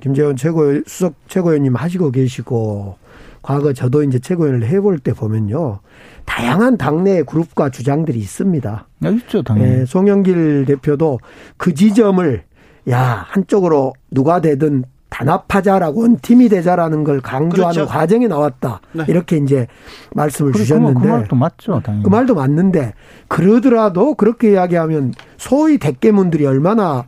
김재원 0.00 0.34
최고 0.36 0.62
수석 0.86 1.14
최고위원님 1.28 1.76
하시고 1.76 2.10
계시고 2.10 2.96
과거 3.42 3.74
저도 3.74 4.02
이제 4.02 4.18
최고위원을 4.18 4.66
해볼 4.66 4.98
때 4.98 5.12
보면요. 5.12 5.80
다양한 6.24 6.78
당내 6.78 7.24
그룹과 7.24 7.68
주장들이 7.68 8.18
있습니다. 8.18 8.86
아, 9.04 9.08
있죠, 9.10 9.42
당연히. 9.42 9.80
예, 9.80 9.84
송영길 9.84 10.64
대표도 10.64 11.20
그 11.58 11.74
지점을 11.74 12.42
야, 12.90 13.24
한쪽으로 13.28 13.92
누가 14.10 14.40
되든 14.40 14.84
단합하자라고 15.14 16.00
원팀이 16.00 16.48
되자라는 16.48 17.04
걸 17.04 17.20
강조하는 17.20 17.74
그렇죠. 17.74 17.86
과정이 17.86 18.26
나왔다. 18.26 18.80
네. 18.92 19.04
이렇게 19.06 19.36
이제 19.36 19.68
말씀을 20.12 20.50
그 20.50 20.58
주셨는데 20.58 21.00
그 21.00 21.06
말도 21.06 21.36
맞죠, 21.36 21.80
당연히. 21.84 22.02
그 22.02 22.08
말도 22.08 22.34
맞는데 22.34 22.94
그러더라도 23.28 24.14
그렇게 24.14 24.52
이야기하면 24.52 25.14
소위 25.36 25.78
대깨문들이 25.78 26.44
얼마나 26.46 27.04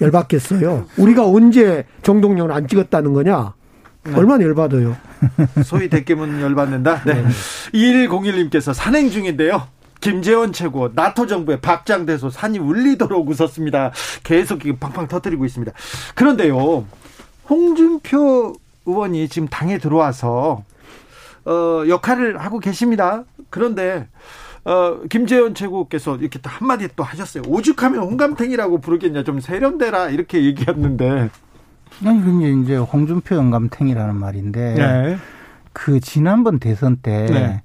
열받겠어요. 0.00 0.86
우리가 0.96 1.26
언제 1.26 1.84
정동영을 2.02 2.52
안 2.52 2.68
찍었다는 2.68 3.12
거냐? 3.14 3.54
네. 4.04 4.14
얼마나 4.14 4.44
열받아요. 4.44 4.96
소위 5.64 5.90
대깨문 5.90 6.40
열받는다. 6.40 7.02
네. 7.02 7.14
네. 7.14 7.28
2101님께서 7.74 8.72
산행 8.72 9.10
중인데요. 9.10 9.64
김재원 10.00 10.52
최고 10.52 10.90
나토 10.94 11.26
정부의 11.26 11.60
박장대소 11.60 12.30
산이 12.30 12.58
울리도록 12.60 13.28
웃었습니다. 13.28 13.90
계속 14.22 14.60
팡팡 14.78 15.08
터뜨리고 15.08 15.44
있습니다. 15.44 15.72
그런데요. 16.14 16.86
홍준표 17.50 18.54
의원이 18.86 19.28
지금 19.28 19.48
당에 19.48 19.78
들어와서 19.78 20.64
어, 21.44 21.84
역할을 21.88 22.38
하고 22.38 22.60
계십니다. 22.60 23.24
그런데 23.50 24.06
어, 24.64 25.00
김재원 25.10 25.54
최고께서 25.54 26.16
이렇게 26.16 26.38
또 26.38 26.48
한마디 26.48 26.88
또 26.94 27.02
하셨어요. 27.02 27.42
오죽하면 27.46 28.00
홍감탱이라고 28.00 28.78
부르겠냐, 28.78 29.24
좀 29.24 29.40
세련되라 29.40 30.10
이렇게 30.10 30.44
얘기했는데. 30.44 31.30
아니 32.04 32.22
근데 32.22 32.52
이제 32.52 32.76
홍준표 32.76 33.34
영감탱이라는 33.34 34.14
말인데 34.14 34.74
네. 34.74 35.16
그 35.72 35.98
지난번 36.00 36.58
대선 36.60 36.96
때 36.96 37.26
네. 37.26 37.62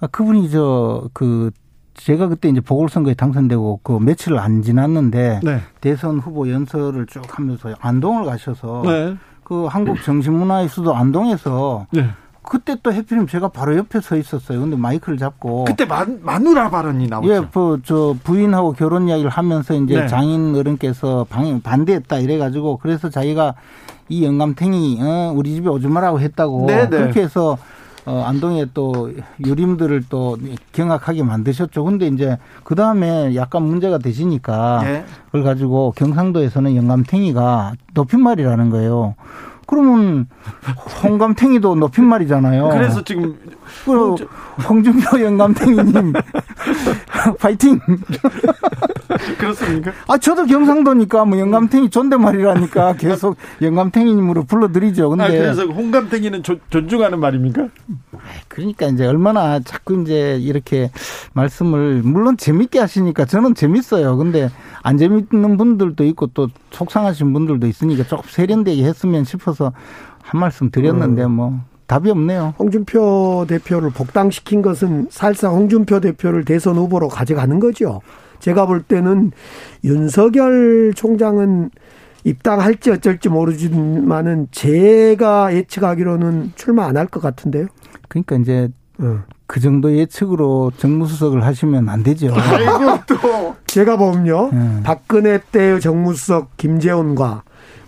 아, 0.00 0.06
그분이 0.06 0.50
저 0.50 1.08
그 1.12 1.50
제가 1.94 2.28
그때 2.28 2.48
이제 2.48 2.60
보궐선거에 2.60 3.14
당선되고 3.14 3.80
그 3.82 3.98
며칠 4.00 4.36
안 4.38 4.62
지났는데 4.62 5.40
네. 5.42 5.60
대선 5.80 6.18
후보 6.18 6.50
연설을 6.50 7.06
쭉 7.06 7.22
하면서 7.28 7.74
안동을 7.80 8.24
가셔서 8.24 8.82
네. 8.84 9.16
그 9.44 9.66
한국 9.66 10.02
정신문화의 10.02 10.68
수도 10.68 10.94
안동에서 10.94 11.86
네. 11.92 12.08
그때 12.42 12.76
또 12.82 12.92
해피님 12.92 13.26
제가 13.26 13.48
바로 13.48 13.74
옆에 13.76 14.00
서 14.00 14.16
있었어요. 14.16 14.60
근데 14.60 14.76
마이크를 14.76 15.16
잡고 15.16 15.64
그때 15.64 15.86
마, 15.86 16.04
마누라 16.20 16.68
발언이 16.68 17.06
나오죠. 17.08 17.32
예, 17.32 17.40
그 17.52 17.80
저 17.84 18.14
부인하고 18.22 18.72
결혼 18.72 19.08
이야기를 19.08 19.30
하면서 19.30 19.74
이제 19.74 20.00
네. 20.00 20.06
장인 20.08 20.54
어른께서 20.54 21.26
방, 21.30 21.60
반대했다 21.62 22.18
이래가지고 22.18 22.78
그래서 22.78 23.08
자기가 23.08 23.54
이 24.10 24.24
영감탱이 24.26 24.98
어, 25.00 25.32
우리 25.34 25.54
집에 25.54 25.68
오지 25.70 25.86
말라고 25.88 26.20
했다고 26.20 26.66
네, 26.66 26.82
네. 26.90 26.98
그렇게 26.98 27.22
해서 27.22 27.56
어, 28.06 28.22
안동에 28.26 28.66
또 28.74 29.10
유림들을 29.44 30.04
또 30.08 30.36
경악하게 30.72 31.22
만드셨죠. 31.22 31.84
근데 31.84 32.06
이제 32.06 32.38
그 32.62 32.74
다음에 32.74 33.34
약간 33.34 33.62
문제가 33.62 33.98
되시니까 33.98 34.82
예. 34.84 35.04
그걸 35.26 35.42
가지고 35.42 35.92
경상도에서는 35.96 36.76
영감탱이가 36.76 37.72
높임말이라는 37.94 38.70
거예요. 38.70 39.14
그러면 39.66 40.28
홍감탱이도 41.02 41.76
높임말이잖아요. 41.76 42.68
그래서 42.68 43.02
지금 43.02 43.36
그 43.84 44.14
홍준표 44.68 45.22
영감탱이님 45.22 46.12
파이팅. 47.38 47.80
그렇습니까? 49.38 49.92
아 50.08 50.18
저도 50.18 50.46
경상도니까 50.46 51.24
뭐 51.24 51.38
영감탱이 51.38 51.90
존댓말이라니까 51.90 52.94
계속 52.98 53.36
영감탱이님으로 53.62 54.44
불러드리죠. 54.44 55.10
근데 55.10 55.24
아, 55.24 55.28
그래서 55.28 55.64
홍감탱이는 55.66 56.42
조- 56.42 56.58
존중하는 56.70 57.20
말입니까? 57.20 57.68
그러니까 58.48 58.86
이제 58.86 59.06
얼마나 59.06 59.60
자꾸 59.60 60.02
이제 60.02 60.38
이렇게 60.40 60.90
말씀을 61.34 62.02
물론 62.02 62.36
재밌게 62.36 62.78
하시니까 62.80 63.24
저는 63.26 63.54
재밌어요. 63.54 64.16
근데 64.16 64.50
안 64.82 64.98
재밌는 64.98 65.56
분들도 65.56 66.04
있고 66.04 66.28
또 66.28 66.48
속상하신 66.70 67.32
분들도 67.32 67.66
있으니까 67.66 68.04
조금 68.04 68.24
세련되게 68.28 68.84
했으면 68.84 69.24
싶어서 69.24 69.72
한 70.22 70.40
말씀 70.40 70.70
드렸는데 70.70 71.26
뭐 71.26 71.60
답이 71.86 72.10
없네요. 72.10 72.54
홍준표 72.58 73.46
대표를 73.48 73.90
복당시킨 73.90 74.62
것은 74.62 75.08
사실상 75.10 75.54
홍준표 75.54 76.00
대표를 76.00 76.44
대선 76.44 76.76
후보로 76.76 77.08
가져가는 77.08 77.60
거죠. 77.60 78.00
제가 78.40 78.66
볼 78.66 78.82
때는 78.82 79.32
윤석열 79.84 80.92
총장은 80.94 81.70
입당할지 82.24 82.90
어쩔지 82.90 83.28
모르지만은 83.28 84.48
제가 84.50 85.54
예측하기로는 85.54 86.52
출마 86.54 86.86
안 86.86 86.96
할 86.96 87.06
것 87.08 87.20
같은데요. 87.22 87.66
그러니까 88.08 88.36
이제 88.36 88.70
어. 88.98 89.18
그 89.46 89.60
정도 89.60 89.94
예측으로 89.94 90.72
정무수석을 90.78 91.44
하시면 91.44 91.88
안 91.90 92.02
되죠. 92.02 92.32
아이고 92.34 92.98
또 93.06 93.54
제가 93.66 93.96
보면요. 93.98 94.50
음. 94.54 94.80
박근혜 94.84 95.38
때의 95.52 95.80
정무수석 95.82 96.56
김재원과 96.56 97.42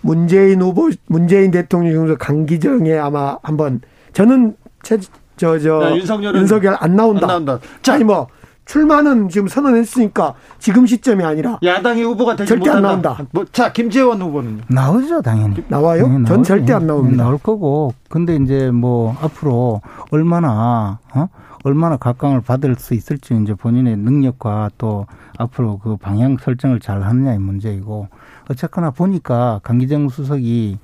문재인 0.07 0.61
후보 0.61 0.89
문재인 1.07 1.51
대통령 1.51 1.93
중에서 1.93 2.15
강기정에 2.17 2.93
아마 2.97 3.37
한번 3.43 3.81
저는 4.13 4.55
저저 4.83 5.83
야, 5.83 5.95
윤석열은 5.95 6.39
윤석열 6.41 6.77
안 6.79 6.95
나온다. 6.95 7.23
안 7.23 7.27
나온다. 7.45 7.59
자, 7.81 7.93
아니 7.95 8.03
뭐 8.05 8.27
출마는 8.65 9.29
지금 9.29 9.47
선언했으니까 9.47 10.33
지금 10.59 10.85
시점이 10.85 11.23
아니라 11.23 11.59
야당의 11.63 12.03
후보가 12.03 12.35
되지 12.37 12.49
절대 12.49 12.69
안 12.69 12.81
못한다. 12.81 13.09
나온다. 13.13 13.25
뭐, 13.31 13.45
자, 13.51 13.71
김재원 13.71 14.21
후보는요. 14.21 14.63
나오죠, 14.69 15.21
당연히. 15.21 15.55
나와요? 15.67 16.03
네, 16.07 16.13
전 16.13 16.23
나올- 16.23 16.43
절대 16.43 16.73
안 16.73 16.87
나옵니다. 16.87 17.17
네, 17.17 17.23
나올 17.23 17.37
거고. 17.37 17.93
근데 18.09 18.35
이제 18.37 18.71
뭐 18.71 19.15
앞으로 19.21 19.81
얼마나 20.11 20.99
어? 21.13 21.27
얼마나 21.63 21.97
각광을 21.97 22.41
받을 22.41 22.75
수 22.75 22.93
있을지 22.93 23.37
이제 23.43 23.53
본인의 23.53 23.97
능력과 23.97 24.71
또 24.77 25.05
앞으로 25.37 25.79
그 25.79 25.97
방향 25.97 26.37
설정을 26.37 26.79
잘 26.79 27.03
하느냐의 27.03 27.39
문제이고 27.39 28.07
어쨌거나 28.49 28.91
보니까 28.91 29.59
강기정 29.63 30.09
수석이 30.09 30.79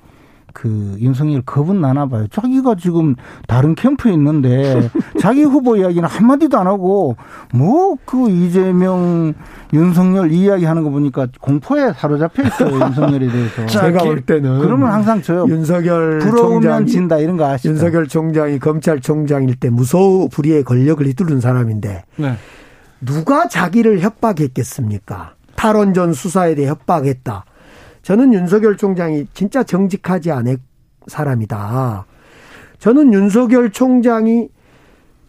그 0.52 0.96
윤석열 1.00 1.42
겁은 1.42 1.80
나나 1.80 2.06
봐요. 2.06 2.28
자기가 2.30 2.76
지금 2.76 3.16
다른 3.48 3.74
캠프에 3.74 4.12
있는데 4.12 4.88
자기 5.18 5.42
후보 5.42 5.76
이야기는 5.76 6.08
한마디도 6.08 6.56
안 6.58 6.68
하고 6.68 7.16
뭐 7.52 7.96
그 8.04 8.30
이재명 8.30 9.34
윤석열 9.72 10.30
이야기 10.30 10.64
하는 10.64 10.84
거 10.84 10.90
보니까 10.90 11.26
공포에 11.40 11.92
사로잡혀 11.94 12.44
있어요. 12.44 12.70
윤석열에 12.86 13.28
대해서. 13.32 13.66
자, 13.66 13.80
제가 13.86 14.02
기- 14.02 14.08
볼 14.08 14.20
때는 14.20 14.60
그러면 14.60 14.92
항상 14.92 15.20
저요. 15.22 15.46
윤석열 15.48 16.18
부러우면 16.20 16.52
총장이 16.62 16.86
진다 16.86 17.18
이런 17.18 17.36
거 17.36 17.46
아시죠? 17.46 17.70
윤석열 17.70 18.06
총장이 18.06 18.58
검찰총장일 18.60 19.56
때 19.56 19.70
무서우 19.70 20.28
불의의 20.28 20.62
권력을 20.62 21.04
휘두른 21.04 21.40
사람인데 21.40 22.04
네. 22.16 22.34
누가 23.00 23.48
자기를 23.48 24.00
협박했겠습니까? 24.00 25.32
탈원전 25.56 26.12
수사에 26.12 26.54
대해 26.54 26.68
협박했다. 26.68 27.44
저는 28.04 28.32
윤석열 28.34 28.76
총장이 28.76 29.26
진짜 29.34 29.62
정직하지 29.64 30.30
않은 30.30 30.58
사람이다. 31.08 32.06
저는 32.78 33.12
윤석열 33.12 33.70
총장이 33.72 34.48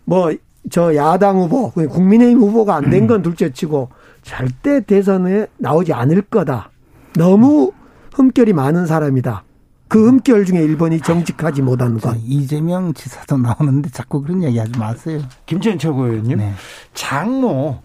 뭐 0.06 0.32
저 0.72 0.96
야당 0.96 1.38
후보, 1.38 1.70
국민의힘 1.70 2.40
후보가 2.40 2.76
안 2.76 2.90
된 2.90 3.06
건 3.08 3.22
둘째치고 3.22 3.90
절대 4.24 4.80
대선에 4.82 5.46
나오지 5.58 5.94
않을 5.94 6.24
거다. 6.24 6.72
너무 7.16 7.72
흠결이 8.14 8.52
많은 8.54 8.88
사람이다. 8.88 9.44
그 9.88 10.08
흠결 10.08 10.46
중에 10.46 10.62
1번이 10.68 11.04
정직하지 11.04 11.62
못한 11.62 12.00
저 12.00 12.10
것. 12.10 12.18
이재명 12.24 12.94
지사도 12.94 13.38
나오는데 13.38 13.90
자꾸 13.92 14.22
그런 14.22 14.44
얘기 14.44 14.58
하지 14.58 14.78
마세요. 14.80 15.22
김재현 15.46 15.78
최고위원님. 15.78 16.38
네. 16.40 16.54
장모, 16.94 17.80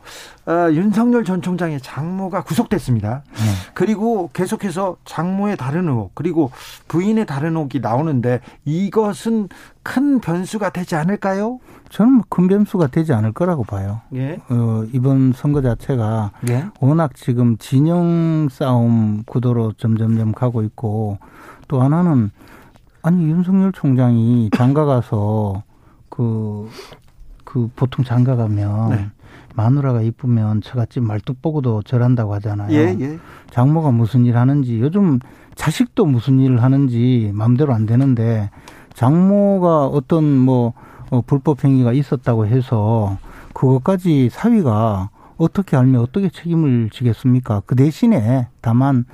어, 0.47 0.69
윤석열 0.73 1.25
전 1.25 1.43
총장의 1.43 1.81
장모가 1.83 2.43
구속됐습니다. 2.45 3.23
네. 3.35 3.41
그리고 3.75 4.31
계속해서 4.33 4.97
장모의 5.05 5.59
다른 5.59 5.89
의혹, 5.89 6.15
그리고 6.15 6.51
부인의 6.89 7.27
다른 7.27 7.51
의혹이 7.51 7.81
나오는데 7.81 8.41
이것은 8.65 9.49
큰 9.83 10.21
변수가 10.21 10.71
되지 10.71 10.97
않을까요? 10.97 11.59
저는 11.91 12.13
뭐큰 12.13 12.49
변수가 12.49 12.87
되지 12.89 13.13
않을 13.13 13.33
거라고 13.33 13.65
봐요. 13.65 14.01
예. 14.15 14.41
어, 14.49 14.85
이번 14.93 15.33
선거 15.33 15.61
자체가 15.61 16.33
예. 16.49 16.67
워낙 16.81 17.15
지금 17.15 17.59
진영 17.59 18.49
싸움 18.51 19.23
구도로 19.27 19.73
점점점 19.75 20.33
가고 20.33 20.63
있고 20.63 21.19
또 21.71 21.81
하나는 21.81 22.33
아니 23.01 23.31
윤석열 23.31 23.71
총장이 23.71 24.51
장가 24.57 24.85
가서 24.85 25.63
그, 26.09 26.69
그 27.45 27.71
보통 27.77 28.05
장가 28.05 28.35
가면 28.35 28.91
네. 28.91 29.07
마누라가 29.55 30.03
이쁘면 30.03 30.63
저같이 30.63 30.99
말뚝 30.99 31.41
보고도 31.41 31.83
절한다고 31.85 32.35
하잖아요. 32.35 32.73
예, 32.73 32.97
예. 32.99 33.19
장모가 33.51 33.93
무슨 33.93 34.27
일 34.27 34.37
하는지 34.37 34.81
요즘 34.81 35.21
자식도 35.55 36.07
무슨 36.07 36.41
일을 36.41 36.61
하는지 36.61 37.31
마음대로 37.35 37.73
안 37.73 37.87
되는데 37.87 38.51
장모가 38.95 39.87
어떤 39.87 40.39
뭐 40.39 40.73
어, 41.11 41.21
불법 41.21 41.65
행위가 41.65 41.93
있었다고 41.93 42.47
해서 42.47 43.17
그것까지 43.53 44.29
사위가 44.33 45.11
어떻게 45.37 45.77
알면 45.77 46.01
어떻게 46.01 46.31
책임을 46.31 46.91
지겠습니까? 46.91 47.63
그 47.65 47.77
대신에 47.77 48.49
다만 48.61 49.05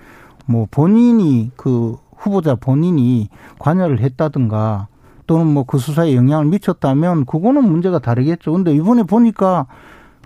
뭐 0.46 0.66
본인이 0.70 1.50
그 1.56 1.98
후보자 2.16 2.54
본인이 2.56 3.28
관여를 3.58 4.00
했다든가 4.00 4.88
또는 5.26 5.46
뭐 5.52 5.64
그 5.64 5.78
수사에 5.78 6.14
영향을 6.14 6.46
미쳤다면 6.46 7.24
그거는 7.26 7.64
문제가 7.68 7.98
다르겠죠. 7.98 8.52
근데 8.52 8.72
이번에 8.72 9.02
보니까 9.02 9.66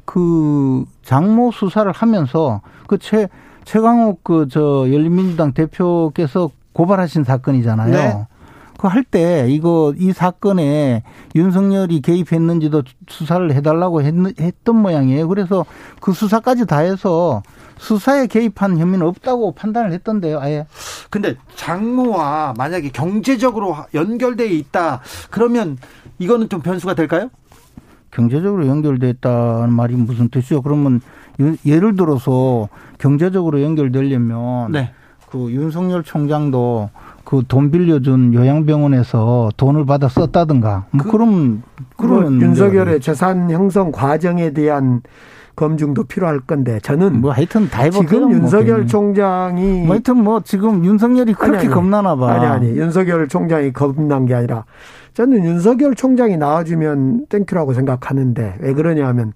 그 0.05 0.85
장모 1.03 1.53
수사를 1.53 1.91
하면서 1.93 2.61
그 2.87 2.99
최, 2.99 3.29
최강욱 3.65 4.23
그 4.25 4.47
저 4.51 4.87
열린민주당 4.93 5.53
대표께서 5.53 6.51
고발하신 6.73 7.25
사건이잖아요. 7.25 7.93
네. 7.93 8.27
그 8.81 8.89
할 8.89 9.05
때 9.05 9.47
이거 9.51 9.93
이 9.99 10.11
사건에 10.13 11.03
윤석열이 11.35 12.01
개입했는지도 12.01 12.83
수사를 13.09 13.53
해달라고 13.53 14.01
했, 14.03 14.15
했던 14.41 14.77
모양이에요. 14.77 15.29
그래서 15.29 15.67
그 16.01 16.13
수사까지 16.13 16.65
다 16.67 16.79
해서 16.79 17.43
수사에 17.77 18.27
개입한 18.27 18.79
혐의는 18.79 19.07
없다고 19.07 19.53
판단을 19.53 19.93
했던데요. 19.93 20.41
아예. 20.41 20.67
근데 21.11 21.37
장모와 21.57 22.55
만약에 22.57 22.89
경제적으로 22.91 23.77
연결돼 23.93 24.47
있다 24.49 25.03
그러면 25.31 25.77
이거는 26.19 26.49
좀 26.49 26.61
변수가 26.63 26.95
될까요? 26.95 27.29
경제적으로 28.11 28.67
연결됐다는 28.67 29.73
말이 29.73 29.95
무슨 29.95 30.31
뜻이요? 30.31 30.63
그러면 30.63 31.01
유- 31.39 31.57
예를 31.67 31.97
들어서 31.97 32.69
경제적으로 32.99 33.63
연결되려면 33.63 34.73
네. 34.73 34.93
그 35.31 35.51
윤석열 35.53 36.03
총장도 36.03 36.91
그 37.31 37.45
돈 37.47 37.71
빌려준 37.71 38.35
요양병원에서 38.35 39.51
돈을 39.57 39.87
받아 39.87 40.09
썼다든가 40.09 40.87
뭐 40.91 41.07
그, 41.09 41.17
럼 41.17 41.63
그리고 41.97 42.17
그러면 42.17 42.43
윤석열의 42.43 43.01
재산 43.01 43.49
형성 43.53 43.93
과정에 43.93 44.53
대한 44.53 45.03
검증도 45.55 46.05
필요할 46.05 46.41
건데 46.41 46.81
저는 46.83 47.21
뭐 47.21 47.31
하여튼 47.31 47.69
다 47.71 47.83
해볼게요. 47.83 48.09
지금 48.09 48.23
뭐 48.23 48.33
윤석열 48.33 48.77
괜히. 48.79 48.89
총장이 48.89 49.83
뭐 49.83 49.91
하여튼 49.93 50.17
뭐 50.25 50.41
지금 50.41 50.85
윤석열이 50.85 51.35
그렇게 51.35 51.59
아니, 51.59 51.67
아니. 51.67 51.75
겁나나 51.75 52.17
봐. 52.17 52.33
아니 52.33 52.47
아니 52.47 52.67
윤석열 52.77 53.29
총장이 53.29 53.73
겁난 53.73 54.27
게 54.27 54.35
아니라 54.35 54.65
저는 55.15 55.45
윤석열 55.45 55.95
총장이 55.95 56.37
나와주면 56.37 57.27
thank 57.29 57.48
you라고 57.48 57.75
생각하는데 57.75 58.57
왜 58.59 58.73
그러냐면 58.73 59.35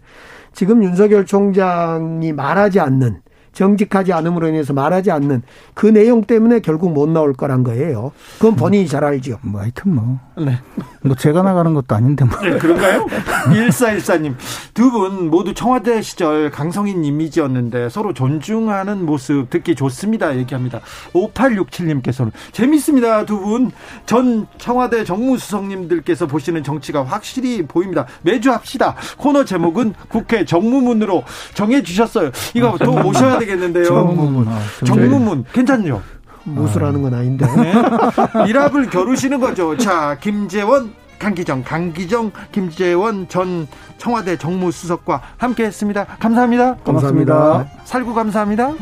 지금 0.53 0.82
윤석열 0.82 1.26
총장이 1.26 2.32
말하지 2.32 2.80
않는 2.80 3.18
정직하지 3.55 4.13
않음으로 4.13 4.49
인해서 4.49 4.73
말하지 4.73 5.11
않는 5.11 5.43
그 5.75 5.87
내용 5.87 6.25
때문에 6.25 6.61
결국 6.61 6.93
못 6.93 7.09
나올 7.09 7.33
거란 7.33 7.63
거예요. 7.65 8.13
그건 8.39 8.57
본인이 8.57 8.87
잘 8.87 9.05
알죠. 9.05 9.39
뭐 9.43 9.61
하여튼 9.63 9.95
뭐 9.95 10.19
네. 10.37 10.59
뭐 11.03 11.15
제가 11.15 11.43
나가는 11.43 11.73
것도 11.75 11.95
아닌데 11.95 12.25
뭐. 12.25 12.39
네, 12.41 12.59
그런가요? 12.59 13.07
1414님. 13.49 14.35
두 14.75 14.91
분 14.91 15.29
모두 15.31 15.55
청와대 15.55 16.03
시절 16.03 16.51
강성인 16.51 17.05
이미지였는데 17.05 17.89
서로 17.89 18.13
존중하는 18.13 19.05
모습 19.07 19.49
듣기 19.51 19.75
좋습니다. 19.75 20.37
얘기합니다. 20.37 20.81
5867님께서는 21.13 22.31
재밌습니다. 22.53 23.25
두 23.25 23.41
분. 23.41 23.71
전 24.07 24.47
청와대 24.59 25.05
정무수석님들께서 25.05 26.27
보시는 26.27 26.63
정치가 26.63 27.05
확실히 27.05 27.67
보입니다. 27.67 28.07
매주 28.23 28.51
합시다. 28.53 28.95
코너 29.17 29.45
제목은 29.45 29.95
국회 30.09 30.45
정무문으로 30.45 31.23
정해 31.55 31.83
주셨어요. 31.83 32.31
이거 32.55 32.77
또 32.83 32.93
모셔야 32.93 33.39
되겠는데요. 33.47 33.84
정무문. 33.84 34.49
아, 34.49 34.61
정무문. 34.84 35.45
괜찮죠? 35.53 36.03
무술하는 36.45 37.03
건 37.03 37.14
아닌데. 37.14 37.47
네. 37.57 37.72
일합을 38.49 38.90
겨루시는 38.90 39.40
거죠. 39.40 39.76
자, 39.76 40.18
김재원, 40.20 40.92
강기정, 41.18 41.64
강기정, 41.64 42.32
김재원 42.53 43.28
전 43.28 43.66
청와대 43.97 44.36
정무수석과 44.36 45.22
함께 45.38 45.64
했습니다. 45.64 46.05
감사합니다. 46.18 46.76
감사합니다. 46.84 47.66
살구 47.84 48.14
감사합니다. 48.14 48.72